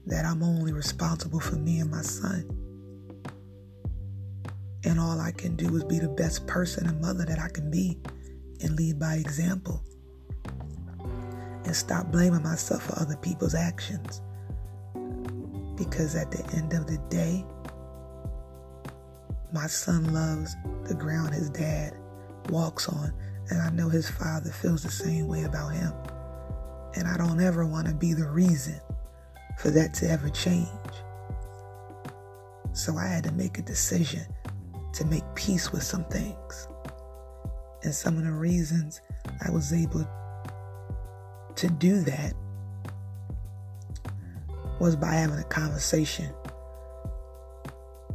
that 0.07 0.25
I'm 0.25 0.45
only 0.45 0.73
responsible 0.73 1.41
for 1.41 1.57
me 1.57 1.81
and 1.81 1.91
my 1.91 2.03
son. 2.03 2.60
And 4.85 4.99
all 4.99 5.21
I 5.21 5.33
can 5.33 5.57
do 5.57 5.77
is 5.77 5.85
be 5.85 5.99
the 5.99 6.09
best 6.09 6.47
person 6.47 6.87
and 6.87 7.01
mother 7.01 7.25
that 7.27 7.39
I 7.39 7.49
can 7.49 7.71
be 7.71 7.99
and 8.63 8.77
lead 8.77 8.99
by 8.99 9.15
example 9.17 9.83
and 11.65 11.77
stop 11.77 12.11
blaming 12.11 12.43
myself 12.43 12.85
for 12.85 12.99
other 12.99 13.17
people's 13.17 13.55
actions. 13.55 14.23
Because 15.77 16.15
at 16.15 16.31
the 16.31 16.45
end 16.57 16.73
of 16.73 16.87
the 16.87 16.99
day, 17.09 17.45
my 19.53 19.67
son 19.67 20.13
loves 20.13 20.57
the 20.85 20.95
ground 20.95 21.35
his 21.35 21.51
dad 21.51 21.95
walks 22.49 22.89
on, 22.89 23.13
and 23.51 23.61
I 23.61 23.71
know 23.71 23.89
his 23.89 24.09
father 24.09 24.51
feels 24.51 24.83
the 24.83 24.91
same 24.91 25.29
way 25.29 25.45
about 25.45 25.73
him. 25.73 25.93
And 26.95 27.07
I 27.07 27.17
don't 27.17 27.41
ever 27.41 27.67
want 27.67 27.87
to 27.87 27.95
be 27.95 28.15
the 28.15 28.29
reason 28.29 28.81
for 29.59 29.71
that 29.71 29.95
to 29.95 30.09
ever 30.09 30.29
change. 30.31 30.69
So 32.73 32.97
I 32.97 33.07
had 33.07 33.25
to 33.25 33.33
make 33.33 33.59
a 33.59 33.63
decision 33.63 34.23
to 34.93 35.05
make 35.05 35.25
peace 35.35 35.73
with 35.73 35.83
some 35.83 36.05
things. 36.05 36.69
And 37.83 37.95
some 37.95 38.19
of 38.19 38.25
the 38.25 38.33
reasons 38.33 39.01
I 39.47 39.51
was 39.51 39.73
able 39.73 40.07
to 41.57 41.69
do 41.69 42.01
that 42.03 42.35
was 44.79 44.97
by 44.97 45.13
having 45.13 45.39
a 45.39 45.45
conversation 45.45 46.33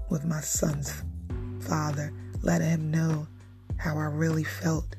with 0.10 0.26
my 0.26 0.42
son's 0.42 1.04
father, 1.62 2.12
letting 2.42 2.70
him 2.70 2.92
know 2.92 3.28
how 3.78 3.98
I 3.98 4.06
really 4.06 4.44
felt. 4.44 4.96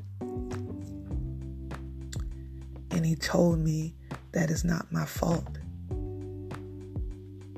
And 2.90 3.04
he 3.04 3.16
told 3.16 3.58
me 3.58 3.94
that 4.32 4.50
it's 4.50 4.64
not 4.64 4.90
my 4.92 5.04
fault 5.04 5.58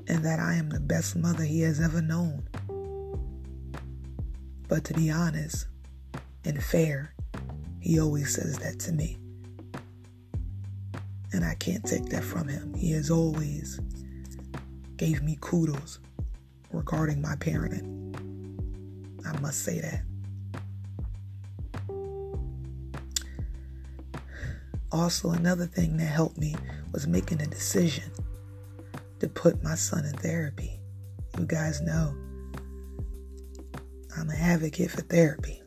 and 0.09 0.25
that 0.25 0.39
I 0.39 0.55
am 0.55 0.69
the 0.69 0.79
best 0.79 1.15
mother 1.15 1.43
he 1.43 1.61
has 1.61 1.79
ever 1.79 2.01
known. 2.01 2.48
But 4.69 4.85
to 4.85 4.93
be 4.93 5.09
honest 5.09 5.65
and 6.45 6.63
fair, 6.63 7.13
he 7.81 7.99
always 7.99 8.33
says 8.33 8.59
that 8.59 8.79
to 8.81 8.91
me. 8.91 9.17
And 11.33 11.43
I 11.43 11.55
can't 11.55 11.83
take 11.83 12.05
that 12.09 12.23
from 12.23 12.47
him. 12.47 12.75
He 12.75 12.91
has 12.91 13.09
always 13.09 13.79
gave 14.95 15.23
me 15.23 15.37
kudos 15.41 15.99
regarding 16.71 17.19
my 17.19 17.35
parenting. 17.35 18.15
I 19.25 19.39
must 19.39 19.63
say 19.63 19.81
that. 19.81 20.03
Also, 24.91 25.31
another 25.31 25.65
thing 25.65 25.97
that 25.97 26.05
helped 26.05 26.37
me 26.37 26.55
was 26.93 27.07
making 27.07 27.41
a 27.41 27.47
decision 27.47 28.11
to 29.19 29.27
put 29.27 29.63
my 29.63 29.75
son 29.75 30.05
in 30.05 30.13
therapy. 30.13 30.79
You 31.37 31.45
guys 31.45 31.81
know 31.81 32.15
I'm 34.19 34.29
an 34.29 34.35
advocate 34.35 34.91
for 34.91 35.01
therapy. 35.01 35.61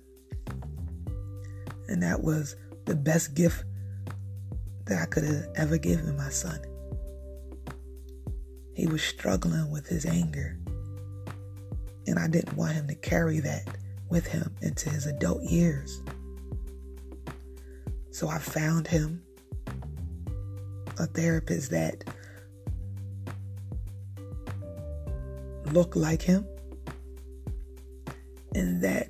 And 1.89 2.03
that 2.03 2.23
was 2.23 2.55
the 2.85 2.95
best 2.95 3.35
gift 3.35 3.65
that 4.85 5.01
I 5.01 5.07
could 5.07 5.25
have 5.25 5.47
ever 5.57 5.79
given 5.79 6.17
my 6.19 6.29
son. 6.29 6.61
He 8.75 8.87
was 8.87 9.03
struggling 9.03 9.71
with 9.71 9.87
his 9.87 10.05
anger, 10.05 10.59
and 12.07 12.19
I 12.19 12.29
didn't 12.29 12.57
want 12.57 12.73
him 12.73 12.89
to 12.89 12.95
carry 12.95 13.41
that 13.41 13.67
with 14.11 14.27
him 14.27 14.55
into 14.61 14.91
his 14.91 15.07
adult 15.07 15.43
years. 15.45 16.03
So 18.11 18.29
I 18.29 18.39
found 18.39 18.87
him 18.87 19.23
a 20.99 21.07
therapist 21.07 21.71
that 21.71 22.05
looked 25.73 25.97
like 25.97 26.21
him 26.21 26.47
and 28.55 28.83
that 28.83 29.09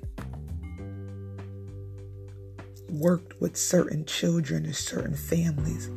worked 2.89 3.39
with 3.41 3.57
certain 3.57 4.05
children 4.05 4.65
and 4.65 4.75
certain 4.75 5.15
families 5.15 5.89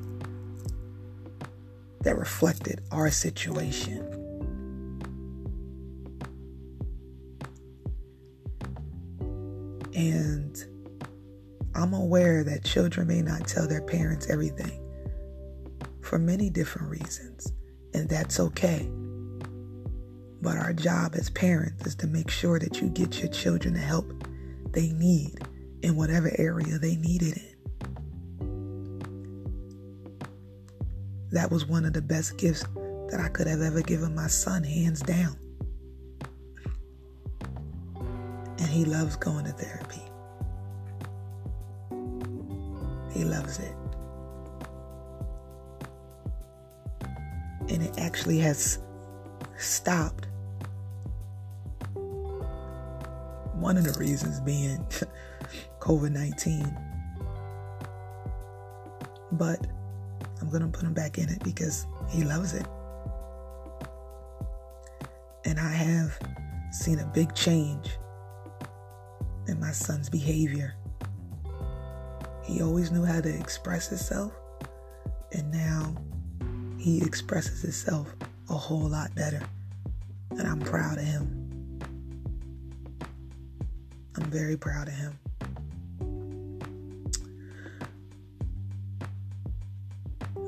that 2.01 2.17
reflected 2.17 2.81
our 2.91 3.11
situation. 3.11 4.01
And 9.95 10.57
I'm 11.75 11.93
aware 11.93 12.45
that 12.45 12.65
children 12.65 13.09
may 13.09 13.23
not 13.23 13.47
tell 13.47 13.67
their 13.67 13.83
parents 13.83 14.29
everything 14.31 14.83
for 16.01 16.19
many 16.19 16.49
different 16.49 16.89
reasons, 16.91 17.53
and 17.93 18.09
that's 18.09 18.41
okay. 18.41 18.89
But 20.43 20.57
our 20.59 20.73
job 20.73 21.15
as 21.15 21.31
parents 21.31 21.87
is 21.87 21.95
to 21.97 22.07
make 22.07 22.31
sure 22.31 22.59
that 22.59 22.81
you 22.81 22.89
get 22.89 23.19
your 23.21 23.29
children 23.29 23.75
the 23.75 23.81
help 23.81 24.13
they 24.73 24.93
need 24.93 25.39
in 25.83 25.97
whatever 25.97 26.31
area 26.39 26.79
they 26.79 26.97
needed 26.97 27.37
it 27.37 27.43
in. 27.43 27.57
That 31.33 31.51
was 31.51 31.67
one 31.67 31.85
of 31.85 31.93
the 31.93 32.03
best 32.03 32.39
gifts 32.39 32.65
that 33.11 33.21
I 33.21 33.29
could 33.29 33.47
have 33.47 33.61
ever 33.61 33.83
given 33.83 34.15
my 34.15 34.27
son, 34.27 34.65
hands 34.65 35.01
down. 35.01 35.37
And 38.59 38.69
he 38.69 38.85
loves 38.85 39.17
going 39.17 39.45
to 39.45 39.53
therapy. 39.53 40.03
He 43.13 43.25
loves 43.25 43.59
it. 43.59 43.75
And 47.69 47.83
it 47.83 47.99
actually 47.99 48.39
has 48.39 48.79
stopped. 49.59 50.27
One 53.55 53.77
of 53.77 53.85
the 53.85 53.99
reasons 53.99 54.41
being 54.41 54.87
COVID 55.81 56.13
19. 56.13 56.77
But 59.33 59.67
I'm 60.41 60.51
going 60.51 60.63
to 60.63 60.69
put 60.69 60.85
him 60.85 60.95
back 60.95 61.19
in 61.19 61.29
it 61.29 61.43
because 61.43 61.87
he 62.09 62.25
loves 62.25 62.53
it. 62.55 62.67
And 65.45 65.59
I 65.59 65.73
have 65.73 66.19
seen 66.71 66.99
a 66.99 67.07
big 67.07 67.35
change 67.35 67.99
in 69.49 69.61
my 69.61 69.73
son's 69.73 70.09
behavior. 70.09 70.75
He 72.45 72.63
always 72.63 72.91
knew 72.91 73.05
how 73.05 73.21
to 73.21 73.29
express 73.29 73.89
himself, 73.89 74.33
and 75.33 75.51
now 75.51 75.97
he 76.79 77.03
expresses 77.03 77.63
himself 77.63 78.15
a 78.49 78.55
whole 78.55 78.89
lot 78.89 79.15
better. 79.15 79.43
And 80.31 80.47
I'm 80.47 80.61
proud 80.61 80.99
of 80.99 81.05
him. 81.05 81.81
I'm 84.17 84.31
very 84.31 84.57
proud 84.57 84.89
of 84.89 84.95
him. 84.95 85.19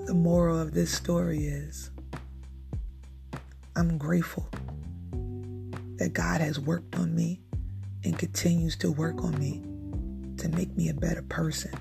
The 0.06 0.14
moral 0.14 0.58
of 0.58 0.72
this 0.72 0.90
story 0.90 1.46
is 1.46 1.90
I'm 3.76 3.98
grateful 3.98 4.48
that 5.96 6.12
God 6.14 6.40
has 6.40 6.58
worked 6.58 6.96
on 6.96 7.14
me 7.14 7.40
and 8.04 8.18
continues 8.18 8.76
to 8.76 8.90
work 8.90 9.22
on 9.22 9.38
me 9.38 9.62
to 10.38 10.48
make 10.48 10.74
me 10.76 10.88
a 10.88 10.94
better 10.94 11.22
person 11.22 11.72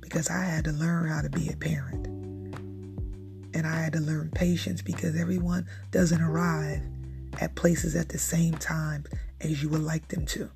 because 0.00 0.30
I 0.30 0.42
had 0.42 0.64
to 0.64 0.72
learn 0.72 1.08
how 1.08 1.20
to 1.20 1.28
be 1.28 1.50
a 1.50 1.56
parent. 1.56 1.97
And 3.58 3.66
I 3.66 3.82
had 3.82 3.92
to 3.94 4.00
learn 4.00 4.30
patience 4.30 4.80
because 4.80 5.18
everyone 5.18 5.66
doesn't 5.90 6.22
arrive 6.22 6.80
at 7.40 7.56
places 7.56 7.96
at 7.96 8.08
the 8.08 8.18
same 8.18 8.54
time 8.54 9.04
as 9.40 9.62
you 9.62 9.68
would 9.68 9.82
like 9.82 10.08
them 10.08 10.24
to. 10.26 10.48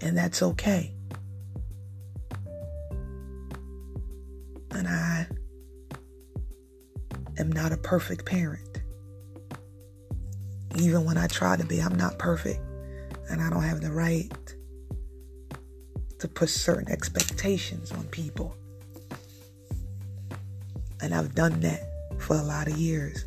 And 0.00 0.16
that's 0.16 0.42
okay. 0.42 0.96
and 4.76 4.86
I 4.86 5.26
am 7.38 7.50
not 7.50 7.72
a 7.72 7.76
perfect 7.78 8.26
parent. 8.26 8.82
Even 10.76 11.04
when 11.04 11.16
I 11.16 11.26
try 11.26 11.56
to 11.56 11.64
be, 11.64 11.80
I'm 11.80 11.96
not 11.96 12.18
perfect, 12.18 12.60
and 13.30 13.40
I 13.40 13.48
don't 13.48 13.62
have 13.62 13.80
the 13.80 13.90
right 13.90 14.30
to 16.18 16.28
put 16.28 16.50
certain 16.50 16.90
expectations 16.90 17.90
on 17.92 18.04
people. 18.04 18.54
And 21.00 21.14
I've 21.14 21.34
done 21.34 21.60
that 21.60 21.82
for 22.18 22.36
a 22.36 22.42
lot 22.42 22.68
of 22.68 22.76
years. 22.76 23.24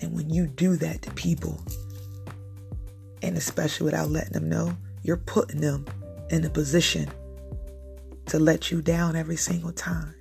And 0.00 0.14
when 0.14 0.30
you 0.30 0.46
do 0.46 0.76
that 0.76 1.02
to 1.02 1.10
people, 1.12 1.62
and 3.22 3.36
especially 3.36 3.84
without 3.84 4.10
letting 4.10 4.32
them 4.32 4.48
know, 4.48 4.76
you're 5.02 5.16
putting 5.16 5.60
them 5.60 5.86
in 6.30 6.44
a 6.44 6.50
position 6.50 7.08
to 8.26 8.38
let 8.38 8.70
you 8.70 8.82
down 8.82 9.16
every 9.16 9.36
single 9.36 9.72
time. 9.72 10.14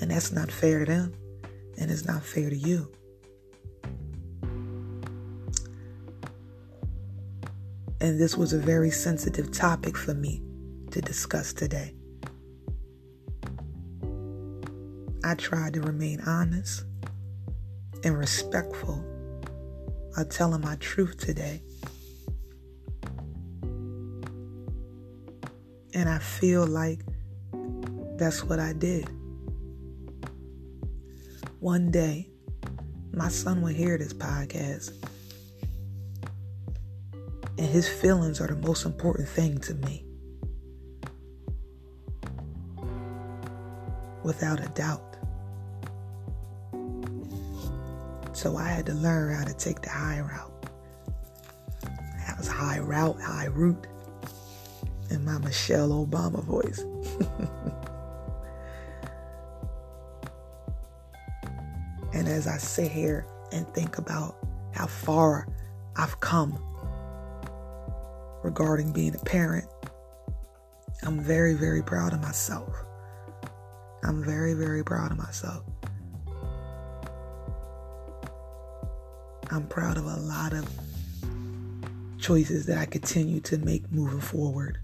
And 0.00 0.10
that's 0.10 0.32
not 0.32 0.50
fair 0.50 0.80
to 0.80 0.84
them, 0.84 1.14
and 1.78 1.90
it's 1.90 2.04
not 2.04 2.22
fair 2.22 2.48
to 2.48 2.56
you. 2.56 2.90
And 8.00 8.20
this 8.20 8.36
was 8.36 8.52
a 8.52 8.58
very 8.58 8.90
sensitive 8.90 9.50
topic 9.50 9.96
for 9.96 10.14
me 10.14 10.40
to 10.92 11.00
discuss 11.00 11.52
today. 11.52 11.97
I 15.28 15.34
tried 15.34 15.74
to 15.74 15.82
remain 15.82 16.22
honest 16.22 16.84
and 18.02 18.16
respectful 18.16 19.04
of 20.16 20.30
telling 20.30 20.62
my 20.62 20.76
truth 20.76 21.18
today. 21.18 21.60
And 25.92 26.08
I 26.08 26.18
feel 26.18 26.66
like 26.66 27.00
that's 28.16 28.42
what 28.42 28.58
I 28.58 28.72
did. 28.72 29.06
One 31.60 31.90
day, 31.90 32.30
my 33.12 33.28
son 33.28 33.60
will 33.60 33.68
hear 33.68 33.98
this 33.98 34.14
podcast. 34.14 34.92
And 37.58 37.66
his 37.66 37.86
feelings 37.86 38.40
are 38.40 38.46
the 38.46 38.56
most 38.56 38.86
important 38.86 39.28
thing 39.28 39.58
to 39.58 39.74
me. 39.74 40.06
Without 44.24 44.64
a 44.64 44.70
doubt. 44.70 45.07
So 48.38 48.56
I 48.56 48.68
had 48.68 48.86
to 48.86 48.94
learn 48.94 49.34
how 49.34 49.42
to 49.42 49.52
take 49.52 49.82
the 49.82 49.90
high 49.90 50.20
route. 50.20 50.70
That 52.24 52.38
was 52.38 52.46
high 52.46 52.78
route, 52.78 53.20
high 53.20 53.46
route 53.46 53.88
in 55.10 55.24
my 55.24 55.38
Michelle 55.38 55.88
Obama 55.88 56.40
voice. 56.44 56.78
and 62.14 62.28
as 62.28 62.46
I 62.46 62.58
sit 62.58 62.92
here 62.92 63.26
and 63.50 63.66
think 63.74 63.98
about 63.98 64.36
how 64.72 64.86
far 64.86 65.48
I've 65.96 66.20
come 66.20 66.62
regarding 68.44 68.92
being 68.92 69.16
a 69.16 69.24
parent, 69.24 69.66
I'm 71.02 71.18
very, 71.18 71.54
very 71.54 71.82
proud 71.82 72.12
of 72.12 72.22
myself. 72.22 72.72
I'm 74.04 74.22
very, 74.22 74.54
very 74.54 74.84
proud 74.84 75.10
of 75.10 75.18
myself. 75.18 75.64
I'm 79.50 79.66
proud 79.66 79.96
of 79.96 80.04
a 80.04 80.16
lot 80.16 80.52
of 80.52 80.68
choices 82.18 82.66
that 82.66 82.78
I 82.78 82.86
continue 82.86 83.40
to 83.40 83.58
make 83.58 83.90
moving 83.90 84.20
forward. 84.20 84.78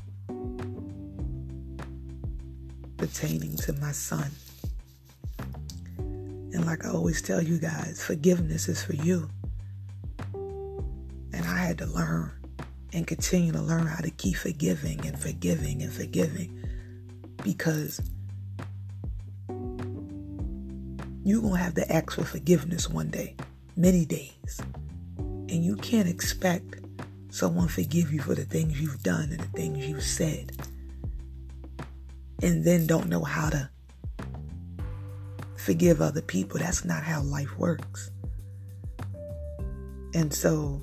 pertaining 3.04 3.54
to 3.54 3.72
my 3.74 3.92
son. 3.92 4.30
And 5.98 6.64
like 6.64 6.86
I 6.86 6.88
always 6.88 7.20
tell 7.20 7.42
you 7.42 7.58
guys, 7.58 8.02
forgiveness 8.02 8.66
is 8.66 8.82
for 8.82 8.94
you. 8.94 9.28
And 10.32 11.44
I 11.44 11.58
had 11.58 11.78
to 11.78 11.86
learn 11.86 12.32
and 12.94 13.06
continue 13.06 13.52
to 13.52 13.60
learn 13.60 13.86
how 13.86 14.00
to 14.00 14.10
keep 14.10 14.36
forgiving 14.36 15.04
and 15.06 15.18
forgiving 15.18 15.82
and 15.82 15.92
forgiving 15.92 16.64
because 17.42 18.00
you're 21.24 21.42
going 21.42 21.54
to 21.54 21.60
have 21.60 21.74
to 21.74 21.92
ask 21.92 22.12
for 22.12 22.24
forgiveness 22.24 22.88
one 22.88 23.10
day, 23.10 23.36
many 23.76 24.04
days. 24.04 24.60
And 25.18 25.64
you 25.64 25.76
can't 25.76 26.08
expect 26.08 26.80
someone 27.30 27.68
to 27.68 27.74
forgive 27.74 28.12
you 28.12 28.20
for 28.20 28.34
the 28.34 28.44
things 28.44 28.80
you've 28.80 29.02
done 29.02 29.30
and 29.30 29.40
the 29.40 29.58
things 29.58 29.86
you've 29.86 30.02
said 30.02 30.52
and 32.44 32.62
then 32.62 32.86
don't 32.86 33.08
know 33.08 33.24
how 33.24 33.48
to 33.48 33.70
forgive 35.56 36.02
other 36.02 36.20
people. 36.20 36.58
That's 36.58 36.84
not 36.84 37.02
how 37.02 37.22
life 37.22 37.58
works. 37.58 38.10
And 40.12 40.32
so, 40.32 40.82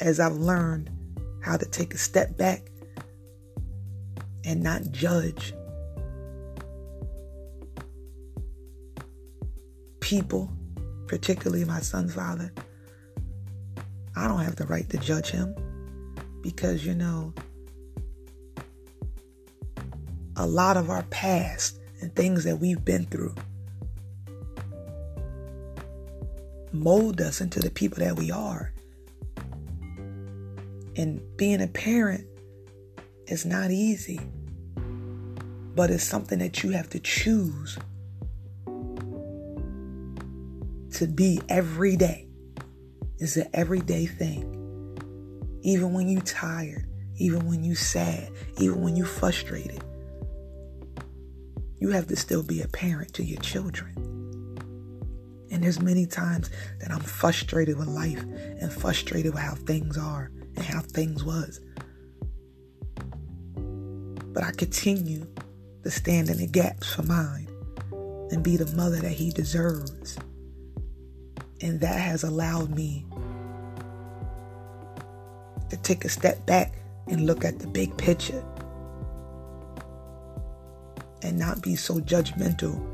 as 0.00 0.18
I've 0.18 0.36
learned 0.36 0.90
how 1.40 1.56
to 1.56 1.64
take 1.66 1.94
a 1.94 1.98
step 1.98 2.36
back 2.36 2.62
and 4.44 4.60
not 4.60 4.90
judge 4.90 5.54
people, 10.02 10.52
particularly 11.06 11.64
my 11.64 11.80
son's 11.80 12.14
father, 12.14 12.52
I 14.14 14.28
don't 14.28 14.40
have 14.40 14.56
the 14.56 14.66
right 14.66 14.86
to 14.90 14.98
judge 14.98 15.30
him 15.30 15.54
because, 16.42 16.84
you 16.84 16.94
know, 16.94 17.32
a 20.36 20.46
lot 20.46 20.76
of 20.76 20.90
our 20.90 21.04
past 21.04 21.78
and 22.00 22.14
things 22.14 22.44
that 22.44 22.56
we've 22.56 22.84
been 22.84 23.06
through 23.06 23.34
mold 26.72 27.20
us 27.20 27.40
into 27.40 27.60
the 27.60 27.70
people 27.70 27.98
that 27.98 28.16
we 28.16 28.30
are. 28.30 28.72
And 30.96 31.22
being 31.36 31.62
a 31.62 31.68
parent 31.68 32.26
is 33.28 33.46
not 33.46 33.70
easy, 33.70 34.20
but 35.74 35.90
it's 35.90 36.04
something 36.04 36.40
that 36.40 36.62
you 36.62 36.70
have 36.70 36.90
to 36.90 36.98
choose 36.98 37.78
to 41.02 41.08
be 41.08 41.40
every 41.48 41.96
day. 41.96 42.28
It's 43.18 43.36
an 43.36 43.48
everyday 43.52 44.06
thing. 44.06 45.58
Even 45.62 45.92
when 45.92 46.08
you're 46.08 46.20
tired, 46.22 46.86
even 47.16 47.48
when 47.48 47.64
you're 47.64 47.74
sad, 47.74 48.30
even 48.58 48.82
when 48.82 48.94
you're 48.94 49.04
frustrated, 49.04 49.82
you 51.80 51.88
have 51.88 52.06
to 52.06 52.14
still 52.14 52.44
be 52.44 52.62
a 52.62 52.68
parent 52.68 53.12
to 53.14 53.24
your 53.24 53.40
children. 53.40 53.92
And 55.50 55.64
there's 55.64 55.80
many 55.80 56.06
times 56.06 56.50
that 56.78 56.92
I'm 56.92 57.00
frustrated 57.00 57.76
with 57.76 57.88
life 57.88 58.22
and 58.22 58.72
frustrated 58.72 59.34
with 59.34 59.42
how 59.42 59.56
things 59.56 59.98
are 59.98 60.30
and 60.54 60.64
how 60.64 60.82
things 60.82 61.24
was. 61.24 61.60
But 64.32 64.44
I 64.44 64.52
continue 64.52 65.26
to 65.82 65.90
stand 65.90 66.30
in 66.30 66.36
the 66.36 66.46
gaps 66.46 66.94
for 66.94 67.02
mine 67.02 67.48
and 68.30 68.44
be 68.44 68.56
the 68.56 68.72
mother 68.76 69.00
that 69.00 69.10
he 69.10 69.32
deserves. 69.32 70.16
And 71.62 71.80
that 71.80 72.00
has 72.00 72.24
allowed 72.24 72.70
me 72.70 73.06
to 75.70 75.76
take 75.78 76.04
a 76.04 76.08
step 76.08 76.44
back 76.44 76.74
and 77.06 77.24
look 77.24 77.44
at 77.44 77.60
the 77.60 77.66
big 77.66 77.96
picture 77.96 78.44
and 81.22 81.38
not 81.38 81.62
be 81.62 81.76
so 81.76 82.00
judgmental 82.00 82.88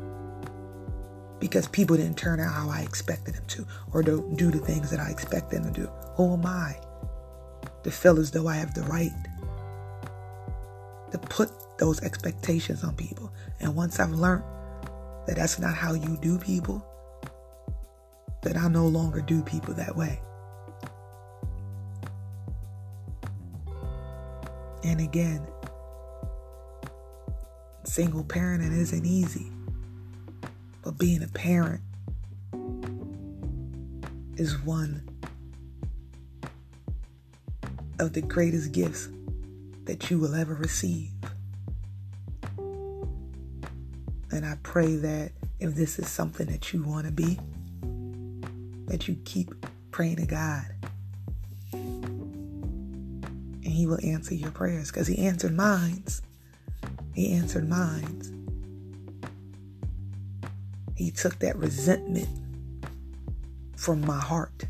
because 1.40 1.66
people 1.68 1.96
didn't 1.96 2.18
turn 2.18 2.40
out 2.40 2.52
how 2.52 2.68
I 2.68 2.82
expected 2.82 3.34
them 3.34 3.44
to 3.48 3.66
or 3.92 4.02
don't 4.02 4.36
do 4.36 4.50
the 4.50 4.58
things 4.58 4.90
that 4.90 5.00
I 5.00 5.10
expect 5.10 5.50
them 5.50 5.64
to 5.64 5.70
do. 5.70 5.90
Who 6.16 6.34
am 6.34 6.44
I 6.44 6.76
to 7.84 7.90
feel 7.90 8.18
as 8.18 8.30
though 8.30 8.48
I 8.48 8.56
have 8.56 8.74
the 8.74 8.82
right 8.82 9.12
to 11.10 11.18
put 11.18 11.50
those 11.78 12.02
expectations 12.02 12.84
on 12.84 12.94
people? 12.96 13.32
And 13.60 13.74
once 13.74 13.98
I've 13.98 14.10
learned 14.10 14.44
that 15.26 15.36
that's 15.36 15.58
not 15.58 15.74
how 15.74 15.94
you 15.94 16.18
do 16.20 16.38
people, 16.38 16.84
that 18.42 18.56
I 18.56 18.68
no 18.68 18.86
longer 18.86 19.20
do 19.20 19.42
people 19.42 19.74
that 19.74 19.96
way. 19.96 20.20
And 24.84 25.00
again, 25.00 25.46
single 27.84 28.24
parenting 28.24 28.76
isn't 28.76 29.04
easy. 29.04 29.50
But 30.82 30.98
being 30.98 31.22
a 31.22 31.28
parent 31.28 31.82
is 34.36 34.58
one 34.62 35.02
of 37.98 38.12
the 38.12 38.22
greatest 38.22 38.72
gifts 38.72 39.08
that 39.84 40.10
you 40.10 40.18
will 40.18 40.34
ever 40.34 40.54
receive. 40.54 41.10
And 44.30 44.46
I 44.46 44.56
pray 44.62 44.96
that 44.96 45.32
if 45.58 45.74
this 45.74 45.98
is 45.98 46.08
something 46.08 46.46
that 46.46 46.72
you 46.72 46.82
want 46.82 47.06
to 47.06 47.12
be, 47.12 47.38
that 48.88 49.08
you 49.08 49.16
keep 49.24 49.54
praying 49.90 50.16
to 50.16 50.26
God. 50.26 50.66
And 51.72 53.62
He 53.62 53.86
will 53.86 54.00
answer 54.02 54.34
your 54.34 54.50
prayers 54.50 54.90
because 54.90 55.06
He 55.06 55.18
answered 55.26 55.54
mine. 55.54 56.04
He 57.14 57.32
answered 57.32 57.68
mine. 57.68 58.22
He 60.96 61.10
took 61.10 61.38
that 61.38 61.56
resentment 61.56 62.28
from 63.76 64.00
my 64.00 64.18
heart. 64.18 64.64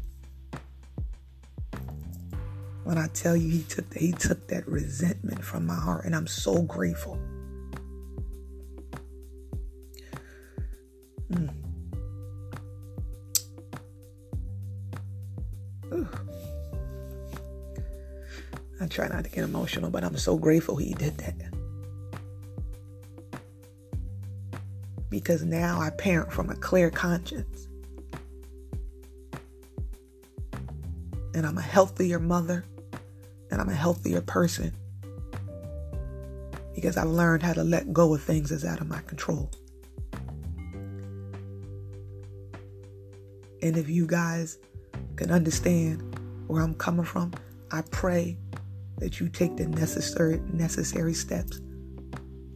When 2.85 2.99
I 2.99 3.09
tell 3.09 3.37
you 3.37 3.51
he 3.51 3.63
took 3.65 3.93
he 3.95 4.13
took 4.13 4.49
that 4.49 4.67
resentment 4.67 5.45
from 5.45 5.67
my 5.67 5.75
heart 5.75 6.05
and 6.05 6.15
I'm 6.17 6.27
so 6.27 6.63
grateful. 6.63 7.19
Mm. 11.31 11.68
I 18.81 18.87
try 18.87 19.09
not 19.09 19.25
to 19.25 19.31
get 19.31 19.45
emotional, 19.45 19.91
but 19.91 20.05
I'm 20.05 20.17
so 20.17 20.37
grateful 20.37 20.77
he 20.77 20.95
did 20.95 21.19
that. 21.19 21.35
because 25.11 25.45
now 25.45 25.81
I 25.81 25.91
parent 25.91 26.33
from 26.33 26.51
a 26.51 26.55
clear 26.57 26.91
conscience. 26.91 27.69
And 31.35 31.47
I'm 31.47 31.59
a 31.59 31.63
healthier 31.63 32.19
mother 32.19 32.65
and 33.51 33.61
I'm 33.61 33.69
a 33.69 33.75
healthier 33.75 34.21
person 34.21 34.73
because 36.75 36.97
I've 36.97 37.09
learned 37.09 37.43
how 37.43 37.53
to 37.53 37.65
let 37.65 37.93
go 37.93 38.15
of 38.15 38.23
things 38.23 38.51
that's 38.51 38.65
out 38.65 38.81
of 38.81 38.89
my 38.89 39.01
control. 39.03 39.51
And 43.63 43.77
if 43.77 43.89
you 43.89 44.07
guys 44.07 44.59
can 45.17 45.31
understand 45.31 46.19
where 46.47 46.63
I'm 46.63 46.75
coming 46.75 47.05
from, 47.05 47.33
I 47.71 47.83
pray 47.83 48.37
that 48.99 49.21
you 49.21 49.29
take 49.29 49.57
the 49.57 49.67
necessary 49.67 50.41
necessary 50.53 51.15
steps 51.15 51.61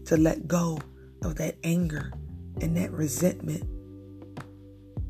to 0.06 0.16
let 0.16 0.46
go 0.48 0.78
of 1.22 1.36
that 1.36 1.56
anger 1.64 2.12
and 2.60 2.76
that 2.76 2.90
resentment 2.92 3.64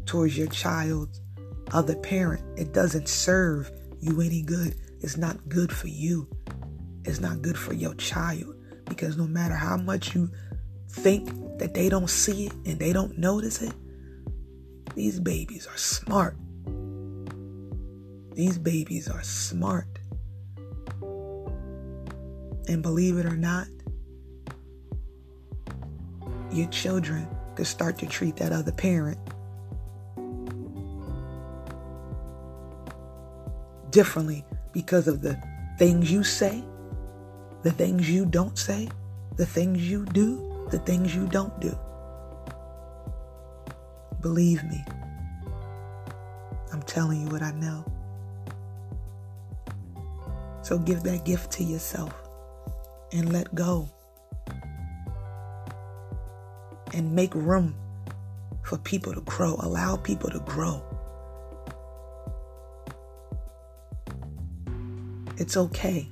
towards 0.07 0.37
your 0.37 0.49
child's 0.49 1.21
other 1.73 1.97
parent, 1.97 2.43
it 2.59 2.73
doesn't 2.73 3.09
serve 3.09 3.71
you 4.01 4.21
any 4.21 4.43
good. 4.43 4.75
It's 5.01 5.17
not 5.17 5.49
good 5.49 5.73
for 5.73 5.89
you. 5.89 6.29
It's 7.05 7.21
not 7.21 7.43
good 7.43 7.57
for 7.59 7.73
your 7.73 7.95
child. 7.95 8.55
Because 8.85 9.17
no 9.17 9.27
matter 9.27 9.55
how 9.55 9.77
much 9.77 10.15
you 10.15 10.31
think 10.91 11.59
that 11.59 11.75
they 11.75 11.89
don't 11.89 12.11
see 12.11 12.47
it 12.47 12.53
and 12.67 12.79
they 12.79 12.93
don't 12.93 13.17
notice 13.19 13.63
it, 13.63 13.73
these 14.95 15.19
babies 15.19 15.67
are 15.67 15.79
smart. 15.79 16.37
These 18.35 18.59
babies 18.59 19.09
are 19.09 19.23
smart. 19.23 19.99
And 22.69 22.83
believe 22.83 23.19
it 23.19 23.27
or 23.27 23.37
not, 23.37 23.67
your 26.53 26.69
children 26.69 27.27
could 27.55 27.67
start 27.67 27.99
to 27.99 28.07
treat 28.07 28.37
that 28.37 28.53
other 28.53 28.73
parent 28.73 29.19
differently 33.91 34.45
because 34.73 35.09
of 35.09 35.21
the 35.23 35.41
things 35.79 36.11
you 36.11 36.25
say, 36.25 36.63
the 37.63 37.71
things 37.71 38.09
you 38.09 38.27
don't 38.27 38.59
say, 38.59 38.89
the 39.37 39.47
things 39.47 39.89
you 39.89 40.05
do, 40.07 40.67
the 40.71 40.79
things 40.79 41.15
you 41.15 41.27
don't 41.29 41.59
do. 41.61 41.77
Believe 44.21 44.63
me, 44.65 44.85
I'm 46.73 46.83
telling 46.83 47.23
you 47.23 47.29
what 47.29 47.43
I 47.43 47.53
know. 47.53 47.85
So 50.63 50.79
give 50.79 51.03
that 51.03 51.25
gift 51.25 51.51
to 51.53 51.65
yourself 51.65 52.22
and 53.13 53.33
let 53.33 53.55
go 53.55 53.89
and 56.95 57.13
make 57.13 57.35
room 57.35 57.75
for 58.65 58.79
people 58.79 59.13
to 59.15 59.21
grow. 59.23 59.57
Allow 59.61 59.97
people 59.97 60.31
to 60.31 60.41
grow. 60.41 60.83
It's 65.37 65.57
okay. 65.57 66.09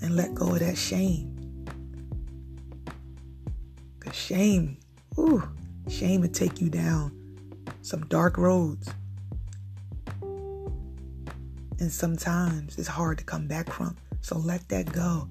And 0.00 0.16
let 0.16 0.34
go 0.34 0.52
of 0.52 0.60
that 0.60 0.76
shame. 0.76 1.66
Because 3.98 4.16
shame, 4.16 4.78
ooh, 5.18 5.42
shame 5.88 6.22
would 6.22 6.34
take 6.34 6.60
you 6.60 6.68
down 6.68 7.12
some 7.82 8.06
dark 8.06 8.38
roads. 8.38 8.88
And 11.78 11.90
sometimes 11.90 12.78
it's 12.78 12.88
hard 12.88 13.18
to 13.18 13.24
come 13.24 13.48
back 13.48 13.72
from. 13.72 13.96
So 14.22 14.38
let 14.38 14.68
that 14.68 14.92
go. 14.92 15.28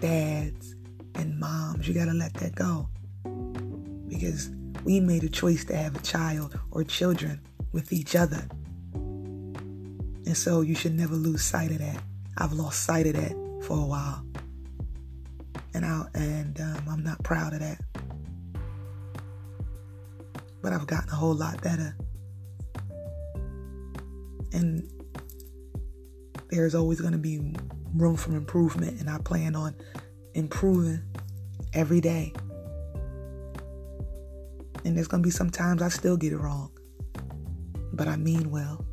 Dads, 0.00 0.74
and 1.14 1.38
moms, 1.38 1.86
you 1.86 1.94
got 1.94 2.06
to 2.06 2.12
let 2.12 2.34
that 2.34 2.54
go. 2.54 2.88
Because 4.08 4.50
we 4.84 5.00
made 5.00 5.22
a 5.24 5.28
choice 5.28 5.64
to 5.66 5.76
have 5.76 5.96
a 5.96 6.00
child 6.00 6.58
or 6.70 6.84
children 6.84 7.40
with 7.72 7.92
each 7.92 8.16
other. 8.16 8.48
And 8.92 10.36
so 10.36 10.60
you 10.60 10.74
should 10.74 10.94
never 10.94 11.14
lose 11.14 11.42
sight 11.42 11.70
of 11.70 11.78
that. 11.78 12.02
I've 12.36 12.52
lost 12.52 12.84
sight 12.84 13.06
of 13.06 13.14
that 13.14 13.32
for 13.62 13.78
a 13.78 13.86
while. 13.86 14.24
And 15.74 15.84
I 15.84 16.04
and 16.14 16.60
um, 16.60 16.84
I'm 16.90 17.04
not 17.04 17.22
proud 17.22 17.52
of 17.52 17.60
that. 17.60 17.80
But 20.62 20.72
I've 20.72 20.86
gotten 20.86 21.10
a 21.10 21.14
whole 21.14 21.34
lot 21.34 21.62
better. 21.62 21.96
And 24.52 24.90
there's 26.50 26.74
always 26.74 27.00
going 27.00 27.12
to 27.12 27.18
be 27.18 27.54
room 27.94 28.16
for 28.16 28.32
improvement 28.36 29.00
and 29.00 29.08
I 29.10 29.18
plan 29.18 29.56
on 29.56 29.74
improving 30.34 31.02
every 31.72 32.00
day. 32.00 32.32
And 34.84 34.96
there's 34.96 35.08
going 35.08 35.22
to 35.22 35.26
be 35.26 35.30
some 35.30 35.50
times 35.50 35.82
I 35.82 35.88
still 35.88 36.16
get 36.16 36.32
it 36.32 36.38
wrong, 36.38 36.70
but 37.92 38.08
I 38.08 38.16
mean 38.16 38.50
well. 38.50 38.84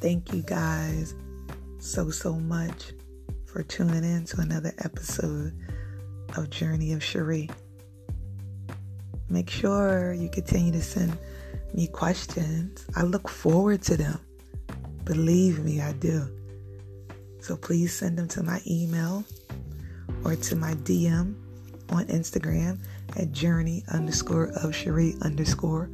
Thank 0.00 0.32
you 0.32 0.42
guys 0.42 1.14
so, 1.78 2.10
so 2.10 2.34
much 2.34 2.92
for 3.46 3.62
tuning 3.62 4.04
in 4.04 4.24
to 4.26 4.40
another 4.40 4.72
episode 4.78 5.52
of 6.36 6.50
Journey 6.50 6.92
of 6.92 7.02
Cherie. 7.02 7.48
Make 9.28 9.48
sure 9.48 10.12
you 10.12 10.28
continue 10.28 10.72
to 10.72 10.82
send 10.82 11.16
me 11.72 11.86
questions. 11.86 12.84
I 12.96 13.02
look 13.02 13.28
forward 13.28 13.82
to 13.82 13.96
them. 13.96 14.18
Believe 15.04 15.64
me, 15.64 15.80
I 15.80 15.92
do. 15.92 16.28
So 17.40 17.56
please 17.56 17.92
send 17.92 18.18
them 18.18 18.28
to 18.28 18.42
my 18.42 18.60
email 18.66 19.24
or 20.24 20.34
to 20.34 20.56
my 20.56 20.74
DM 20.74 21.34
on 21.90 22.06
Instagram 22.06 22.78
at 23.16 23.32
journey 23.32 23.84
underscore 23.92 24.50
of 24.56 24.74
Cherie 24.74 25.16
underscore 25.22 25.90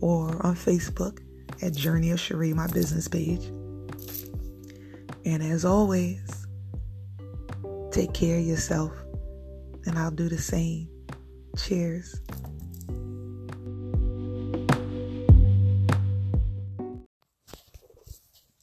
or 0.00 0.44
on 0.44 0.54
Facebook 0.54 1.20
at 1.62 1.74
Journey 1.74 2.10
of 2.10 2.20
Cherie, 2.20 2.52
my 2.52 2.66
business 2.68 3.08
page. 3.08 3.44
And 5.24 5.42
as 5.42 5.64
always, 5.64 6.46
take 7.90 8.12
care 8.12 8.38
of 8.38 8.44
yourself, 8.44 8.92
and 9.86 9.98
I'll 9.98 10.10
do 10.10 10.28
the 10.28 10.38
same. 10.38 10.88
Cheers. 11.56 12.20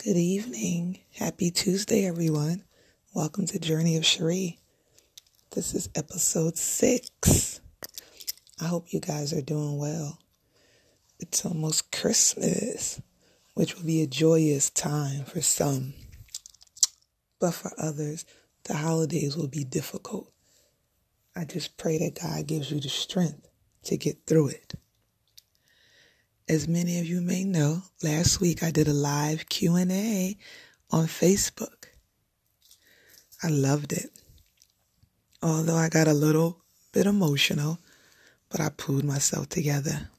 Good 0.03 0.17
evening. 0.17 0.97
Happy 1.13 1.51
Tuesday, 1.51 2.07
everyone. 2.07 2.63
Welcome 3.13 3.45
to 3.45 3.59
Journey 3.59 3.97
of 3.97 4.05
Cherie. 4.05 4.57
This 5.51 5.75
is 5.75 5.89
episode 5.93 6.57
six. 6.57 7.61
I 8.59 8.65
hope 8.65 8.91
you 8.91 8.99
guys 8.99 9.31
are 9.31 9.43
doing 9.43 9.77
well. 9.77 10.17
It's 11.19 11.45
almost 11.45 11.91
Christmas, 11.91 12.99
which 13.53 13.75
will 13.75 13.85
be 13.85 14.01
a 14.01 14.07
joyous 14.07 14.71
time 14.71 15.23
for 15.23 15.39
some. 15.39 15.93
But 17.39 17.53
for 17.53 17.71
others, 17.77 18.25
the 18.63 18.77
holidays 18.77 19.37
will 19.37 19.49
be 19.49 19.63
difficult. 19.63 20.31
I 21.35 21.45
just 21.45 21.77
pray 21.77 21.99
that 21.99 22.19
God 22.19 22.47
gives 22.47 22.71
you 22.71 22.79
the 22.79 22.89
strength 22.89 23.47
to 23.83 23.97
get 23.97 24.25
through 24.25 24.47
it. 24.47 24.73
As 26.51 26.67
many 26.67 26.99
of 26.99 27.05
you 27.05 27.21
may 27.21 27.45
know, 27.45 27.83
last 28.03 28.41
week 28.41 28.61
I 28.61 28.71
did 28.71 28.89
a 28.89 28.93
live 28.93 29.47
Q&A 29.47 30.37
on 30.89 31.05
Facebook. 31.05 31.85
I 33.41 33.47
loved 33.47 33.93
it. 33.93 34.09
Although 35.41 35.77
I 35.77 35.87
got 35.87 36.09
a 36.09 36.13
little 36.13 36.57
bit 36.91 37.05
emotional, 37.05 37.79
but 38.49 38.59
I 38.59 38.67
pulled 38.67 39.05
myself 39.05 39.47
together. 39.47 40.09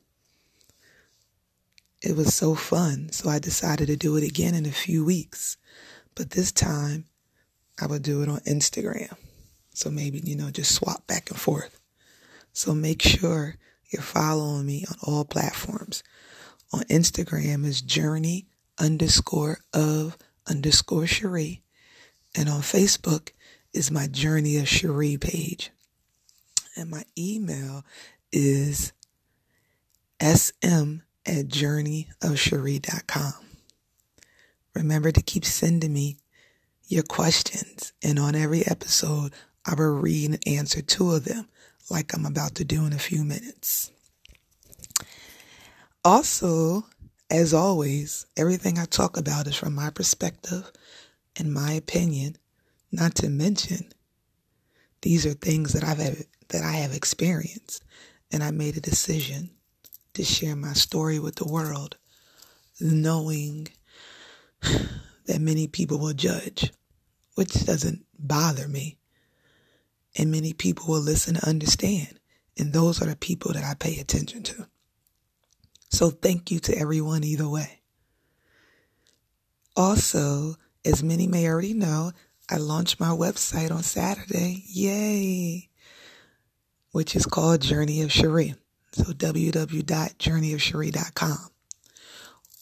It 2.01 2.17
was 2.17 2.35
so 2.35 2.55
fun, 2.55 3.13
so 3.13 3.29
I 3.29 3.39
decided 3.39 3.89
to 3.89 3.97
do 3.97 4.17
it 4.17 4.25
again 4.25 4.55
in 4.55 4.65
a 4.65 4.73
few 4.73 5.05
weeks. 5.05 5.59
But 6.15 6.31
this 6.31 6.51
time, 6.51 7.05
I 7.79 7.87
would 7.87 8.03
do 8.03 8.23
it 8.23 8.31
on 8.31 8.41
Instagram. 8.47 9.19
So 9.75 9.91
maybe, 9.91 10.23
you 10.25 10.37
know, 10.37 10.51
just 10.51 10.75
swap 10.75 11.07
back 11.07 11.29
and 11.29 11.39
forth. 11.39 11.79
So 12.55 12.75
make 12.75 13.03
sure 13.03 13.57
you're 13.91 14.01
following 14.01 14.65
me 14.65 14.87
on 14.89 14.97
all 15.03 15.27
platforms. 15.27 16.03
On 16.73 16.83
Instagram 16.85 17.65
is 17.67 17.83
journey 17.83 18.47
underscore 18.79 19.59
of 19.73 20.17
underscore 20.49 21.07
Cherie. 21.07 21.63
And 22.35 22.49
on 22.49 22.63
Facebook 22.63 23.31
is 23.73 23.91
my 23.91 24.07
Journey 24.07 24.57
of 24.57 24.69
Cherie 24.69 25.19
page. 25.19 25.71
And 26.77 26.91
my 26.91 27.05
email 27.17 27.85
is 28.33 28.93
sm 30.21 31.03
at 31.27 31.49
journeyofcherie.com. 31.49 33.33
Remember 34.75 35.13
to 35.13 35.23
keep 35.23 35.45
sending 35.45 35.93
me 35.93 36.17
your 36.89 37.03
questions, 37.03 37.93
and 38.03 38.19
on 38.19 38.35
every 38.35 38.67
episode, 38.67 39.33
I 39.67 39.75
will 39.75 39.99
read 39.99 40.31
and 40.31 40.39
answer 40.47 40.81
two 40.83 41.13
of 41.13 41.25
them, 41.25 41.49
like 41.91 42.15
I'm 42.15 42.25
about 42.27 42.55
to 42.57 42.65
do 42.65 42.85
in 42.87 42.93
a 42.93 42.99
few 42.99 43.25
minutes. 43.25 43.91
Also, 46.05 46.85
as 47.31 47.55
always, 47.55 48.27
everything 48.37 48.77
I 48.79 48.87
talk 48.87 49.17
about 49.17 49.47
is 49.47 49.55
from 49.55 49.75
my 49.75 49.91
perspective 49.91 50.73
and 51.37 51.55
my 51.55 51.73
opinion, 51.73 52.37
not 52.91 53.15
to 53.17 53.29
mention 53.29 53.93
these 55.03 55.25
are 55.27 55.33
things 55.33 55.73
that 55.73 55.85
I've 55.85 55.99
that 56.49 56.63
I 56.63 56.73
have 56.73 56.93
experienced 56.93 57.85
and 58.33 58.43
I 58.43 58.51
made 58.51 58.77
a 58.77 58.81
decision 58.81 59.51
to 60.15 60.25
share 60.25 60.57
my 60.57 60.73
story 60.73 61.19
with 61.19 61.37
the 61.37 61.49
world, 61.49 61.97
knowing 62.81 63.69
that 64.61 65.41
many 65.41 65.69
people 65.69 65.99
will 65.99 66.13
judge, 66.15 66.73
which 67.37 67.65
doesn't 67.65 68.05
bother 68.19 68.69
me. 68.69 68.99
And 70.17 70.31
many 70.31 70.53
people 70.53 70.87
will 70.89 71.01
listen 71.01 71.37
and 71.37 71.45
understand. 71.45 72.19
And 72.59 72.73
those 72.73 73.01
are 73.01 73.07
the 73.07 73.17
people 73.17 73.53
that 73.53 73.65
I 73.65 73.75
pay 73.75 73.99
attention 73.99 74.43
to. 74.45 74.67
So 75.93 76.11
thank 76.11 76.51
you 76.51 76.59
to 76.61 76.75
everyone 76.77 77.23
either 77.23 77.47
way. 77.47 77.83
Also, 79.77 80.57
as 80.87 81.03
many 81.03 81.27
may 81.27 81.47
already 81.47 81.75
know, 81.75 82.13
I 82.51 82.57
launched 82.57 82.99
my 82.99 83.11
website 83.11 83.71
on 83.71 83.83
Saturday. 83.83 84.65
Yay! 84.69 85.69
Which 86.93 87.15
is 87.15 87.27
called 87.27 87.61
Journey 87.61 88.01
of 88.01 88.11
Cherie. 88.11 88.55
So 88.93 89.05
www.journeyofcherie.com. 89.05 91.49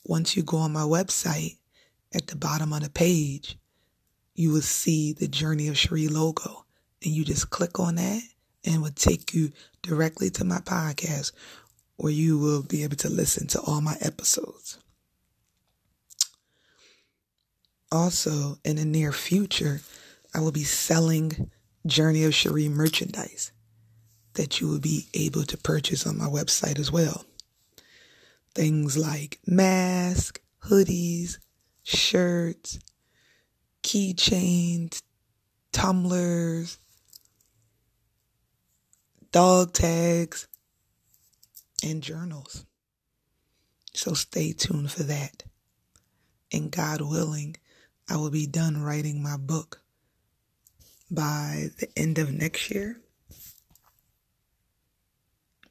Once 0.04 0.36
you 0.36 0.42
go 0.42 0.56
on 0.58 0.72
my 0.72 0.82
website, 0.82 1.58
at 2.12 2.26
the 2.26 2.34
bottom 2.34 2.72
of 2.72 2.82
the 2.82 2.90
page, 2.90 3.56
you 4.34 4.50
will 4.50 4.60
see 4.60 5.12
the 5.12 5.28
Journey 5.28 5.68
of 5.68 5.78
Cherie 5.78 6.08
logo. 6.08 6.64
And 7.04 7.12
you 7.12 7.24
just 7.24 7.50
click 7.50 7.78
on 7.78 7.94
that 7.94 8.22
and 8.64 8.74
it 8.74 8.80
will 8.80 8.90
take 8.90 9.32
you 9.32 9.52
directly 9.82 10.30
to 10.30 10.44
my 10.44 10.58
podcast 10.58 11.30
where 12.00 12.12
you 12.12 12.38
will 12.38 12.62
be 12.62 12.82
able 12.82 12.96
to 12.96 13.10
listen 13.10 13.46
to 13.46 13.60
all 13.60 13.80
my 13.82 13.96
episodes. 14.00 14.78
Also, 17.92 18.56
in 18.64 18.76
the 18.76 18.84
near 18.84 19.12
future, 19.12 19.80
I 20.34 20.40
will 20.40 20.52
be 20.52 20.64
selling 20.64 21.50
Journey 21.86 22.24
of 22.24 22.34
Cherie 22.34 22.68
merchandise 22.68 23.52
that 24.34 24.60
you 24.60 24.68
will 24.68 24.80
be 24.80 25.08
able 25.12 25.42
to 25.42 25.58
purchase 25.58 26.06
on 26.06 26.16
my 26.16 26.26
website 26.26 26.78
as 26.78 26.90
well. 26.90 27.24
Things 28.54 28.96
like 28.96 29.38
masks, 29.46 30.40
hoodies, 30.64 31.36
shirts, 31.82 32.78
keychains, 33.82 35.02
tumblers, 35.72 36.78
dog 39.32 39.72
tags, 39.72 40.46
and 41.82 42.02
journals. 42.02 42.64
So 43.94 44.14
stay 44.14 44.52
tuned 44.52 44.90
for 44.90 45.02
that. 45.04 45.44
And 46.52 46.70
God 46.70 47.00
willing, 47.00 47.56
I 48.08 48.16
will 48.16 48.30
be 48.30 48.46
done 48.46 48.82
writing 48.82 49.22
my 49.22 49.36
book 49.36 49.80
by 51.10 51.70
the 51.78 51.88
end 51.96 52.18
of 52.18 52.32
next 52.32 52.70
year 52.70 53.00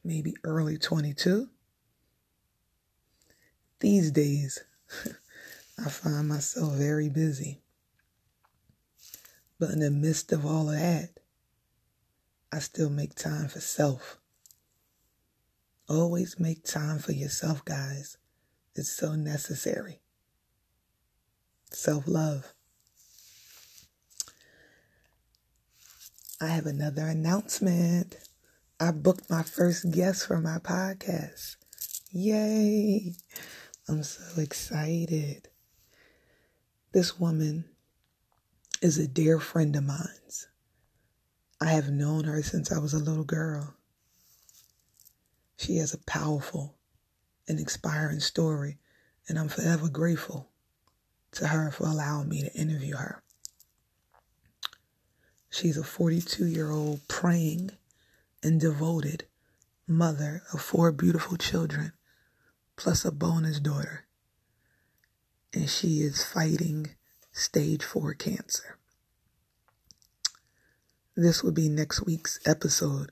maybe 0.03 0.35
early 0.43 0.77
22. 0.77 1.49
These 3.79 4.11
days, 4.11 4.63
I 5.77 5.89
find 5.89 6.27
myself 6.27 6.73
very 6.73 7.09
busy. 7.09 7.61
But 9.59 9.71
in 9.71 9.79
the 9.79 9.91
midst 9.91 10.31
of 10.31 10.45
all 10.45 10.69
of 10.69 10.75
that, 10.75 11.09
I 12.51 12.59
still 12.59 12.89
make 12.89 13.13
time 13.15 13.47
for 13.49 13.59
self. 13.59 14.17
Always 15.89 16.39
make 16.39 16.63
time 16.63 16.99
for 16.99 17.13
yourself, 17.13 17.65
guys. 17.65 18.17
It's 18.75 18.91
so 18.91 19.15
necessary. 19.15 20.01
Self 21.71 22.07
love. 22.07 22.53
I 26.39 26.47
have 26.47 26.67
another 26.67 27.07
announcement. 27.07 28.17
I 28.79 28.91
booked 28.91 29.31
my 29.31 29.41
first 29.41 29.89
guest 29.91 30.27
for 30.27 30.39
my 30.39 30.59
podcast. 30.59 31.55
Yay! 32.11 33.15
I'm 33.87 34.03
so 34.03 34.39
excited. 34.39 35.49
This 36.91 37.19
woman 37.19 37.65
is 38.79 38.99
a 38.99 39.07
dear 39.07 39.39
friend 39.39 39.75
of 39.75 39.85
mine's. 39.85 40.47
I 41.59 41.71
have 41.71 41.89
known 41.89 42.25
her 42.25 42.43
since 42.43 42.71
I 42.71 42.77
was 42.77 42.93
a 42.93 42.99
little 42.99 43.23
girl. 43.23 43.73
She 45.59 45.75
has 45.75 45.93
a 45.93 45.97
powerful 45.97 46.77
and 47.45 47.59
inspiring 47.59 48.21
story, 48.21 48.77
and 49.27 49.37
I'm 49.37 49.49
forever 49.49 49.89
grateful 49.89 50.47
to 51.33 51.47
her 51.47 51.69
for 51.69 51.85
allowing 51.85 52.29
me 52.29 52.41
to 52.43 52.53
interview 52.53 52.95
her. 52.95 53.21
She's 55.49 55.75
a 55.75 55.83
42 55.83 56.45
year 56.45 56.71
old 56.71 57.05
praying 57.09 57.71
and 58.41 58.61
devoted 58.61 59.25
mother 59.85 60.43
of 60.53 60.61
four 60.61 60.93
beautiful 60.93 61.35
children, 61.35 61.91
plus 62.77 63.03
a 63.03 63.11
bonus 63.11 63.59
daughter. 63.59 64.05
And 65.53 65.69
she 65.69 65.99
is 65.99 66.23
fighting 66.23 66.91
stage 67.33 67.83
four 67.83 68.13
cancer. 68.13 68.77
This 71.17 71.43
will 71.43 71.51
be 71.51 71.67
next 71.67 72.05
week's 72.05 72.39
episode, 72.45 73.11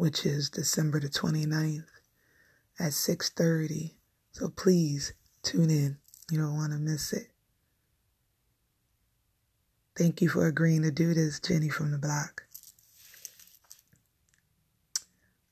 which 0.00 0.24
is 0.24 0.48
December 0.48 0.98
the 0.98 1.10
29th 1.10 1.84
at 2.78 2.94
6:30. 2.94 3.96
So 4.32 4.48
please 4.48 5.12
tune 5.42 5.68
in. 5.68 5.98
You 6.30 6.38
don't 6.38 6.56
want 6.56 6.72
to 6.72 6.78
miss 6.78 7.12
it. 7.12 7.30
Thank 9.94 10.22
you 10.22 10.30
for 10.30 10.46
agreeing 10.46 10.80
to 10.82 10.90
do 10.90 11.12
this, 11.12 11.38
Jenny 11.38 11.68
from 11.68 11.90
the 11.90 11.98
block. 11.98 12.44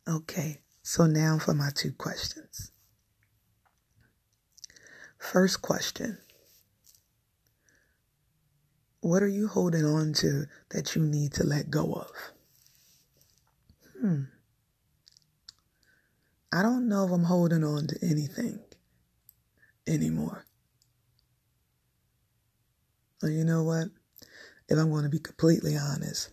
Okay, 0.09 0.63
so 0.83 1.07
now 1.07 1.39
for 1.39 1.53
my 1.53 1.69
two 1.69 1.93
questions. 1.93 2.71
First 5.19 5.61
question 5.61 6.17
What 9.01 9.23
are 9.23 9.29
you 9.29 9.49
holding 9.49 9.85
on 9.85 10.15
to 10.15 10.47
that 10.71 10.97
you 10.97 11.03
need 11.03 11.35
to 11.35 11.45
let 11.45 11.69
go 11.69 11.93
of? 11.93 12.13
Hmm. 14.01 14.23
I 16.53 16.63
don't 16.63 16.89
know 16.89 17.05
if 17.05 17.11
I'm 17.11 17.25
holding 17.25 17.63
on 17.63 17.87
to 17.89 17.97
anything 18.03 18.61
anymore. 19.87 20.47
Well, 23.23 23.31
you 23.31 23.45
know 23.45 23.63
what? 23.65 23.89
If 24.69 24.79
I'm 24.79 24.91
going 24.91 25.03
to 25.03 25.11
be 25.11 25.19
completely 25.19 25.77
honest, 25.77 26.31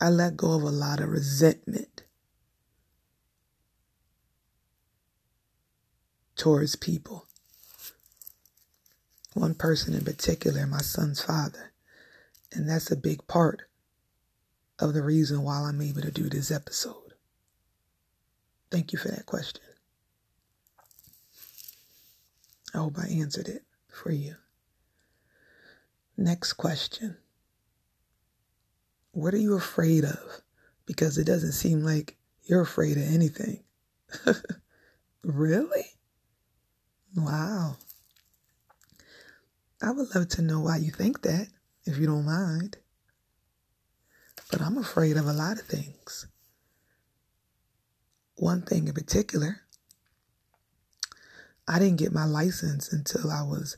I 0.00 0.10
let 0.10 0.36
go 0.36 0.52
of 0.52 0.62
a 0.62 0.70
lot 0.70 1.00
of 1.00 1.08
resentment 1.08 2.02
towards 6.34 6.76
people. 6.76 7.26
One 9.32 9.54
person 9.54 9.94
in 9.94 10.04
particular, 10.04 10.66
my 10.66 10.80
son's 10.80 11.22
father. 11.22 11.72
And 12.52 12.68
that's 12.68 12.90
a 12.90 12.96
big 12.96 13.26
part 13.26 13.62
of 14.78 14.94
the 14.94 15.02
reason 15.02 15.42
why 15.42 15.62
I'm 15.62 15.80
able 15.80 16.02
to 16.02 16.10
do 16.10 16.28
this 16.28 16.50
episode. 16.50 17.14
Thank 18.70 18.92
you 18.92 18.98
for 18.98 19.08
that 19.08 19.26
question. 19.26 19.62
I 22.74 22.78
hope 22.78 22.98
I 22.98 23.08
answered 23.08 23.48
it 23.48 23.64
for 23.88 24.12
you. 24.12 24.34
Next 26.16 26.54
question. 26.54 27.16
What 29.12 29.32
are 29.32 29.38
you 29.38 29.54
afraid 29.54 30.04
of? 30.04 30.42
Because 30.84 31.16
it 31.16 31.24
doesn't 31.24 31.52
seem 31.52 31.82
like 31.82 32.16
you're 32.44 32.60
afraid 32.60 32.96
of 32.96 33.02
anything. 33.04 33.64
really? 35.22 35.86
Wow. 37.16 37.76
I 39.82 39.90
would 39.90 40.14
love 40.14 40.28
to 40.28 40.42
know 40.42 40.60
why 40.60 40.78
you 40.78 40.90
think 40.90 41.22
that, 41.22 41.48
if 41.84 41.98
you 41.98 42.06
don't 42.06 42.26
mind. 42.26 42.78
But 44.50 44.62
I'm 44.62 44.78
afraid 44.78 45.16
of 45.16 45.26
a 45.26 45.32
lot 45.32 45.58
of 45.58 45.66
things. 45.66 46.26
One 48.36 48.62
thing 48.62 48.86
in 48.86 48.94
particular, 48.94 49.62
I 51.66 51.78
didn't 51.78 51.98
get 51.98 52.12
my 52.12 52.24
license 52.24 52.92
until 52.92 53.30
I 53.30 53.42
was 53.42 53.76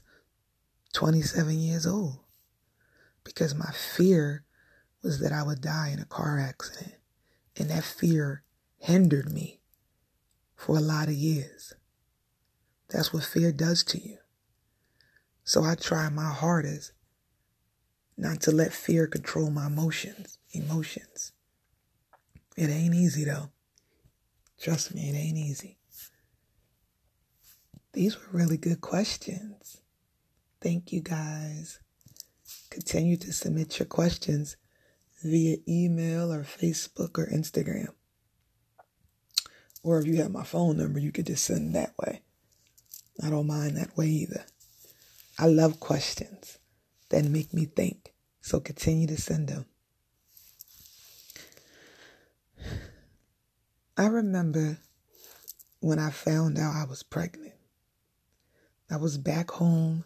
27 0.92 1.58
years 1.58 1.86
old 1.86 2.20
because 3.24 3.54
my 3.54 3.70
fear 3.70 4.44
was 5.02 5.20
that 5.20 5.32
I 5.32 5.42
would 5.42 5.60
die 5.60 5.90
in 5.92 6.00
a 6.00 6.04
car 6.04 6.38
accident. 6.38 6.94
And 7.56 7.70
that 7.70 7.84
fear 7.84 8.42
hindered 8.78 9.32
me 9.32 9.60
for 10.54 10.76
a 10.76 10.80
lot 10.80 11.08
of 11.08 11.14
years. 11.14 11.74
That's 12.88 13.12
what 13.12 13.24
fear 13.24 13.52
does 13.52 13.82
to 13.84 13.98
you. 13.98 14.18
So 15.44 15.64
I 15.64 15.74
try 15.74 16.08
my 16.08 16.30
hardest 16.30 16.92
not 18.16 18.40
to 18.42 18.50
let 18.50 18.72
fear 18.72 19.06
control 19.06 19.50
my 19.50 19.66
emotions. 19.66 20.37
Emotions. 20.52 21.32
It 22.56 22.70
ain't 22.70 22.94
easy 22.94 23.24
though. 23.24 23.50
Trust 24.60 24.94
me, 24.94 25.08
it 25.08 25.16
ain't 25.16 25.38
easy. 25.38 25.78
These 27.92 28.16
were 28.16 28.38
really 28.38 28.56
good 28.56 28.80
questions. 28.80 29.80
Thank 30.60 30.92
you 30.92 31.00
guys. 31.00 31.80
Continue 32.70 33.16
to 33.18 33.32
submit 33.32 33.78
your 33.78 33.86
questions 33.86 34.56
via 35.22 35.56
email 35.68 36.32
or 36.32 36.42
Facebook 36.42 37.18
or 37.18 37.26
Instagram. 37.26 37.88
Or 39.82 40.00
if 40.00 40.06
you 40.06 40.16
have 40.16 40.30
my 40.30 40.44
phone 40.44 40.76
number, 40.76 40.98
you 40.98 41.12
could 41.12 41.26
just 41.26 41.44
send 41.44 41.74
that 41.74 41.94
way. 41.98 42.22
I 43.22 43.30
don't 43.30 43.46
mind 43.46 43.76
that 43.76 43.96
way 43.96 44.06
either. 44.06 44.44
I 45.38 45.46
love 45.46 45.80
questions 45.80 46.58
that 47.10 47.24
make 47.24 47.54
me 47.54 47.64
think. 47.64 48.12
So 48.40 48.60
continue 48.60 49.06
to 49.06 49.20
send 49.20 49.48
them. 49.48 49.66
I 53.98 54.06
remember 54.06 54.78
when 55.80 55.98
I 55.98 56.10
found 56.10 56.58
out 56.58 56.74
I 56.74 56.84
was 56.84 57.02
pregnant. 57.02 57.54
I 58.90 58.96
was 58.96 59.18
back 59.18 59.50
home 59.50 60.04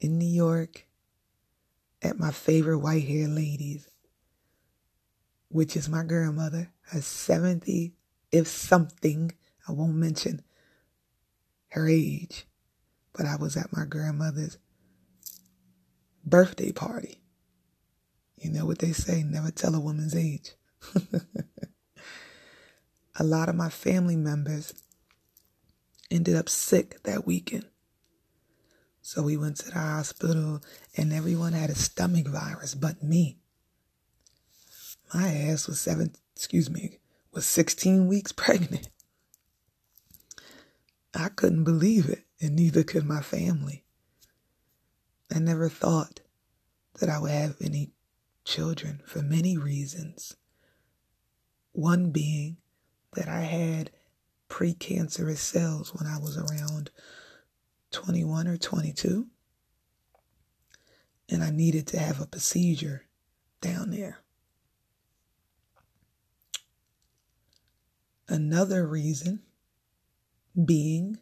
in 0.00 0.18
New 0.18 0.26
York 0.26 0.86
at 2.02 2.18
my 2.18 2.30
favorite 2.30 2.78
white 2.78 3.04
haired 3.04 3.30
lady's 3.30 3.88
which 5.54 5.76
is 5.76 5.88
my 5.88 6.02
grandmother, 6.02 6.68
her 6.86 7.00
70, 7.00 7.94
if 8.32 8.48
something, 8.48 9.30
I 9.68 9.72
won't 9.72 9.94
mention 9.94 10.42
her 11.68 11.88
age, 11.88 12.48
but 13.12 13.24
I 13.24 13.36
was 13.36 13.56
at 13.56 13.72
my 13.72 13.84
grandmother's 13.84 14.58
birthday 16.26 16.72
party. 16.72 17.22
You 18.36 18.50
know 18.50 18.66
what 18.66 18.80
they 18.80 18.90
say, 18.90 19.22
never 19.22 19.52
tell 19.52 19.76
a 19.76 19.80
woman's 19.80 20.16
age. 20.16 20.56
a 23.16 23.24
lot 23.24 23.48
of 23.48 23.54
my 23.54 23.68
family 23.68 24.16
members 24.16 24.74
ended 26.10 26.36
up 26.36 26.48
sick 26.48 27.02
that 27.04 27.26
weekend. 27.26 27.66
So 29.02 29.22
we 29.22 29.36
went 29.36 29.58
to 29.58 29.70
the 29.70 29.78
hospital 29.78 30.62
and 30.96 31.12
everyone 31.12 31.52
had 31.52 31.70
a 31.70 31.74
stomach 31.74 32.26
virus 32.26 32.74
but 32.74 33.02
me. 33.02 33.38
My 35.12 35.28
ass 35.28 35.68
was 35.68 35.80
seven, 35.80 36.12
excuse 36.34 36.70
me, 36.70 36.98
was 37.32 37.46
16 37.46 38.08
weeks 38.08 38.32
pregnant. 38.36 38.88
I 41.14 41.28
couldn't 41.28 41.64
believe 41.64 42.08
it, 42.08 42.24
and 42.40 42.56
neither 42.56 42.82
could 42.82 43.04
my 43.04 43.20
family. 43.20 43.84
I 45.32 45.38
never 45.38 45.68
thought 45.68 46.20
that 46.98 47.08
I 47.08 47.20
would 47.20 47.30
have 47.30 47.56
any 47.60 47.92
children 48.44 49.00
for 49.06 49.22
many 49.22 49.56
reasons. 49.56 50.34
One 51.72 52.10
being 52.10 52.56
that 53.14 53.28
I 53.28 53.40
had 53.42 53.90
precancerous 54.48 55.38
cells 55.38 55.94
when 55.94 56.06
I 56.06 56.18
was 56.18 56.36
around 56.36 56.90
21 57.90 58.48
or 58.48 58.56
22, 58.56 59.26
and 61.28 61.42
I 61.42 61.50
needed 61.50 61.86
to 61.88 61.98
have 61.98 62.20
a 62.20 62.26
procedure 62.26 63.06
down 63.60 63.90
there. 63.90 64.18
Another 68.28 68.86
reason 68.86 69.42
being 70.64 71.18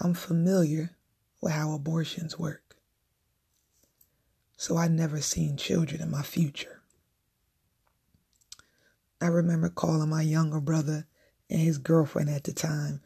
I'm 0.00 0.14
familiar 0.14 0.96
with 1.40 1.52
how 1.52 1.72
abortions 1.72 2.38
work. 2.38 2.76
So 4.56 4.76
I 4.76 4.88
never 4.88 5.20
seen 5.20 5.56
children 5.56 6.00
in 6.00 6.10
my 6.10 6.22
future. 6.22 6.81
I 9.22 9.28
remember 9.28 9.68
calling 9.68 10.08
my 10.08 10.22
younger 10.22 10.60
brother 10.60 11.06
and 11.48 11.60
his 11.60 11.78
girlfriend 11.78 12.28
at 12.28 12.42
the 12.42 12.52
time 12.52 13.00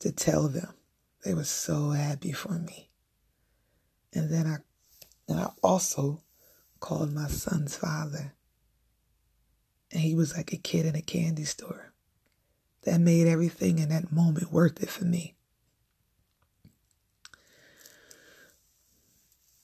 to 0.00 0.12
tell 0.12 0.46
them 0.48 0.74
they 1.24 1.32
were 1.32 1.44
so 1.44 1.90
happy 1.90 2.32
for 2.32 2.58
me. 2.58 2.90
And 4.12 4.30
then 4.30 4.46
I 4.46 4.56
and 5.26 5.40
I 5.40 5.50
also 5.62 6.22
called 6.80 7.14
my 7.14 7.28
son's 7.28 7.76
father 7.76 8.34
and 9.90 10.02
he 10.02 10.14
was 10.14 10.36
like 10.36 10.52
a 10.52 10.58
kid 10.58 10.84
in 10.84 10.94
a 10.94 11.00
candy 11.00 11.44
store. 11.44 11.92
That 12.82 13.00
made 13.00 13.26
everything 13.26 13.78
in 13.78 13.88
that 13.88 14.12
moment 14.12 14.52
worth 14.52 14.82
it 14.82 14.90
for 14.90 15.04
me. 15.04 15.34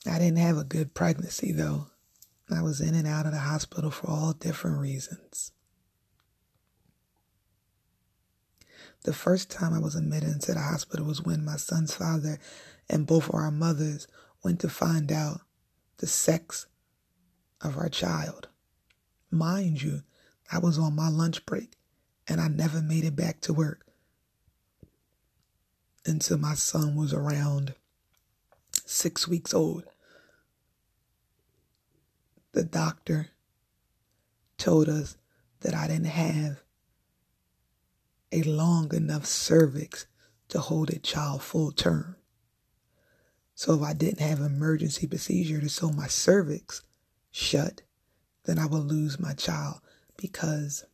I 0.06 0.19
didn't 0.19 0.39
have 0.39 0.56
a 0.56 0.65
good 0.65 0.94
pregnancy 0.94 1.52
though. 1.52 1.89
I 2.51 2.62
was 2.62 2.81
in 2.81 2.94
and 2.94 3.06
out 3.06 3.27
of 3.27 3.32
the 3.32 3.40
hospital 3.40 3.90
for 3.90 4.09
all 4.11 4.32
different 4.32 4.78
reasons. 4.78 5.52
The 9.05 9.13
first 9.13 9.51
time 9.51 9.75
I 9.75 9.79
was 9.79 9.95
admitted 9.95 10.31
into 10.31 10.55
the 10.55 10.61
hospital 10.61 11.07
was 11.07 11.23
when 11.23 11.45
my 11.45 11.57
son's 11.57 11.95
father 11.95 12.39
and 12.89 13.07
both 13.07 13.29
of 13.29 13.35
our 13.35 13.51
mothers 13.51 14.09
went 14.43 14.61
to 14.61 14.69
find 14.69 15.13
out 15.13 15.43
the 15.99 16.07
sex 16.07 16.67
of 17.61 17.77
our 17.77 17.91
child. 17.91 18.49
Mind 19.31 19.83
you, 19.83 20.03
I 20.51 20.59
was 20.59 20.79
on 20.79 20.97
my 20.97 21.09
lunch 21.09 21.45
break 21.45 21.77
and 22.27 22.41
I 22.41 22.49
never 22.49 22.81
made 22.81 23.05
it 23.05 23.15
back 23.15 23.41
to 23.43 23.53
work 23.53 23.87
until 26.07 26.39
my 26.39 26.55
son 26.55 26.97
was 26.97 27.13
around 27.13 27.75
six 28.87 29.29
weeks 29.29 29.53
old. 29.53 29.85
The 32.53 32.65
doctor 32.65 33.29
told 34.57 34.89
us 34.89 35.19
that 35.61 35.75
I 35.75 35.89
didn't 35.89 36.07
have 36.07 36.64
a 38.35 38.43
long 38.43 38.93
enough 38.93 39.24
cervix 39.27 40.06
to 40.48 40.59
hold 40.59 40.90
a 40.90 40.98
child 40.98 41.43
full 41.43 41.70
term. 41.70 42.16
So 43.55 43.74
if 43.74 43.82
I 43.82 43.93
didn't 43.93 44.20
have 44.20 44.40
emergency 44.40 45.06
procedure 45.06 45.61
to 45.61 45.69
sew 45.69 45.90
my 45.90 46.09
cervix 46.09 46.82
shut, 47.31 47.82
then 48.44 48.59
I 48.59 48.66
would 48.66 48.82
lose 48.82 49.20
my 49.20 49.32
child 49.35 49.81
because 50.16 50.85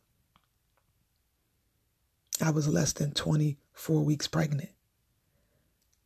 I 2.39 2.51
was 2.51 2.67
less 2.67 2.93
than 2.93 3.11
24 3.11 4.03
weeks 4.03 4.27
pregnant. 4.27 4.69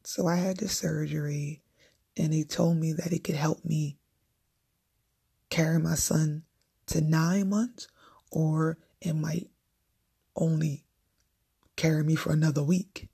So 0.03 0.27
I 0.27 0.35
had 0.35 0.57
the 0.57 0.69
surgery, 0.69 1.61
and 2.15 2.31
they 2.31 2.43
told 2.43 2.77
me 2.77 2.93
that 2.93 3.11
it 3.11 3.23
could 3.23 3.35
help 3.35 3.65
me 3.65 3.97
carry 5.49 5.79
my 5.79 5.95
son 5.95 6.43
to 6.87 7.01
nine 7.01 7.49
months, 7.49 7.87
or 8.31 8.77
it 9.01 9.13
might 9.13 9.49
only 10.35 10.84
carry 11.76 12.03
me 12.03 12.15
for 12.15 12.31
another 12.31 12.64
week. 12.64 13.07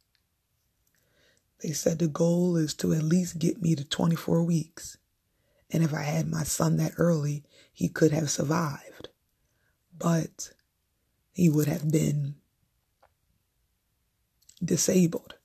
They 1.62 1.72
said 1.72 2.00
the 2.00 2.08
goal 2.08 2.58
is 2.58 2.74
to 2.76 2.94
at 2.94 3.04
least 3.04 3.40
get 3.40 3.62
me 3.62 3.76
to 3.76 3.84
24 3.84 4.44
weeks. 4.44 4.98
And 5.70 5.84
if 5.84 5.94
I 5.94 6.02
had 6.02 6.28
my 6.28 6.44
son 6.44 6.78
that 6.78 6.94
early, 6.98 7.44
he 7.72 7.88
could 7.88 8.12
have 8.12 8.30
survived. 8.30 9.10
But 9.98 10.52
he 11.34 11.50
would 11.50 11.68
have 11.68 11.92
been 11.92 12.36
disabled. 14.64 15.36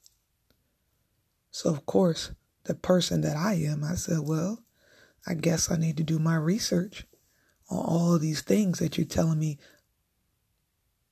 So, 1.51 1.71
of 1.71 1.87
course, 1.87 2.33
the 2.65 2.75
person 2.75 3.21
that 3.23 3.37
I 3.37 3.55
am, 3.55 3.85
I 3.85 3.95
said, 3.95 4.21
well, 4.21 4.63
I 5.27 5.35
guess 5.35 5.71
I 5.71 5.77
need 5.77 5.97
to 5.99 6.03
do 6.03 6.19
my 6.19 6.37
research 6.37 7.07
on 7.71 7.79
all 7.79 8.15
of 8.15 8.21
these 8.21 8.43
things 8.43 8.79
that 8.79 8.97
you're 8.97 9.07
telling 9.07 9.39
me 9.39 9.59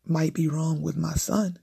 might 0.07 0.35
be 0.35 0.49
wrong 0.49 0.83
with 0.83 0.97
my 0.97 1.15
son. 1.15 1.59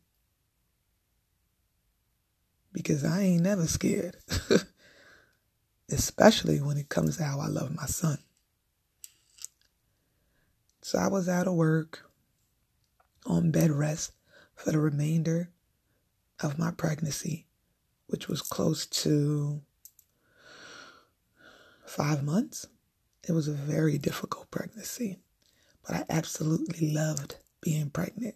Because 2.73 3.03
I 3.03 3.21
ain't 3.21 3.43
never 3.43 3.67
scared, 3.67 4.15
especially 5.89 6.61
when 6.61 6.77
it 6.77 6.89
comes 6.89 7.17
to 7.17 7.23
how 7.23 7.39
I 7.39 7.47
love 7.47 7.75
my 7.75 7.85
son. 7.85 8.17
So 10.81 10.97
I 10.97 11.07
was 11.07 11.29
out 11.29 11.47
of 11.47 11.53
work 11.53 12.09
on 13.25 13.51
bed 13.51 13.71
rest 13.71 14.13
for 14.55 14.71
the 14.71 14.79
remainder 14.79 15.51
of 16.41 16.57
my 16.57 16.71
pregnancy, 16.71 17.45
which 18.07 18.27
was 18.27 18.41
close 18.41 18.85
to 18.87 19.61
five 21.85 22.23
months. 22.23 22.65
It 23.27 23.33
was 23.33 23.47
a 23.47 23.53
very 23.53 23.97
difficult 23.97 24.49
pregnancy, 24.49 25.19
but 25.85 25.95
I 25.95 26.05
absolutely 26.09 26.91
loved 26.91 27.35
being 27.61 27.89
pregnant, 27.89 28.35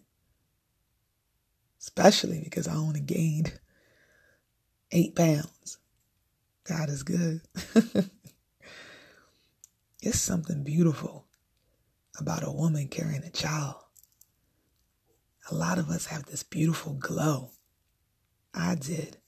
especially 1.80 2.42
because 2.44 2.68
I 2.68 2.74
only 2.74 3.00
gained 3.00 3.58
eight 4.96 5.14
pounds. 5.14 5.76
God 6.64 6.88
is 6.88 7.02
good. 7.02 7.42
it's 10.02 10.18
something 10.18 10.64
beautiful 10.64 11.26
about 12.18 12.46
a 12.46 12.50
woman 12.50 12.88
carrying 12.88 13.22
a 13.22 13.30
child. 13.30 13.74
A 15.50 15.54
lot 15.54 15.78
of 15.78 15.90
us 15.90 16.06
have 16.06 16.24
this 16.24 16.42
beautiful 16.42 16.94
glow. 16.94 17.50
I 18.54 18.74
did. 18.74 19.18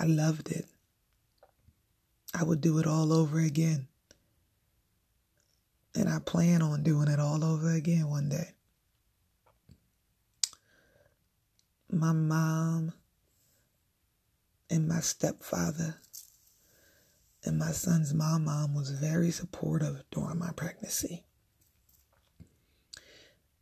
I 0.00 0.04
loved 0.06 0.50
it. 0.50 0.64
I 2.32 2.44
would 2.44 2.62
do 2.62 2.78
it 2.78 2.86
all 2.86 3.12
over 3.12 3.38
again. 3.38 3.88
And 5.94 6.08
I 6.08 6.18
plan 6.18 6.62
on 6.62 6.82
doing 6.82 7.08
it 7.08 7.20
all 7.20 7.44
over 7.44 7.70
again 7.70 8.08
one 8.08 8.30
day. 8.30 8.54
My 11.90 12.12
mom 12.12 12.94
and 14.70 14.88
my 14.88 15.00
stepfather 15.00 15.96
and 17.44 17.58
my 17.58 17.72
son's 17.72 18.14
mom 18.14 18.44
mom 18.44 18.74
was 18.74 18.90
very 18.90 19.30
supportive 19.30 20.02
during 20.10 20.38
my 20.38 20.50
pregnancy. 20.56 21.24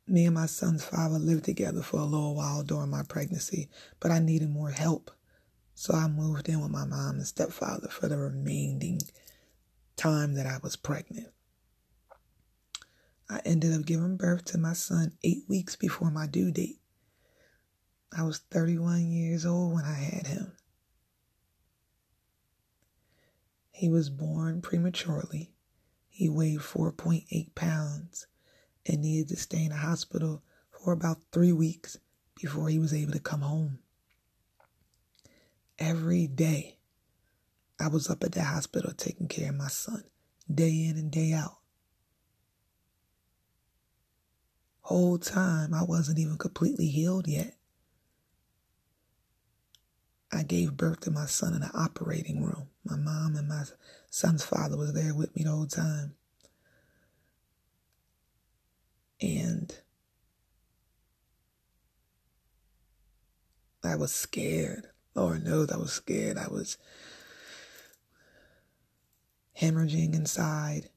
Me 0.07 0.25
and 0.27 0.35
my 0.35 0.47
son's 0.47 0.85
father 0.85 1.19
lived 1.19 1.45
together 1.45 1.83
for 1.83 1.99
a 1.99 2.05
little 2.05 2.35
while 2.35 2.63
during 2.63 2.91
my 2.91 3.03
pregnancy, 3.03 3.69
but 3.99 4.11
I 4.11 4.19
needed 4.19 4.51
more 4.51 4.71
help. 4.71 5.11
So 5.75 5.95
I 5.95 6.07
moved 6.07 6.49
in 6.49 6.61
with 6.61 6.71
my 6.71 6.85
mom 6.85 7.17
and 7.17 7.27
stepfather 7.27 7.89
for 7.89 8.09
the 8.09 8.19
remaining 8.19 9.01
time 9.97 10.35
that 10.35 10.47
I 10.47 10.59
was 10.63 10.77
pregnant. 10.77 11.29
I 13.29 13.41
ended 13.45 13.73
up 13.73 13.87
giving 13.87 14.17
birth 14.17 14.45
to 14.47 14.59
my 14.59 14.75
son 14.75 15.13
eight 15.25 15.45
weeks 15.49 15.75
before 15.75 16.11
my 16.11 16.27
due 16.27 16.53
date. 16.53 16.79
I 18.17 18.25
was 18.25 18.39
31 18.51 19.07
years 19.11 19.47
old 19.47 19.73
when 19.73 19.85
I 19.85 19.95
had 19.95 20.27
him. 20.27 20.53
He 23.83 23.89
was 23.89 24.11
born 24.11 24.63
prematurely. 24.63 25.51
He 26.09 26.29
weighed 26.29 26.61
4.8 26.61 27.53
pounds 27.57 28.29
and 28.87 29.01
needed 29.01 29.31
to 29.31 29.37
stay 29.37 29.65
in 29.65 29.71
the 29.71 29.77
hospital 29.79 30.45
for 30.71 30.93
about 30.93 31.19
three 31.33 31.51
weeks 31.51 31.97
before 32.41 32.69
he 32.69 32.79
was 32.79 32.95
able 32.95 33.11
to 33.11 33.19
come 33.19 33.41
home. 33.41 33.81
Every 35.81 36.29
day, 36.29 36.79
I 37.81 37.89
was 37.89 38.09
up 38.09 38.23
at 38.23 38.31
the 38.31 38.45
hospital 38.45 38.93
taking 38.97 39.27
care 39.27 39.49
of 39.49 39.57
my 39.57 39.67
son, 39.67 40.05
day 40.49 40.87
in 40.89 40.97
and 40.97 41.11
day 41.11 41.33
out. 41.33 41.59
Whole 44.83 45.19
time, 45.19 45.75
I 45.75 45.83
wasn't 45.83 46.21
even 46.21 46.39
completely 46.39 46.87
healed 46.87 47.27
yet. 47.27 47.57
I 50.33 50.43
gave 50.43 50.77
birth 50.77 51.01
to 51.01 51.11
my 51.11 51.27
son 51.27 51.55
in 51.55 51.61
the 51.61 51.71
operating 51.75 52.43
room. 52.43 52.69
My 52.85 52.97
mom 52.97 53.37
and 53.37 53.49
my 53.49 53.65
son's 54.11 54.45
father 54.45 54.79
was 54.79 54.95
there 54.95 55.15
with 55.15 55.37
me 55.37 55.45
the 55.45 55.51
whole 55.51 55.67
time. 55.67 56.15
And 59.21 59.73
I 63.85 63.97
was 63.97 64.13
scared. 64.13 64.87
Lord 65.15 65.45
knows 65.45 65.71
I 65.71 65.77
was 65.77 65.93
scared. 65.93 66.39
I 66.39 66.49
was 66.49 66.79
hemorrhaging 69.61 70.15
inside. 70.15 70.89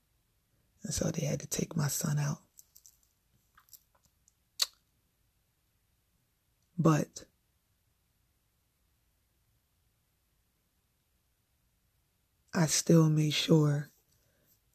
And 0.84 0.94
so 0.94 1.12
they 1.12 1.26
had 1.26 1.42
to 1.42 1.48
take 1.48 1.76
my 1.76 1.88
son 1.88 2.18
out. 2.18 2.40
But 6.78 7.26
I 12.56 12.68
still 12.68 13.10
made 13.10 13.34
sure 13.34 13.90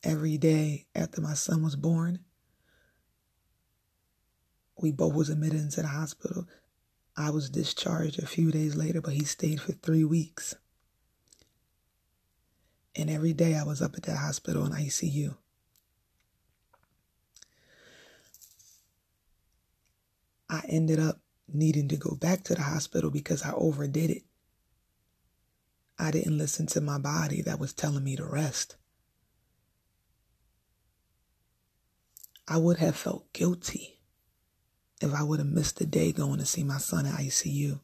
every 0.02 0.36
day 0.38 0.86
after 0.94 1.20
my 1.20 1.34
son 1.34 1.62
was 1.62 1.76
born 1.76 2.20
we 4.82 4.90
both 4.90 5.14
was 5.14 5.28
admitted 5.28 5.60
into 5.60 5.82
the 5.82 5.88
hospital. 5.88 6.46
I 7.16 7.30
was 7.30 7.50
discharged 7.50 8.18
a 8.18 8.26
few 8.26 8.50
days 8.50 8.76
later, 8.76 9.00
but 9.00 9.14
he 9.14 9.24
stayed 9.24 9.60
for 9.60 9.72
three 9.72 10.04
weeks. 10.04 10.54
And 12.96 13.10
every 13.10 13.32
day 13.32 13.54
I 13.54 13.62
was 13.62 13.82
up 13.82 13.94
at 13.96 14.04
that 14.04 14.16
hospital 14.16 14.64
in 14.64 14.72
ICU. 14.72 15.36
I 20.48 20.62
ended 20.68 20.98
up 20.98 21.20
needing 21.52 21.88
to 21.88 21.96
go 21.96 22.16
back 22.16 22.42
to 22.44 22.54
the 22.54 22.62
hospital 22.62 23.10
because 23.10 23.42
I 23.42 23.52
overdid 23.52 24.10
it. 24.10 24.22
I 26.00 26.10
didn't 26.10 26.38
listen 26.38 26.66
to 26.68 26.80
my 26.80 26.98
body 26.98 27.42
that 27.42 27.60
was 27.60 27.72
telling 27.72 28.04
me 28.04 28.16
to 28.16 28.24
rest. 28.24 28.76
I 32.48 32.56
would 32.56 32.78
have 32.78 32.96
felt 32.96 33.32
guilty 33.32 34.00
if 35.00 35.14
I 35.14 35.22
would 35.22 35.38
have 35.38 35.48
missed 35.48 35.80
a 35.80 35.86
day 35.86 36.10
going 36.12 36.38
to 36.38 36.46
see 36.46 36.64
my 36.64 36.78
son 36.78 37.06
at 37.06 37.14
ICU. 37.14 37.80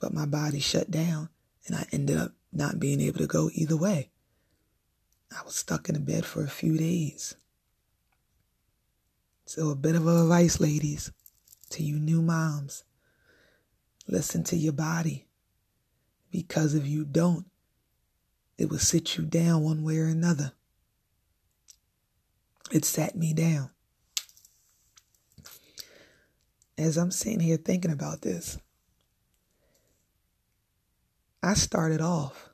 But 0.00 0.12
my 0.12 0.26
body 0.26 0.60
shut 0.60 0.90
down 0.90 1.28
and 1.66 1.76
I 1.76 1.86
ended 1.92 2.18
up 2.18 2.32
not 2.52 2.80
being 2.80 3.00
able 3.00 3.18
to 3.18 3.26
go 3.26 3.50
either 3.54 3.76
way. 3.76 4.10
I 5.36 5.42
was 5.44 5.54
stuck 5.54 5.88
in 5.88 5.94
the 5.94 6.00
bed 6.00 6.26
for 6.26 6.44
a 6.44 6.48
few 6.48 6.76
days. 6.76 7.36
So, 9.46 9.70
a 9.70 9.74
bit 9.74 9.94
of 9.94 10.06
advice, 10.06 10.60
ladies, 10.60 11.12
to 11.70 11.82
you 11.82 11.98
new 11.98 12.22
moms 12.22 12.84
listen 14.06 14.44
to 14.44 14.56
your 14.56 14.72
body. 14.72 15.26
Because 16.34 16.74
if 16.74 16.86
you 16.86 17.04
don't, 17.04 17.46
it 18.58 18.68
will 18.68 18.78
sit 18.78 19.16
you 19.16 19.24
down 19.24 19.62
one 19.62 19.84
way 19.84 19.98
or 19.98 20.06
another. 20.06 20.52
It 22.72 22.84
sat 22.84 23.14
me 23.14 23.32
down 23.32 23.70
as 26.76 26.96
I'm 26.96 27.10
sitting 27.10 27.40
here 27.40 27.56
thinking 27.56 27.90
about 27.90 28.22
this, 28.22 28.58
I 31.42 31.54
started 31.54 32.00
off 32.00 32.50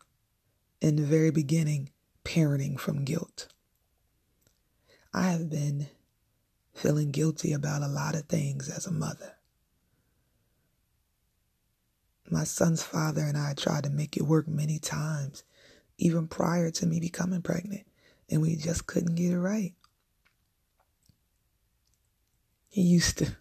in 0.80 0.96
the 0.96 1.02
very 1.02 1.30
beginning 1.30 1.90
parenting 2.24 2.78
from 2.78 3.04
guilt. 3.04 3.48
I 5.14 5.30
have 5.30 5.48
been 5.48 5.88
feeling 6.74 7.10
guilty 7.10 7.52
about 7.52 7.82
a 7.82 7.88
lot 7.88 8.14
of 8.14 8.24
things 8.24 8.68
as 8.68 8.86
a 8.86 8.92
mother. 8.92 9.36
My 12.30 12.44
son's 12.44 12.82
father 12.82 13.22
and 13.22 13.36
I 13.36 13.54
tried 13.54 13.84
to 13.84 13.90
make 13.90 14.16
it 14.16 14.22
work 14.22 14.46
many 14.46 14.78
times, 14.78 15.42
even 15.98 16.28
prior 16.28 16.70
to 16.70 16.86
me 16.86 17.00
becoming 17.00 17.42
pregnant, 17.42 17.86
and 18.30 18.40
we 18.40 18.54
just 18.54 18.86
couldn't 18.86 19.16
get 19.16 19.32
it 19.32 19.38
right. 19.38 19.74
He 22.68 22.82
used 22.82 23.18
to 23.18 23.36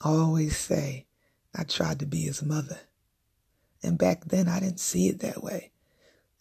always 0.00 0.56
say, 0.56 1.06
I 1.54 1.64
tried 1.64 1.98
to 1.98 2.06
be 2.06 2.22
his 2.22 2.42
mother. 2.42 2.78
And 3.82 3.98
back 3.98 4.24
then, 4.26 4.48
I 4.48 4.60
didn't 4.60 4.78
see 4.78 5.08
it 5.08 5.18
that 5.20 5.42
way. 5.42 5.72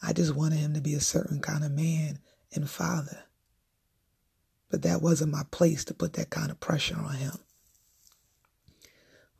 I 0.03 0.13
just 0.13 0.35
wanted 0.35 0.59
him 0.59 0.75
to 0.75 0.81
be 0.81 0.93
a 0.93 1.01
certain 1.01 1.39
kind 1.41 1.63
of 1.63 1.71
man 1.71 2.19
and 2.53 2.69
father. 2.69 3.23
But 4.69 4.83
that 4.83 5.01
wasn't 5.01 5.31
my 5.31 5.43
place 5.49 5.83
to 5.85 5.95
put 5.95 6.13
that 6.13 6.29
kind 6.29 6.51
of 6.51 6.59
pressure 6.59 6.97
on 6.97 7.15
him. 7.15 7.33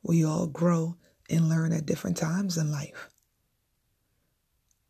We 0.02 0.24
all 0.24 0.48
grow 0.48 0.96
and 1.32 1.48
learn 1.48 1.72
at 1.72 1.86
different 1.86 2.16
times 2.16 2.56
in 2.56 2.70
life. 2.70 3.08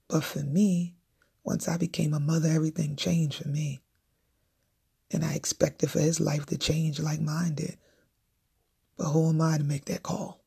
But 0.08 0.24
for 0.24 0.40
me, 0.40 0.96
once 1.44 1.68
I 1.68 1.78
became 1.78 2.12
a 2.12 2.20
mother, 2.20 2.50
everything 2.50 2.96
changed 2.96 3.42
for 3.42 3.48
me. 3.48 3.80
And 5.10 5.24
I 5.24 5.34
expected 5.34 5.90
for 5.90 6.00
his 6.00 6.20
life 6.20 6.46
to 6.46 6.58
change 6.58 7.00
like 7.00 7.20
mine 7.20 7.54
did. 7.54 7.78
But 8.96 9.10
who 9.10 9.28
am 9.28 9.40
I 9.40 9.58
to 9.58 9.64
make 9.64 9.86
that 9.86 10.02
call? 10.02 10.40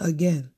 Again, 0.00 0.50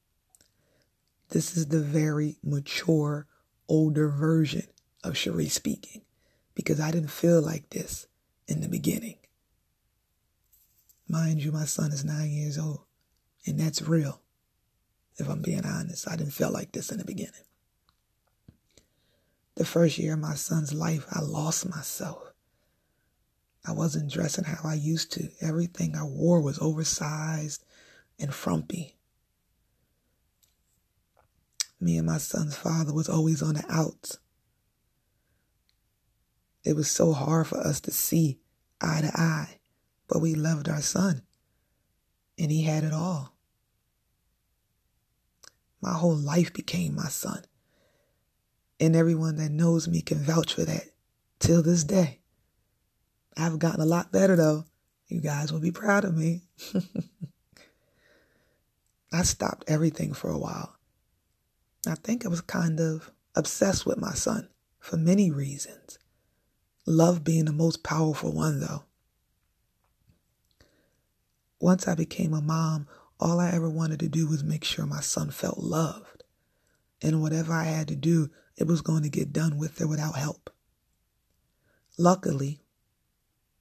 this 1.30 1.56
is 1.56 1.66
the 1.66 1.80
very 1.80 2.36
mature, 2.42 3.26
older 3.68 4.08
version 4.08 4.66
of 5.04 5.16
Cherie 5.16 5.48
speaking 5.48 6.02
because 6.54 6.80
I 6.80 6.90
didn't 6.90 7.10
feel 7.10 7.40
like 7.40 7.70
this 7.70 8.06
in 8.48 8.60
the 8.62 8.68
beginning. 8.68 9.18
Mind 11.08 11.42
you, 11.42 11.52
my 11.52 11.64
son 11.64 11.92
is 11.92 12.04
nine 12.04 12.30
years 12.30 12.58
old, 12.58 12.80
and 13.48 13.58
that's 13.58 13.82
real. 13.82 14.20
If 15.16 15.28
I'm 15.28 15.42
being 15.42 15.64
honest, 15.64 16.08
I 16.08 16.16
didn't 16.16 16.32
feel 16.32 16.52
like 16.52 16.72
this 16.72 16.92
in 16.92 16.98
the 16.98 17.04
beginning. 17.04 17.32
The 19.56 19.64
first 19.64 19.98
year 19.98 20.14
of 20.14 20.20
my 20.20 20.34
son's 20.34 20.72
life, 20.72 21.04
I 21.10 21.20
lost 21.20 21.68
myself. 21.68 22.32
I 23.66 23.72
wasn't 23.72 24.12
dressing 24.12 24.44
how 24.44 24.68
I 24.68 24.74
used 24.74 25.12
to. 25.12 25.28
Everything 25.40 25.96
I 25.96 26.04
wore 26.04 26.40
was 26.40 26.60
oversized 26.60 27.64
and 28.20 28.32
frumpy. 28.32 28.96
Me 31.80 31.96
and 31.96 32.06
my 32.06 32.18
son's 32.18 32.56
father 32.56 32.92
was 32.92 33.08
always 33.08 33.42
on 33.42 33.54
the 33.54 33.64
outs. 33.68 34.18
It 36.64 36.76
was 36.76 36.90
so 36.90 37.12
hard 37.12 37.46
for 37.46 37.58
us 37.58 37.80
to 37.80 37.90
see 37.90 38.40
eye 38.80 39.00
to 39.00 39.20
eye, 39.20 39.58
but 40.06 40.20
we 40.20 40.34
loved 40.34 40.68
our 40.68 40.82
son, 40.82 41.22
and 42.38 42.50
he 42.50 42.62
had 42.62 42.84
it 42.84 42.92
all. 42.92 43.37
My 45.80 45.92
whole 45.92 46.16
life 46.16 46.52
became 46.52 46.94
my 46.94 47.08
son, 47.08 47.44
and 48.80 48.96
everyone 48.96 49.36
that 49.36 49.50
knows 49.50 49.88
me 49.88 50.02
can 50.02 50.18
vouch 50.18 50.54
for 50.54 50.64
that 50.64 50.84
till 51.38 51.62
this 51.62 51.84
day. 51.84 52.18
I've 53.36 53.58
gotten 53.58 53.80
a 53.80 53.86
lot 53.86 54.10
better 54.10 54.34
though. 54.34 54.64
You 55.06 55.20
guys 55.20 55.52
will 55.52 55.60
be 55.60 55.70
proud 55.70 56.04
of 56.04 56.16
me. 56.16 56.42
I 59.12 59.22
stopped 59.22 59.64
everything 59.68 60.12
for 60.12 60.30
a 60.30 60.38
while. 60.38 60.76
I 61.86 61.94
think 61.94 62.26
I 62.26 62.28
was 62.28 62.40
kind 62.42 62.80
of 62.80 63.10
obsessed 63.34 63.86
with 63.86 63.98
my 63.98 64.12
son 64.12 64.48
for 64.80 64.96
many 64.96 65.30
reasons. 65.30 65.98
Love 66.86 67.24
being 67.24 67.44
the 67.44 67.52
most 67.52 67.82
powerful 67.82 68.32
one, 68.32 68.60
though. 68.60 68.84
Once 71.60 71.88
I 71.88 71.94
became 71.94 72.34
a 72.34 72.40
mom, 72.40 72.86
all 73.20 73.40
I 73.40 73.50
ever 73.50 73.68
wanted 73.68 74.00
to 74.00 74.08
do 74.08 74.28
was 74.28 74.44
make 74.44 74.64
sure 74.64 74.86
my 74.86 75.00
son 75.00 75.30
felt 75.30 75.58
loved. 75.58 76.24
And 77.02 77.22
whatever 77.22 77.52
I 77.52 77.64
had 77.64 77.88
to 77.88 77.96
do, 77.96 78.30
it 78.56 78.66
was 78.66 78.80
going 78.80 79.02
to 79.02 79.08
get 79.08 79.32
done 79.32 79.58
with 79.58 79.80
or 79.80 79.86
without 79.86 80.16
help. 80.16 80.50
Luckily, 81.96 82.60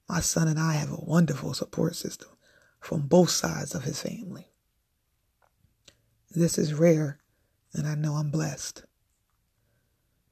my 0.08 0.20
son 0.20 0.48
and 0.48 0.58
I 0.58 0.74
have 0.74 0.90
a 0.90 1.04
wonderful 1.04 1.54
support 1.54 1.96
system 1.96 2.30
from 2.80 3.06
both 3.06 3.30
sides 3.30 3.74
of 3.74 3.84
his 3.84 4.00
family. 4.00 4.48
This 6.30 6.58
is 6.58 6.74
rare 6.74 7.18
and 7.74 7.86
I 7.86 7.94
know 7.94 8.14
I'm 8.14 8.30
blessed. 8.30 8.84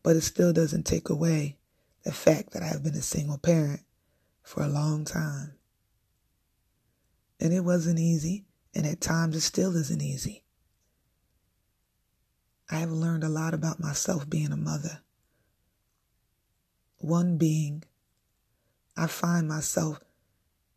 But 0.03 0.17
it 0.17 0.23
still 0.23 0.53
doesn't 0.53 0.87
take 0.87 1.09
away 1.09 1.59
the 2.05 2.13
fact 2.13 2.53
that 2.53 2.63
I 2.63 2.67
have 2.67 2.83
been 2.83 2.95
a 2.95 3.03
single 3.03 3.39
parent 3.39 3.81
for 4.43 4.63
a 4.63 4.69
long 4.69 5.05
time. 5.05 5.55
And 7.41 7.53
it 7.53 7.61
wasn't 7.61 7.99
easy, 7.99 8.46
and 8.77 8.85
at 8.85 9.01
times 9.01 9.35
it 9.35 9.41
still 9.41 9.75
isn't 9.75 10.03
easy. 10.03 10.45
I 12.71 12.77
have 12.77 12.91
learned 12.91 13.25
a 13.25 13.29
lot 13.31 13.55
about 13.55 13.81
myself 13.81 14.29
being 14.29 14.53
a 14.53 14.57
mother. 14.57 15.01
One 16.99 17.39
being, 17.39 17.85
I 18.95 19.07
find 19.07 19.49
myself 19.49 20.01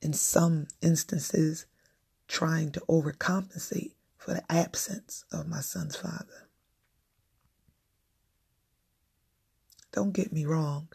in 0.01 0.13
some 0.13 0.67
instances 0.81 1.65
trying 2.29 2.71
to 2.71 2.79
overcompensate 2.87 3.95
for 4.15 4.33
the 4.33 4.49
absence 4.49 5.25
of 5.29 5.49
my 5.49 5.59
son's 5.59 5.97
father. 5.97 6.47
Don't 9.91 10.13
get 10.13 10.31
me 10.31 10.45
wrong. 10.45 10.87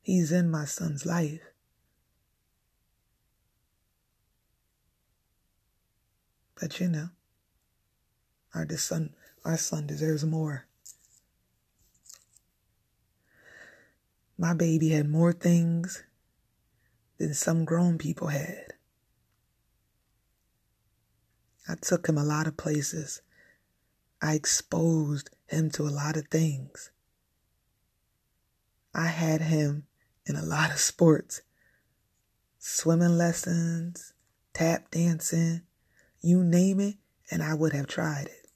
He's 0.00 0.32
in 0.32 0.50
my 0.50 0.64
son's 0.64 1.06
life. 1.06 1.52
But 6.60 6.80
you 6.80 6.88
know, 6.88 7.10
our 8.54 8.68
son, 8.76 9.14
our 9.44 9.56
son 9.56 9.86
deserves 9.86 10.24
more. 10.24 10.66
My 14.36 14.54
baby 14.54 14.90
had 14.90 15.08
more 15.08 15.32
things 15.32 16.04
than 17.18 17.34
some 17.34 17.64
grown 17.64 17.98
people 17.98 18.28
had. 18.28 18.72
I 21.68 21.74
took 21.80 22.08
him 22.08 22.16
a 22.16 22.24
lot 22.24 22.46
of 22.46 22.56
places 22.56 23.20
I 24.20 24.34
exposed 24.34 25.30
him 25.46 25.70
to 25.72 25.84
a 25.84 25.90
lot 25.90 26.16
of 26.16 26.26
things. 26.28 26.90
I 28.94 29.06
had 29.06 29.42
him 29.42 29.86
in 30.26 30.34
a 30.34 30.44
lot 30.44 30.72
of 30.72 30.78
sports 30.78 31.42
swimming 32.58 33.16
lessons, 33.16 34.12
tap 34.52 34.90
dancing, 34.90 35.62
you 36.20 36.42
name 36.42 36.80
it, 36.80 36.96
and 37.30 37.42
I 37.42 37.54
would 37.54 37.72
have 37.72 37.86
tried 37.86 38.26
it. 38.26 38.48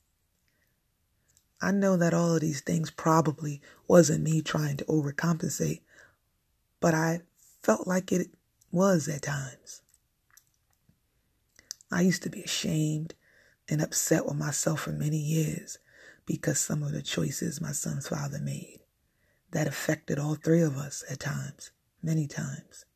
I 1.61 1.71
know 1.71 1.97
that 1.97 2.13
all 2.13 2.35
of 2.35 2.41
these 2.41 2.61
things 2.61 2.91
probably 2.91 3.61
wasn't 3.87 4.25
me 4.25 4.43
trying 4.43 4.77
to 4.79 4.85
overcompensate, 4.87 5.83
but 6.81 6.93
I 6.93 7.21
felt 7.63 7.87
like 7.87 8.11
it 8.11 8.29
was 8.73 9.07
at 9.07 9.23
times. 9.23 9.83
I 11.91 12.01
used 12.01 12.23
to 12.25 12.31
be 12.31 12.43
ashamed 12.43 13.15
and 13.69 13.81
upset 13.81 14.27
with 14.27 14.35
myself 14.35 14.81
for 14.81 14.93
many 14.93 15.19
years 15.19 15.79
because 16.27 16.59
some 16.59 16.83
of 16.83 16.93
the 16.93 17.03
choices 17.03 17.61
my 17.61 17.73
son's 17.73 18.09
father 18.09 18.41
made 18.41 18.81
that 19.53 19.69
affected 19.69 20.19
all 20.19 20.35
three 20.35 20.63
of 20.63 20.77
us 20.77 21.05
at 21.11 21.21
times, 21.21 21.71
many 22.03 22.27
times. 22.27 22.87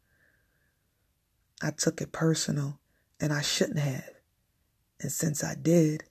I 1.63 1.71
took 1.71 2.01
it 2.01 2.13
personal 2.13 2.81
and 3.21 3.33
I 3.33 3.43
shouldn't 3.43 3.79
have. 3.79 4.16
And 5.01 5.13
since 5.13 5.45
I 5.45 5.55
did, 5.55 6.05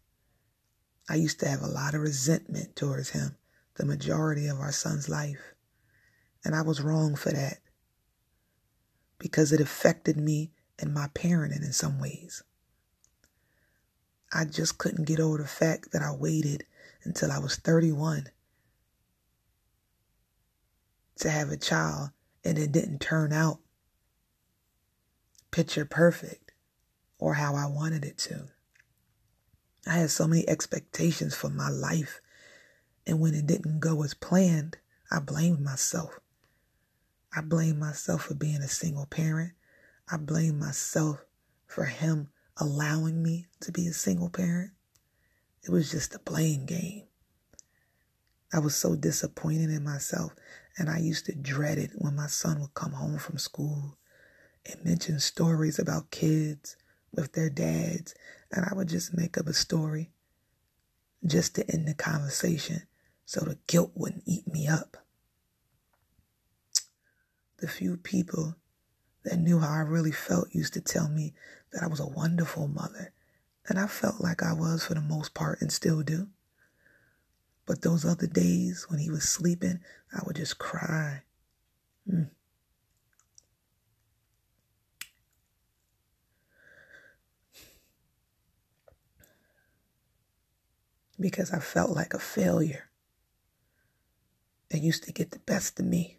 I 1.09 1.15
used 1.15 1.39
to 1.39 1.47
have 1.47 1.61
a 1.61 1.67
lot 1.67 1.93
of 1.93 2.01
resentment 2.01 2.75
towards 2.75 3.09
him 3.09 3.37
the 3.75 3.85
majority 3.85 4.47
of 4.47 4.59
our 4.59 4.71
son's 4.71 5.09
life. 5.09 5.53
And 6.43 6.55
I 6.55 6.61
was 6.61 6.81
wrong 6.81 7.15
for 7.15 7.31
that 7.31 7.57
because 9.19 9.51
it 9.51 9.59
affected 9.59 10.17
me 10.17 10.51
and 10.79 10.93
my 10.93 11.07
parenting 11.07 11.63
in 11.63 11.73
some 11.73 11.99
ways. 11.99 12.43
I 14.31 14.45
just 14.45 14.77
couldn't 14.77 15.05
get 15.05 15.19
over 15.19 15.37
the 15.37 15.47
fact 15.47 15.91
that 15.91 16.01
I 16.01 16.13
waited 16.13 16.65
until 17.03 17.31
I 17.31 17.39
was 17.39 17.55
31 17.55 18.27
to 21.17 21.29
have 21.29 21.49
a 21.49 21.57
child 21.57 22.09
and 22.43 22.57
it 22.57 22.71
didn't 22.71 22.99
turn 22.99 23.31
out 23.31 23.59
picture 25.51 25.85
perfect 25.85 26.51
or 27.17 27.35
how 27.35 27.55
I 27.55 27.65
wanted 27.65 28.03
it 28.03 28.17
to. 28.19 28.49
I 29.85 29.97
had 29.97 30.09
so 30.09 30.27
many 30.27 30.47
expectations 30.49 31.35
for 31.35 31.49
my 31.49 31.69
life, 31.69 32.21
and 33.05 33.19
when 33.19 33.35
it 33.35 33.45
didn't 33.45 33.79
go 33.79 34.03
as 34.03 34.15
planned, 34.15 34.77
I 35.11 35.19
blamed 35.19 35.61
myself. 35.61 36.19
I 37.35 37.41
blamed 37.41 37.79
myself 37.79 38.23
for 38.23 38.33
being 38.33 38.61
a 38.61 38.67
single 38.67 39.05
parent. 39.05 39.53
I 40.09 40.17
blamed 40.17 40.59
myself 40.59 41.23
for 41.67 41.85
him 41.85 42.29
allowing 42.57 43.21
me 43.21 43.47
to 43.59 43.71
be 43.71 43.87
a 43.87 43.93
single 43.93 44.29
parent. 44.29 44.71
It 45.63 45.69
was 45.69 45.91
just 45.91 46.15
a 46.15 46.19
blame 46.19 46.65
game. 46.65 47.03
I 48.53 48.59
was 48.59 48.75
so 48.75 48.95
disappointed 48.95 49.69
in 49.69 49.83
myself, 49.83 50.33
and 50.77 50.89
I 50.89 50.99
used 50.99 51.25
to 51.25 51.35
dread 51.35 51.77
it 51.77 51.91
when 51.95 52.15
my 52.15 52.27
son 52.27 52.59
would 52.61 52.73
come 52.73 52.93
home 52.93 53.19
from 53.19 53.37
school 53.37 53.97
and 54.65 54.83
mention 54.83 55.19
stories 55.19 55.77
about 55.77 56.11
kids 56.11 56.77
with 57.15 57.33
their 57.33 57.49
dads, 57.49 58.15
and 58.51 58.65
I 58.65 58.73
would 58.75 58.89
just 58.89 59.15
make 59.15 59.37
up 59.37 59.47
a 59.47 59.53
story 59.53 60.11
just 61.25 61.55
to 61.55 61.69
end 61.71 61.87
the 61.87 61.93
conversation 61.93 62.83
so 63.25 63.41
the 63.41 63.57
guilt 63.67 63.91
wouldn't 63.95 64.23
eat 64.25 64.47
me 64.47 64.67
up. 64.67 65.05
the 67.65 67.67
few 67.67 67.97
people 67.97 68.55
that 69.23 69.39
knew 69.39 69.59
how 69.59 69.71
I 69.71 69.79
really 69.79 70.11
felt 70.11 70.53
used 70.53 70.73
to 70.73 70.81
tell 70.81 71.09
me 71.09 71.33
that 71.71 71.83
I 71.83 71.87
was 71.87 71.99
a 71.99 72.07
wonderful 72.07 72.67
mother. 72.67 73.11
And 73.67 73.79
I 73.79 73.87
felt 73.87 74.21
like 74.21 74.43
I 74.43 74.53
was 74.53 74.85
for 74.85 74.93
the 74.93 75.01
most 75.01 75.33
part 75.33 75.61
and 75.61 75.71
still 75.71 76.03
do. 76.03 76.27
But 77.65 77.81
those 77.81 78.05
other 78.05 78.27
days 78.27 78.85
when 78.87 78.99
he 78.99 79.09
was 79.09 79.27
sleeping, 79.27 79.79
I 80.13 80.21
would 80.25 80.35
just 80.35 80.59
cry. 80.59 81.23
Mm. 82.07 82.29
Because 91.19 91.51
I 91.51 91.59
felt 91.59 91.91
like 91.91 92.13
a 92.13 92.19
failure. 92.19 92.89
It 94.69 94.81
used 94.81 95.03
to 95.03 95.13
get 95.13 95.31
the 95.31 95.39
best 95.39 95.79
of 95.79 95.85
me. 95.85 96.17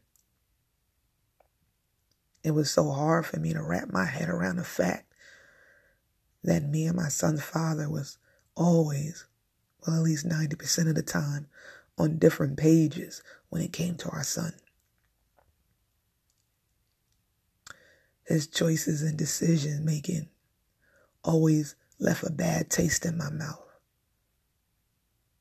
It 2.42 2.52
was 2.52 2.70
so 2.70 2.90
hard 2.90 3.26
for 3.26 3.40
me 3.40 3.52
to 3.52 3.62
wrap 3.62 3.92
my 3.92 4.04
head 4.04 4.28
around 4.28 4.56
the 4.56 4.64
fact 4.64 5.12
that 6.44 6.62
me 6.62 6.86
and 6.86 6.96
my 6.96 7.08
son's 7.08 7.42
father 7.42 7.90
was 7.90 8.18
always, 8.54 9.26
well, 9.84 9.96
at 9.96 10.02
least 10.02 10.28
90% 10.28 10.88
of 10.88 10.94
the 10.94 11.02
time, 11.02 11.48
on 11.98 12.18
different 12.18 12.56
pages 12.56 13.22
when 13.48 13.62
it 13.62 13.72
came 13.72 13.96
to 13.96 14.08
our 14.10 14.22
son. 14.22 14.52
His 18.24 18.46
choices 18.46 19.02
and 19.02 19.16
decision 19.16 19.84
making 19.84 20.28
always 21.22 21.74
left 21.98 22.22
a 22.24 22.30
bad 22.30 22.70
taste 22.70 23.04
in 23.04 23.18
my 23.18 23.30
mouth. 23.30 23.65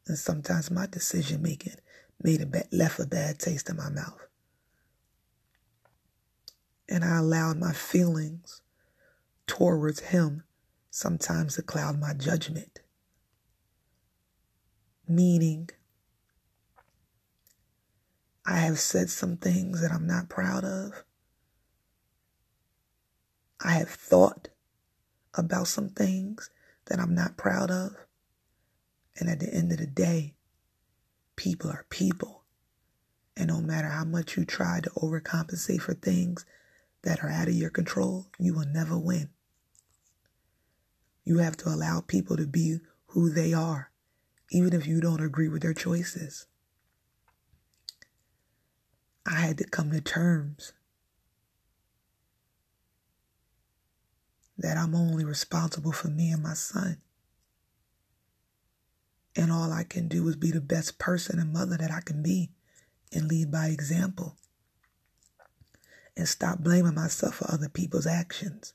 And 0.07 0.17
sometimes 0.17 0.69
my 0.71 0.85
decision 0.85 1.41
making 1.41 1.75
made 2.21 2.41
a 2.41 2.45
bad, 2.45 2.67
left 2.71 2.99
a 2.99 3.05
bad 3.05 3.39
taste 3.39 3.69
in 3.69 3.77
my 3.77 3.89
mouth 3.89 4.25
and 6.87 7.03
I 7.03 7.17
allowed 7.17 7.57
my 7.57 7.73
feelings 7.73 8.61
towards 9.47 9.99
him 9.99 10.43
sometimes 10.89 11.55
to 11.55 11.61
cloud 11.61 11.99
my 11.99 12.13
judgment. 12.13 12.81
Meaning, 15.07 15.69
I 18.45 18.57
have 18.57 18.79
said 18.79 19.09
some 19.09 19.37
things 19.37 19.81
that 19.81 19.91
I'm 19.91 20.07
not 20.07 20.29
proud 20.29 20.63
of. 20.63 21.03
I 23.63 23.71
have 23.73 23.89
thought 23.89 24.49
about 25.33 25.67
some 25.67 25.89
things 25.89 26.49
that 26.85 26.99
I'm 26.99 27.15
not 27.15 27.37
proud 27.37 27.71
of. 27.71 27.95
And 29.17 29.29
at 29.29 29.39
the 29.39 29.53
end 29.53 29.71
of 29.71 29.77
the 29.77 29.87
day, 29.87 30.35
people 31.35 31.69
are 31.69 31.85
people. 31.89 32.43
And 33.37 33.47
no 33.47 33.61
matter 33.61 33.89
how 33.89 34.05
much 34.05 34.37
you 34.37 34.45
try 34.45 34.79
to 34.81 34.89
overcompensate 34.91 35.81
for 35.81 35.93
things 35.93 36.45
that 37.03 37.23
are 37.23 37.29
out 37.29 37.47
of 37.47 37.53
your 37.53 37.69
control, 37.69 38.27
you 38.39 38.53
will 38.53 38.65
never 38.65 38.97
win. 38.97 39.29
You 41.23 41.39
have 41.39 41.57
to 41.57 41.69
allow 41.69 42.01
people 42.01 42.37
to 42.37 42.45
be 42.47 42.79
who 43.07 43.29
they 43.29 43.53
are, 43.53 43.91
even 44.51 44.73
if 44.73 44.85
you 44.85 45.01
don't 45.01 45.23
agree 45.23 45.49
with 45.49 45.61
their 45.61 45.73
choices. 45.73 46.45
I 49.25 49.35
had 49.35 49.57
to 49.57 49.65
come 49.65 49.91
to 49.91 50.01
terms 50.01 50.73
that 54.57 54.77
I'm 54.77 54.95
only 54.95 55.25
responsible 55.25 55.91
for 55.91 56.07
me 56.09 56.31
and 56.31 56.43
my 56.43 56.53
son. 56.53 56.97
And 59.35 59.51
all 59.51 59.71
I 59.71 59.83
can 59.83 60.07
do 60.07 60.27
is 60.27 60.35
be 60.35 60.51
the 60.51 60.61
best 60.61 60.97
person 60.97 61.39
and 61.39 61.51
mother 61.51 61.77
that 61.77 61.91
I 61.91 62.01
can 62.01 62.23
be 62.23 62.51
and 63.11 63.27
lead 63.27 63.51
by 63.51 63.67
example 63.67 64.37
and 66.17 66.27
stop 66.27 66.59
blaming 66.59 66.95
myself 66.95 67.35
for 67.35 67.51
other 67.51 67.69
people's 67.69 68.07
actions. 68.07 68.73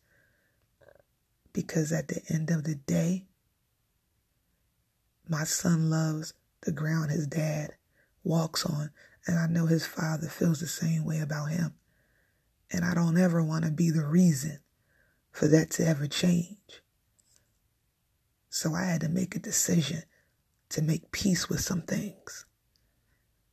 Because 1.53 1.93
at 1.93 2.09
the 2.09 2.23
end 2.29 2.51
of 2.51 2.65
the 2.65 2.75
day, 2.75 3.25
my 5.29 5.45
son 5.45 5.91
loves 5.91 6.35
the 6.63 6.73
ground 6.73 7.11
his 7.11 7.27
dad 7.27 7.75
walks 8.23 8.67
on, 8.67 8.91
and 9.27 9.39
I 9.39 9.47
know 9.47 9.67
his 9.67 9.87
father 9.87 10.29
feels 10.29 10.61
the 10.61 10.67
same 10.67 11.05
way 11.05 11.21
about 11.21 11.51
him. 11.51 11.75
And 12.71 12.85
I 12.85 12.95
don't 12.95 13.19
ever 13.19 13.43
want 13.43 13.65
to 13.65 13.71
be 13.71 13.91
the 13.91 14.05
reason 14.05 14.59
for 15.33 15.49
that 15.49 15.71
to 15.71 15.87
ever 15.87 16.07
change. 16.07 16.83
So 18.49 18.75
I 18.75 18.85
had 18.85 19.01
to 19.01 19.09
make 19.09 19.35
a 19.35 19.41
decision 19.41 20.03
to 20.71 20.83
make 20.83 21.13
peace 21.13 21.49
with 21.49 21.61
some 21.61 21.83
things. 21.83 22.47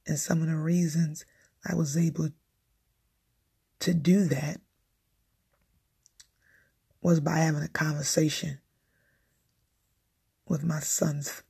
And 0.05 0.17
some 0.17 0.41
of 0.41 0.47
the 0.47 0.55
reasons 0.55 1.25
I 1.67 1.75
was 1.75 1.97
able 1.97 2.29
to 3.79 3.93
do 3.93 4.25
that 4.25 4.61
was 7.01 7.19
by 7.19 7.37
having 7.37 7.63
a 7.63 7.67
conversation 7.67 8.59
with 10.47 10.63
my 10.63 10.79
son's 10.79 11.43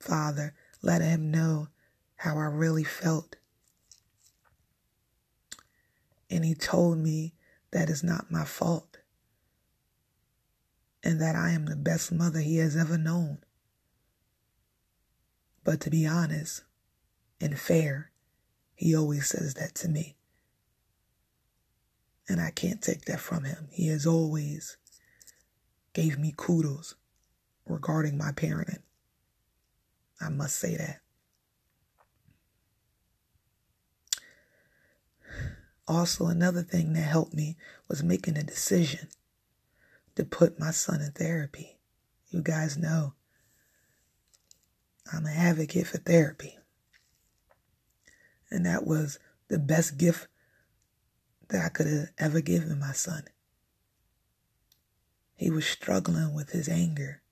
father, 0.00 0.54
letting 0.82 1.10
him 1.10 1.30
know 1.30 1.68
how 2.16 2.36
I 2.36 2.46
really 2.46 2.84
felt. 2.84 3.36
And 6.30 6.44
he 6.44 6.54
told 6.54 6.98
me 6.98 7.34
that 7.70 7.88
it's 7.88 8.02
not 8.02 8.30
my 8.30 8.44
fault 8.44 8.98
and 11.02 11.20
that 11.20 11.36
I 11.36 11.50
am 11.50 11.66
the 11.66 11.76
best 11.76 12.12
mother 12.12 12.40
he 12.40 12.56
has 12.56 12.76
ever 12.76 12.98
known. 12.98 13.38
But 15.68 15.80
to 15.80 15.90
be 15.90 16.06
honest 16.06 16.62
and 17.42 17.60
fair, 17.60 18.10
he 18.74 18.96
always 18.96 19.26
says 19.26 19.52
that 19.52 19.74
to 19.74 19.88
me. 19.88 20.16
And 22.26 22.40
I 22.40 22.50
can't 22.52 22.80
take 22.80 23.04
that 23.04 23.20
from 23.20 23.44
him. 23.44 23.68
He 23.70 23.88
has 23.88 24.06
always 24.06 24.78
gave 25.92 26.18
me 26.18 26.32
kudos 26.34 26.94
regarding 27.66 28.16
my 28.16 28.32
parenting. 28.32 28.80
I 30.18 30.30
must 30.30 30.56
say 30.56 30.74
that. 30.78 31.00
Also, 35.86 36.28
another 36.28 36.62
thing 36.62 36.94
that 36.94 37.02
helped 37.02 37.34
me 37.34 37.58
was 37.88 38.02
making 38.02 38.38
a 38.38 38.42
decision 38.42 39.08
to 40.14 40.24
put 40.24 40.58
my 40.58 40.70
son 40.70 41.02
in 41.02 41.12
therapy. 41.12 41.76
You 42.30 42.40
guys 42.40 42.78
know 42.78 43.12
I'm 45.12 45.26
an 45.26 45.36
advocate 45.36 45.86
for 45.86 45.98
therapy. 45.98 46.58
And 48.50 48.66
that 48.66 48.86
was 48.86 49.18
the 49.48 49.58
best 49.58 49.98
gift 49.98 50.28
that 51.48 51.64
I 51.64 51.68
could 51.68 51.86
have 51.86 52.10
ever 52.18 52.40
given 52.40 52.78
my 52.78 52.92
son. 52.92 53.24
He 55.34 55.50
was 55.50 55.66
struggling 55.66 56.34
with 56.34 56.50
his 56.50 56.68
anger, 56.68 57.22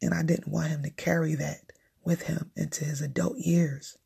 and 0.00 0.14
I 0.14 0.22
didn't 0.22 0.48
want 0.48 0.68
him 0.68 0.82
to 0.84 0.90
carry 0.90 1.34
that 1.34 1.72
with 2.04 2.22
him 2.22 2.50
into 2.56 2.84
his 2.84 3.00
adult 3.00 3.38
years. 3.38 3.98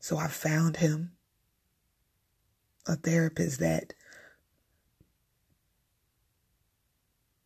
So 0.00 0.16
I 0.16 0.28
found 0.28 0.78
him 0.78 1.12
a 2.86 2.96
therapist 2.96 3.60
that 3.60 3.94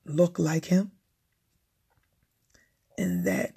looked 0.04 0.38
like 0.38 0.66
him 0.66 0.92
and 2.98 3.24
that 3.24 3.56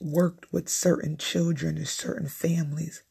worked 0.00 0.52
with 0.52 0.68
certain 0.68 1.16
children 1.16 1.76
and 1.76 1.88
certain 1.88 2.28
families 2.28 3.02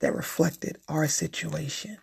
that 0.00 0.14
reflected 0.14 0.78
our 0.88 1.06
situation. 1.06 1.98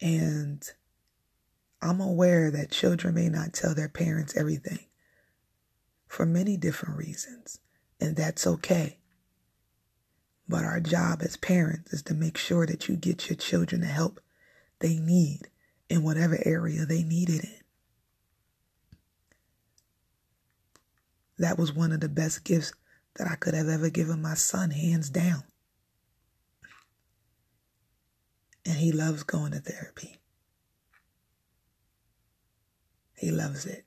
And 0.00 0.62
I'm 1.80 2.00
aware 2.00 2.50
that 2.50 2.70
children 2.70 3.14
may 3.14 3.28
not 3.28 3.54
tell 3.54 3.74
their 3.74 3.88
parents 3.88 4.36
everything 4.36 4.86
for 6.06 6.26
many 6.26 6.56
different 6.56 6.96
reasons, 6.96 7.58
and 8.00 8.16
that's 8.16 8.46
okay. 8.46 8.98
But 10.48 10.64
our 10.64 10.80
job 10.80 11.22
as 11.22 11.36
parents 11.36 11.92
is 11.92 12.02
to 12.02 12.14
make 12.14 12.36
sure 12.36 12.66
that 12.66 12.88
you 12.88 12.96
get 12.96 13.28
your 13.28 13.36
children 13.36 13.80
the 13.80 13.88
help 13.88 14.20
they 14.78 14.96
need 14.98 15.48
in 15.88 16.02
whatever 16.02 16.38
area 16.44 16.84
they 16.84 17.02
needed 17.02 17.44
it 17.44 17.44
in. 17.44 17.60
That 21.38 21.58
was 21.58 21.72
one 21.72 21.92
of 21.92 22.00
the 22.00 22.08
best 22.08 22.44
gifts 22.44 22.72
that 23.16 23.28
I 23.28 23.34
could 23.34 23.54
have 23.54 23.68
ever 23.68 23.90
given 23.90 24.22
my 24.22 24.34
son, 24.34 24.70
hands 24.70 25.10
down. 25.10 25.42
And 28.64 28.76
he 28.76 28.90
loves 28.92 29.22
going 29.22 29.52
to 29.52 29.60
therapy. 29.60 30.18
He 33.16 33.30
loves 33.30 33.64
it. 33.66 33.84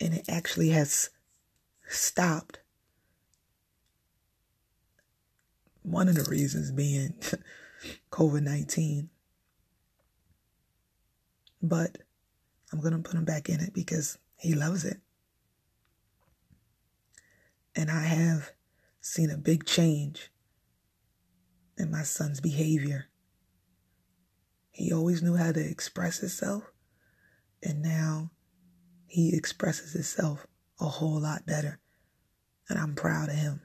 And 0.00 0.14
it 0.14 0.24
actually 0.28 0.70
has 0.70 1.10
stopped. 1.90 2.60
One 5.82 6.08
of 6.08 6.14
the 6.14 6.30
reasons 6.30 6.70
being 6.72 7.14
COVID 8.10 8.42
19. 8.42 9.10
But 11.62 11.98
I'm 12.72 12.80
going 12.80 12.92
to 12.92 12.98
put 12.98 13.18
him 13.18 13.24
back 13.24 13.48
in 13.48 13.60
it 13.60 13.74
because 13.74 14.18
he 14.36 14.54
loves 14.54 14.84
it. 14.84 14.98
And 17.74 17.90
I 17.90 18.04
have 18.04 18.52
seen 19.00 19.30
a 19.30 19.36
big 19.36 19.66
change 19.66 20.30
in 21.76 21.90
my 21.90 22.02
son's 22.02 22.40
behavior. 22.40 23.06
He 24.70 24.92
always 24.92 25.22
knew 25.22 25.36
how 25.36 25.52
to 25.52 25.60
express 25.60 26.18
himself, 26.18 26.64
and 27.62 27.82
now 27.82 28.30
he 29.06 29.34
expresses 29.34 29.92
himself 29.92 30.46
a 30.80 30.86
whole 30.86 31.20
lot 31.20 31.46
better. 31.46 31.78
And 32.68 32.78
I'm 32.78 32.94
proud 32.94 33.28
of 33.28 33.34
him. 33.34 33.62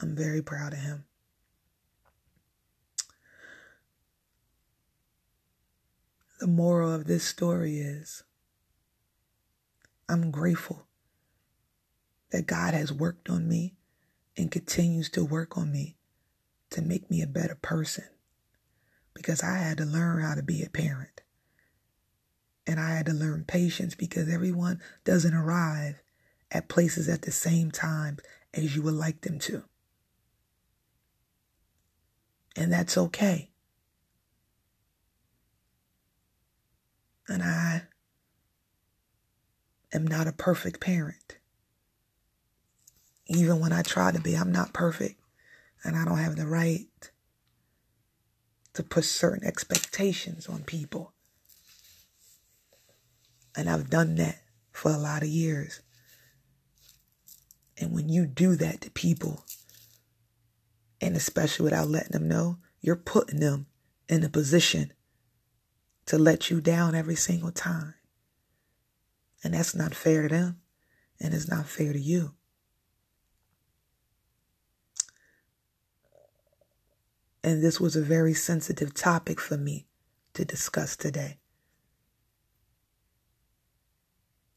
I'm 0.00 0.16
very 0.16 0.42
proud 0.42 0.72
of 0.72 0.80
him. 0.80 1.04
The 6.40 6.46
moral 6.46 6.92
of 6.92 7.06
this 7.06 7.24
story 7.24 7.78
is 7.78 8.22
I'm 10.08 10.30
grateful 10.30 10.86
that 12.30 12.46
God 12.46 12.74
has 12.74 12.92
worked 12.92 13.30
on 13.30 13.48
me 13.48 13.76
and 14.36 14.50
continues 14.50 15.08
to 15.10 15.24
work 15.24 15.56
on 15.56 15.72
me 15.72 15.96
to 16.70 16.82
make 16.82 17.10
me 17.10 17.22
a 17.22 17.26
better 17.26 17.56
person 17.62 18.04
because 19.14 19.42
I 19.42 19.58
had 19.58 19.78
to 19.78 19.84
learn 19.84 20.22
how 20.22 20.34
to 20.34 20.42
be 20.42 20.62
a 20.62 20.68
parent. 20.70 21.13
And 22.66 22.80
I 22.80 22.94
had 22.96 23.06
to 23.06 23.12
learn 23.12 23.44
patience 23.44 23.94
because 23.94 24.28
everyone 24.28 24.80
doesn't 25.04 25.34
arrive 25.34 26.02
at 26.50 26.68
places 26.68 27.08
at 27.08 27.22
the 27.22 27.32
same 27.32 27.70
time 27.70 28.18
as 28.54 28.74
you 28.74 28.82
would 28.82 28.94
like 28.94 29.20
them 29.22 29.38
to. 29.40 29.64
And 32.56 32.72
that's 32.72 32.96
okay. 32.96 33.50
And 37.28 37.42
I 37.42 37.82
am 39.92 40.06
not 40.06 40.26
a 40.26 40.32
perfect 40.32 40.80
parent. 40.80 41.38
Even 43.26 43.60
when 43.60 43.72
I 43.72 43.82
try 43.82 44.12
to 44.12 44.20
be, 44.20 44.34
I'm 44.36 44.52
not 44.52 44.74
perfect. 44.74 45.20
And 45.82 45.96
I 45.96 46.04
don't 46.04 46.18
have 46.18 46.36
the 46.36 46.46
right 46.46 46.86
to 48.74 48.82
put 48.82 49.04
certain 49.04 49.46
expectations 49.46 50.46
on 50.46 50.62
people. 50.64 51.13
And 53.56 53.70
I've 53.70 53.90
done 53.90 54.16
that 54.16 54.42
for 54.72 54.90
a 54.90 54.98
lot 54.98 55.22
of 55.22 55.28
years. 55.28 55.80
And 57.78 57.92
when 57.92 58.08
you 58.08 58.26
do 58.26 58.56
that 58.56 58.80
to 58.82 58.90
people, 58.90 59.44
and 61.00 61.16
especially 61.16 61.64
without 61.64 61.88
letting 61.88 62.12
them 62.12 62.28
know, 62.28 62.58
you're 62.80 62.96
putting 62.96 63.40
them 63.40 63.66
in 64.08 64.24
a 64.24 64.28
position 64.28 64.92
to 66.06 66.18
let 66.18 66.50
you 66.50 66.60
down 66.60 66.94
every 66.94 67.16
single 67.16 67.50
time. 67.50 67.94
And 69.42 69.54
that's 69.54 69.74
not 69.74 69.94
fair 69.94 70.22
to 70.22 70.28
them, 70.28 70.60
and 71.20 71.34
it's 71.34 71.48
not 71.48 71.66
fair 71.66 71.92
to 71.92 72.00
you. 72.00 72.34
And 77.42 77.62
this 77.62 77.78
was 77.78 77.94
a 77.94 78.02
very 78.02 78.32
sensitive 78.32 78.94
topic 78.94 79.38
for 79.38 79.58
me 79.58 79.86
to 80.32 80.44
discuss 80.44 80.96
today. 80.96 81.38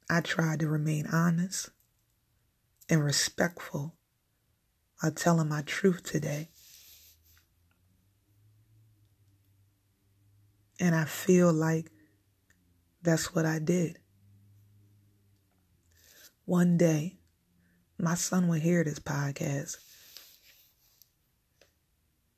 I 0.10 0.22
tried 0.22 0.62
to 0.62 0.68
remain 0.68 1.08
honest 1.08 1.70
and 2.90 3.04
respectful 3.04 3.96
while 5.02 5.12
telling 5.12 5.50
my 5.50 5.62
truth 5.64 6.04
today. 6.04 6.50
And 10.80 10.96
I 10.96 11.06
feel 11.06 11.52
like 11.52 11.92
that's 13.02 13.34
what 13.34 13.46
I 13.46 13.60
did. 13.60 14.00
One 16.46 16.78
day, 16.78 17.18
my 17.98 18.16
son 18.16 18.48
will 18.48 18.60
hear 18.60 18.84
this 18.84 19.00
podcast 19.00 19.78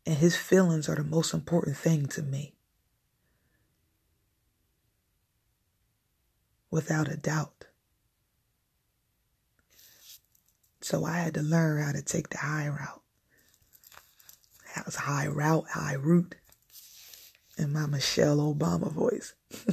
and 0.10 0.18
his 0.18 0.36
feelings 0.36 0.90
are 0.90 0.96
the 0.96 1.04
most 1.04 1.36
important 1.36 1.78
thing 1.78 2.08
to 2.08 2.24
me. 2.24 2.56
Without 6.72 7.08
a 7.08 7.18
doubt. 7.18 7.66
So 10.82 11.06
I 11.06 11.18
had 11.18 11.34
to 11.36 11.42
learn 11.42 11.84
how 11.84 11.92
to 11.92 12.02
take 12.02 12.30
the 12.30 12.38
high 12.38 12.68
route. 12.68 13.02
How's 14.66 14.96
high 14.96 15.28
route, 15.28 15.66
high 15.72 15.96
route 15.96 16.36
in 17.58 17.74
my 17.74 17.86
Michelle 17.86 18.38
Obama 18.38 18.92
voice. 18.92 19.34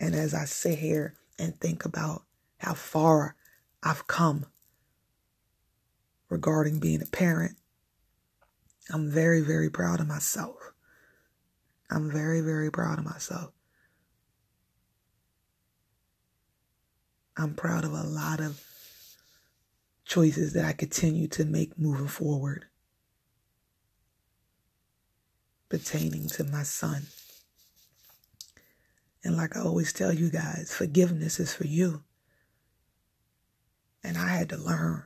and 0.00 0.14
as 0.14 0.34
I 0.34 0.44
sit 0.44 0.78
here 0.78 1.14
and 1.38 1.58
think 1.60 1.84
about 1.84 2.24
how 2.58 2.74
far 2.74 3.36
I've 3.82 4.06
come 4.06 4.46
regarding 6.28 6.80
being 6.80 7.02
a 7.02 7.06
parent. 7.06 7.56
I'm 8.90 9.10
very, 9.10 9.40
very 9.40 9.70
proud 9.70 10.00
of 10.00 10.08
myself. 10.08 10.67
I'm 11.90 12.10
very, 12.10 12.40
very 12.40 12.70
proud 12.70 12.98
of 12.98 13.04
myself. 13.04 13.52
I'm 17.36 17.54
proud 17.54 17.84
of 17.84 17.92
a 17.92 18.02
lot 18.02 18.40
of 18.40 18.62
choices 20.04 20.54
that 20.54 20.64
I 20.64 20.72
continue 20.72 21.28
to 21.28 21.44
make 21.44 21.78
moving 21.78 22.08
forward 22.08 22.66
pertaining 25.68 26.28
to 26.28 26.44
my 26.44 26.62
son. 26.62 27.06
And 29.22 29.36
like 29.36 29.56
I 29.56 29.60
always 29.60 29.92
tell 29.92 30.12
you 30.12 30.30
guys, 30.30 30.72
forgiveness 30.74 31.38
is 31.38 31.54
for 31.54 31.66
you. 31.66 32.02
And 34.02 34.16
I 34.16 34.28
had 34.28 34.48
to 34.50 34.56
learn 34.56 35.04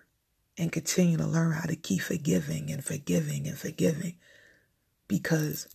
and 0.57 0.71
continue 0.71 1.17
to 1.17 1.27
learn 1.27 1.53
how 1.53 1.67
to 1.67 1.77
keep 1.77 2.03
forgiving 2.03 2.71
and 2.71 2.85
forgiving 2.85 3.47
and 3.47 3.59
forgiving 3.59 4.17
because 5.09 5.67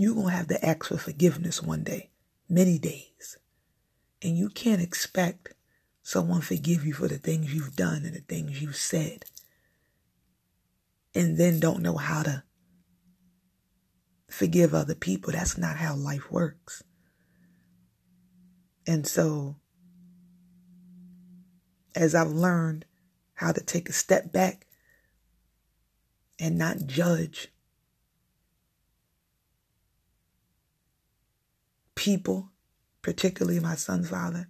you're 0.00 0.14
going 0.14 0.28
to 0.28 0.32
have 0.32 0.48
to 0.48 0.64
ask 0.64 0.84
for 0.84 0.96
forgiveness 0.96 1.62
one 1.62 1.82
day, 1.82 2.10
many 2.48 2.78
days. 2.78 3.36
And 4.22 4.36
you 4.36 4.48
can't 4.48 4.80
expect 4.80 5.54
someone 6.02 6.40
to 6.40 6.46
forgive 6.46 6.86
you 6.86 6.94
for 6.94 7.08
the 7.08 7.18
things 7.18 7.52
you've 7.52 7.76
done 7.76 8.04
and 8.04 8.14
the 8.14 8.20
things 8.20 8.62
you've 8.62 8.76
said 8.76 9.24
and 11.14 11.36
then 11.36 11.60
don't 11.60 11.82
know 11.82 11.96
how 11.96 12.22
to 12.22 12.42
forgive 14.28 14.74
other 14.74 14.94
people. 14.94 15.32
That's 15.32 15.58
not 15.58 15.76
how 15.76 15.94
life 15.94 16.30
works. 16.30 16.82
And 18.86 19.06
so 19.06 19.56
as 21.94 22.14
I've 22.14 22.30
learned 22.30 22.86
how 23.34 23.52
to 23.52 23.60
take 23.60 23.88
a 23.88 23.92
step 23.92 24.32
back 24.32 24.66
and 26.38 26.56
not 26.56 26.86
judge 26.86 27.48
people, 32.00 32.48
particularly 33.02 33.60
my 33.60 33.74
son's 33.74 34.08
father, 34.08 34.48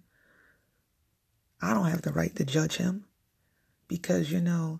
I 1.61 1.73
don't 1.73 1.89
have 1.89 2.01
the 2.01 2.13
right 2.13 2.33
to 2.37 2.45
judge 2.45 2.77
him 2.77 3.03
because, 3.89 4.31
you 4.31 4.39
know, 4.39 4.79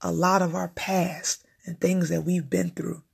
a 0.00 0.10
lot 0.10 0.42
of 0.42 0.56
our 0.56 0.66
past 0.66 1.44
and 1.64 1.80
things 1.80 2.08
that 2.08 2.24
we've 2.24 2.50
been 2.50 2.70
through 2.70 3.04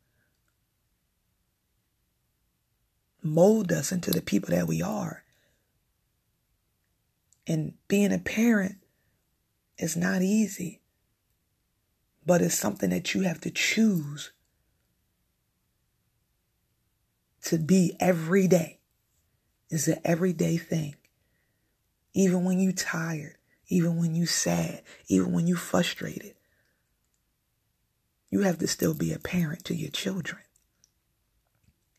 mold 3.23 3.71
us 3.71 3.93
into 3.93 4.11
the 4.11 4.23
people 4.23 4.55
that 4.55 4.67
we 4.67 4.81
are. 4.81 5.25
And 7.47 7.75
being 7.87 8.15
a 8.15 8.19
parent 8.19 8.77
is 9.77 9.95
not 9.95 10.23
easy, 10.23 10.81
but 12.25 12.41
it's 12.41 12.55
something 12.55 12.89
that 12.89 13.13
you 13.13 13.23
have 13.23 13.43
to 13.43 13.51
choose 13.51 14.33
to 17.47 17.59
be 17.59 17.97
every 18.01 18.49
day. 18.49 18.81
It's 19.71 19.87
an 19.87 20.01
everyday 20.05 20.57
thing. 20.57 20.97
Even 22.13 22.45
when 22.45 22.59
you 22.59 22.73
tired, 22.73 23.37
even 23.69 23.99
when 23.99 24.15
you 24.15 24.27
sad, 24.27 24.83
even 25.09 25.33
when 25.33 25.47
you 25.47 25.55
frustrated, 25.55 26.35
you 28.31 28.41
have 28.41 28.59
to 28.59 28.67
still 28.67 28.95
be 28.95 29.13
a 29.13 29.19
parent 29.19 29.65
to 29.67 29.75
your 29.77 29.91
children. 29.91 30.43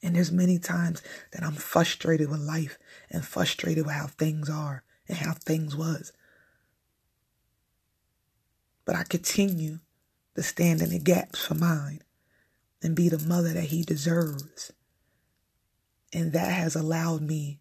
And 0.03 0.15
there's 0.15 0.31
many 0.31 0.59
times 0.59 1.01
that 1.31 1.43
I'm 1.43 1.53
frustrated 1.53 2.29
with 2.29 2.41
life 2.41 2.77
and 3.09 3.25
frustrated 3.25 3.85
with 3.85 3.95
how 3.95 4.07
things 4.07 4.49
are 4.49 4.83
and 5.07 5.17
how 5.17 5.33
things 5.33 5.75
was. 5.77 6.11
But 8.83 8.97
I 8.97 9.03
continue 9.03 9.79
to 10.35 10.43
stand 10.43 10.81
in 10.81 10.89
the 10.89 10.99
gaps 10.99 11.45
for 11.45 11.55
mine 11.55 12.01
and 12.83 12.95
be 12.95 13.07
the 13.07 13.25
mother 13.25 13.53
that 13.53 13.65
he 13.65 13.83
deserves. 13.83 14.73
And 16.13 16.33
that 16.33 16.51
has 16.51 16.75
allowed 16.75 17.21
me 17.21 17.59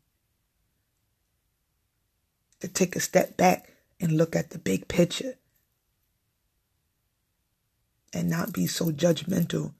to 2.61 2.69
take 2.69 2.97
a 2.97 3.01
step 3.01 3.37
back 3.37 3.73
and 4.01 4.13
look 4.13 4.37
at 4.37 4.51
the 4.51 4.59
big 4.59 4.89
picture 4.89 5.35
and 8.13 8.31
not 8.31 8.53
be 8.53 8.67
so 8.67 8.87
judgmental 8.87 9.75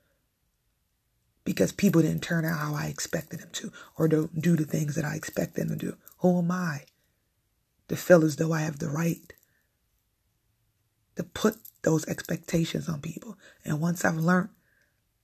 because 1.45 1.71
people 1.73 2.03
didn't 2.03 2.23
turn 2.23 2.45
out 2.45 2.59
how 2.59 2.75
I 2.75 2.87
expected 2.87 3.41
them 3.41 3.51
to 3.53 3.73
or 3.97 4.09
don't 4.09 4.43
do 4.43 4.57
the 4.57 4.65
things 4.65 4.97
that 4.97 5.05
I 5.05 5.15
expect 5.15 5.55
them 5.55 5.69
to 5.69 5.77
do. 5.77 5.97
Who 6.19 6.39
am 6.39 6.51
I 6.51 6.83
to 7.89 7.97
feel 7.97 8.25
as 8.25 8.37
though 8.37 8.53
I 8.53 8.63
have 8.63 8.79
the 8.79 8.89
right 8.89 9.33
to 11.15 11.23
put 11.23 11.57
those 11.83 12.07
expectations 12.09 12.89
on 12.89 13.01
people? 13.01 13.39
And 13.65 13.81
once 13.81 14.05
I've 14.05 14.17
learned 14.17 14.51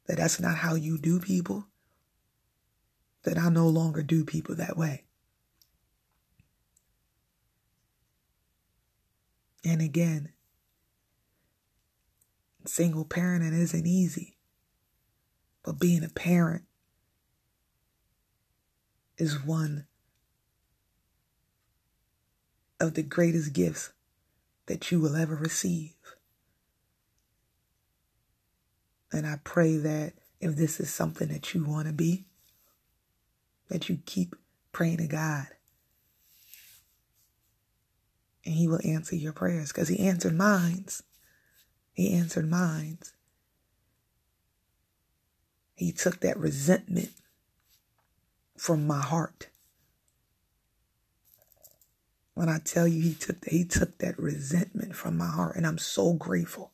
that 0.07 0.19
that's 0.19 0.41
not 0.41 0.59
how 0.59 0.75
you 0.75 0.97
do 0.97 1.19
people, 1.19 1.67
that 3.25 3.39
I 3.39 3.49
no 3.49 3.69
longer 3.69 4.03
do 4.03 4.25
people 4.25 4.55
that 4.57 4.77
way. 4.77 5.05
And 9.65 9.81
again, 9.81 10.33
single 12.67 13.05
parenting 13.05 13.53
isn't 13.53 13.87
easy, 13.87 14.37
but 15.63 15.79
being 15.79 16.03
a 16.03 16.09
parent 16.09 16.65
is 19.19 19.45
one 19.45 19.87
of 22.81 22.95
the 22.95 23.03
greatest 23.03 23.53
gifts 23.53 23.93
that 24.67 24.91
you 24.91 24.99
will 24.99 25.15
ever 25.15 25.37
receive. 25.37 25.95
And 29.13 29.27
I 29.27 29.39
pray 29.45 29.77
that 29.77 30.15
if 30.41 30.57
this 30.57 30.81
is 30.81 30.93
something 30.93 31.29
that 31.29 31.55
you 31.55 31.63
want 31.63 31.87
to 31.87 31.93
be, 31.93 32.27
that 33.73 33.89
you 33.89 33.99
keep 34.07 34.37
praying 34.71 34.99
to 34.99 35.07
God. 35.07 35.47
And 38.45 38.55
He 38.55 38.69
will 38.69 38.81
answer 38.85 39.17
your 39.17 39.33
prayers 39.33 39.73
because 39.73 39.89
He 39.89 40.01
answered 40.01 40.37
mine. 40.37 40.87
He 41.93 42.15
answered 42.15 42.49
mine. 42.49 42.99
He 45.75 45.93
took 45.93 46.21
that 46.21 46.39
resentment 46.39 47.11
from 48.57 48.87
my 48.87 49.01
heart. 49.01 49.49
When 52.35 52.49
I 52.49 52.59
tell 52.59 52.89
you 52.89 53.03
he 53.03 53.15
took 53.15 53.45
he 53.47 53.65
took 53.65 53.99
that 53.99 54.19
resentment 54.19 54.95
from 54.95 55.19
my 55.19 55.27
heart 55.27 55.57
and 55.57 55.67
I'm 55.67 55.79
so 55.79 56.15
grateful. 56.15 56.73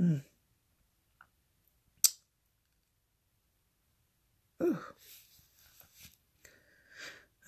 Mm. 0.00 0.22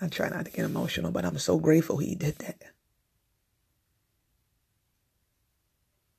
I 0.03 0.09
try 0.09 0.29
not 0.29 0.47
to 0.47 0.51
get 0.51 0.65
emotional, 0.65 1.12
but 1.12 1.24
I'm 1.24 1.39
so 1.39 1.59
grateful 1.59 1.99
he 1.99 2.16
did 2.16 2.39
that. 2.39 2.61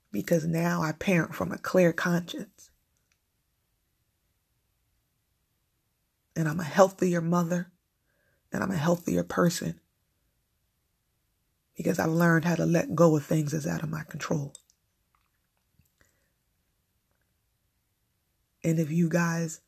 Because 0.09 0.45
now 0.45 0.81
I 0.81 0.93
parent 0.93 1.35
from 1.35 1.51
a 1.51 1.57
clear 1.57 1.91
conscience. 1.91 2.71
And 6.33 6.47
I'm 6.47 6.61
a 6.61 6.63
healthier 6.63 7.19
mother 7.19 7.71
and 8.53 8.63
I'm 8.63 8.71
a 8.71 8.77
healthier 8.77 9.23
person 9.23 9.81
because 11.75 11.99
I've 11.99 12.09
learned 12.09 12.45
how 12.45 12.55
to 12.55 12.65
let 12.65 12.95
go 12.95 13.17
of 13.17 13.25
things 13.25 13.51
that's 13.51 13.67
out 13.67 13.83
of 13.83 13.89
my 13.89 14.03
control. 14.03 14.53
And 18.63 18.79
if 18.79 18.89
you 18.91 19.09
guys 19.09 19.59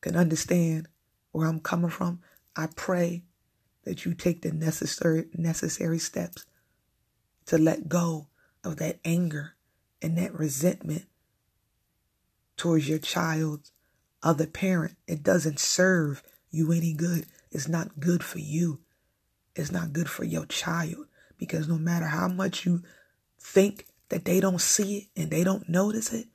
can 0.00 0.14
understand 0.14 0.86
where 1.32 1.48
I'm 1.48 1.60
coming 1.60 1.90
from, 1.90 2.20
I 2.54 2.68
pray 2.74 3.24
that 3.86 4.04
you 4.04 4.12
take 4.12 4.42
the 4.42 4.52
necessary 4.52 5.26
necessary 5.32 5.98
steps 5.98 6.44
to 7.46 7.56
let 7.56 7.88
go 7.88 8.26
of 8.64 8.76
that 8.76 8.98
anger 9.04 9.54
and 10.02 10.18
that 10.18 10.34
resentment 10.34 11.04
towards 12.56 12.88
your 12.88 12.98
child's 12.98 13.70
other 14.22 14.46
parent. 14.46 14.96
It 15.06 15.22
doesn't 15.22 15.60
serve 15.60 16.22
you 16.50 16.72
any 16.72 16.92
good. 16.92 17.26
It's 17.52 17.68
not 17.68 18.00
good 18.00 18.24
for 18.24 18.40
you. 18.40 18.80
It's 19.54 19.70
not 19.70 19.92
good 19.92 20.10
for 20.10 20.24
your 20.24 20.46
child 20.46 21.06
because 21.38 21.68
no 21.68 21.78
matter 21.78 22.06
how 22.06 22.26
much 22.26 22.66
you 22.66 22.82
think 23.38 23.86
that 24.08 24.24
they 24.24 24.40
don't 24.40 24.60
see 24.60 24.96
it 25.14 25.20
and 25.20 25.30
they 25.30 25.44
don't 25.44 25.68
notice 25.68 26.12
it, 26.12 26.26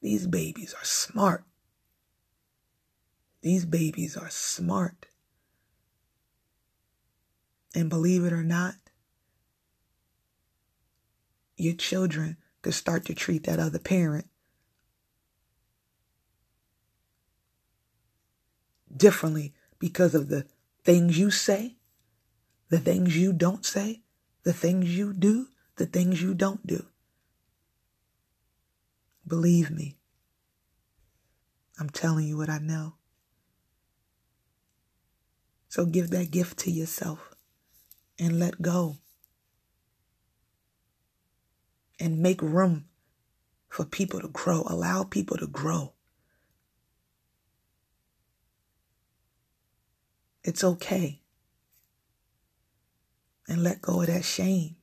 these 0.00 0.26
babies 0.26 0.74
are 0.74 0.84
smart. 0.84 1.44
These 3.42 3.64
babies 3.64 4.16
are 4.16 4.30
smart. 4.30 5.06
And 7.74 7.88
believe 7.88 8.24
it 8.24 8.32
or 8.32 8.42
not, 8.42 8.74
your 11.56 11.74
children 11.74 12.36
could 12.60 12.74
start 12.74 13.04
to 13.06 13.14
treat 13.14 13.44
that 13.44 13.58
other 13.58 13.78
parent 13.78 14.26
differently 18.94 19.54
because 19.78 20.14
of 20.14 20.28
the 20.28 20.46
things 20.84 21.18
you 21.18 21.30
say, 21.30 21.76
the 22.68 22.78
things 22.78 23.16
you 23.16 23.32
don't 23.32 23.64
say, 23.64 24.02
the 24.42 24.52
things 24.52 24.96
you 24.96 25.12
do, 25.12 25.48
the 25.76 25.86
things 25.86 26.20
you 26.20 26.34
don't 26.34 26.66
do. 26.66 26.86
Believe 29.26 29.70
me, 29.70 29.96
I'm 31.78 31.90
telling 31.90 32.26
you 32.26 32.36
what 32.36 32.50
I 32.50 32.58
know. 32.58 32.94
So 35.68 35.86
give 35.86 36.10
that 36.10 36.30
gift 36.30 36.58
to 36.60 36.70
yourself 36.70 37.31
and 38.18 38.38
let 38.38 38.62
go. 38.62 38.98
And 42.00 42.18
make 42.18 42.42
room 42.42 42.86
for 43.68 43.84
people 43.84 44.20
to 44.20 44.28
grow. 44.28 44.64
Allow 44.66 45.04
people 45.04 45.36
to 45.36 45.46
grow. 45.46 45.92
It's 50.44 50.64
okay. 50.64 51.20
And 53.48 53.62
let 53.62 53.82
go 53.82 54.00
of 54.00 54.08
that 54.08 54.24
shame. 54.24 54.76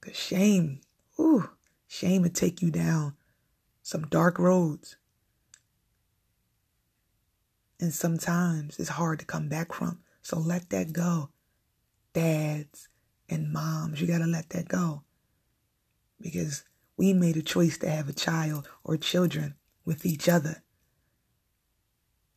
Because 0.00 0.16
shame, 0.16 0.80
ooh, 1.18 1.50
shame 1.86 2.22
would 2.22 2.34
take 2.34 2.62
you 2.62 2.70
down 2.70 3.14
some 3.82 4.06
dark 4.06 4.38
roads. 4.38 4.96
And 7.78 7.92
sometimes 7.92 8.78
it's 8.78 8.90
hard 8.90 9.18
to 9.18 9.24
come 9.24 9.48
back 9.48 9.72
from. 9.72 10.00
So 10.26 10.40
let 10.40 10.70
that 10.70 10.92
go. 10.92 11.30
Dads 12.12 12.88
and 13.28 13.52
moms, 13.52 14.00
you 14.00 14.08
got 14.08 14.18
to 14.18 14.26
let 14.26 14.50
that 14.50 14.66
go. 14.66 15.04
Because 16.20 16.64
we 16.96 17.12
made 17.12 17.36
a 17.36 17.42
choice 17.42 17.78
to 17.78 17.88
have 17.88 18.08
a 18.08 18.12
child 18.12 18.68
or 18.82 18.96
children 18.96 19.54
with 19.84 20.04
each 20.04 20.28
other. 20.28 20.64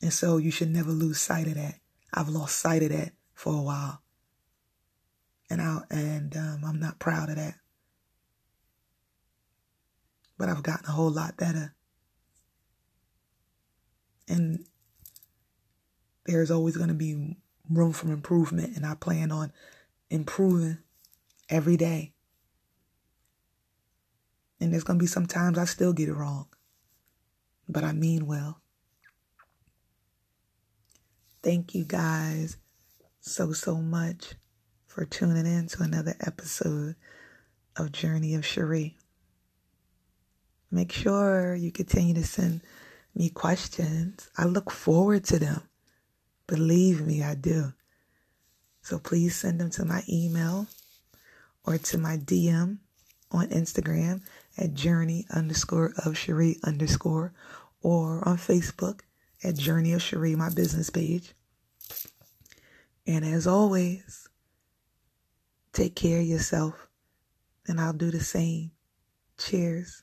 And 0.04 0.14
so 0.14 0.38
you 0.38 0.52
should 0.52 0.70
never 0.70 0.92
lose 0.92 1.20
sight 1.20 1.48
of 1.48 1.56
that. 1.56 1.80
I've 2.14 2.30
lost 2.30 2.60
sight 2.60 2.84
of 2.84 2.90
that 2.92 3.14
for 3.34 3.56
a 3.56 3.64
while. 3.64 4.04
And 5.50 5.60
I 5.60 5.80
and 5.90 6.38
um, 6.38 6.62
I'm 6.64 6.80
not 6.80 7.00
proud 7.00 7.30
of 7.30 7.38
that. 7.38 7.56
But 10.38 10.50
I've 10.50 10.62
gotten 10.62 10.86
a 10.86 10.92
whole 10.92 11.10
lot 11.10 11.38
better. 11.38 11.74
And 14.28 14.68
there's 16.28 16.52
always 16.52 16.78
going 16.78 16.90
to 16.90 16.94
be 16.94 17.40
room 17.70 17.94
for 17.94 18.12
improvement, 18.12 18.76
and 18.76 18.86
I 18.86 18.96
plan 18.96 19.32
on 19.32 19.52
improving 20.10 20.80
every 21.50 21.78
day. 21.78 22.14
And 24.60 24.74
there's 24.74 24.84
going 24.84 25.00
to 25.00 25.04
be 25.04 25.08
some 25.08 25.26
times 25.26 25.58
I 25.58 25.66
still 25.66 25.94
get 25.94 26.10
it 26.10 26.14
wrong, 26.14 26.48
but 27.68 27.84
I 27.84 27.94
mean 27.94 28.26
well. 28.26 28.62
Thank 31.42 31.74
you 31.74 31.86
guys 31.86 32.58
so, 33.22 33.54
so 33.54 33.78
much 33.78 34.34
for 34.88 35.06
tuning 35.06 35.46
in 35.46 35.68
to 35.68 35.84
another 35.84 36.16
episode 36.20 36.96
of 37.78 37.94
Journey 37.94 38.36
of 38.36 38.46
Cherie. 38.46 38.98
Make 40.72 40.92
sure 40.92 41.56
you 41.56 41.72
continue 41.72 42.14
to 42.16 42.24
send 42.24 42.62
me 43.16 43.30
questions. 43.30 44.30
I 44.38 44.46
look 44.46 44.70
forward 44.70 45.24
to 45.26 45.40
them. 45.40 45.69
Believe 46.50 47.06
me, 47.06 47.22
I 47.22 47.36
do. 47.36 47.74
So 48.82 48.98
please 48.98 49.36
send 49.36 49.62
them 49.62 49.70
to 49.72 49.86
my 49.86 50.02
email 50.10 50.66
or 51.64 51.78
to 51.78 51.98
my 52.00 52.18
DM 52.18 52.80
on 53.30 53.50
Instagram 53.50 54.24
at 54.58 54.74
journey 54.74 55.28
underscore 55.30 55.94
of 56.04 56.18
Cherie 56.18 56.58
underscore 56.64 57.34
or 57.84 58.28
on 58.28 58.38
Facebook 58.38 59.02
at 59.44 59.58
Journey 59.58 59.94
of 59.94 60.02
Cherie, 60.02 60.36
my 60.36 60.50
business 60.50 60.90
page. 60.90 61.34
And 63.06 63.24
as 63.24 63.46
always, 63.46 64.28
take 65.72 65.96
care 65.96 66.20
of 66.20 66.26
yourself 66.26 66.88
and 67.68 67.80
I'll 67.80 67.94
do 67.94 68.10
the 68.10 68.24
same. 68.24 68.72
Cheers. 69.38 70.02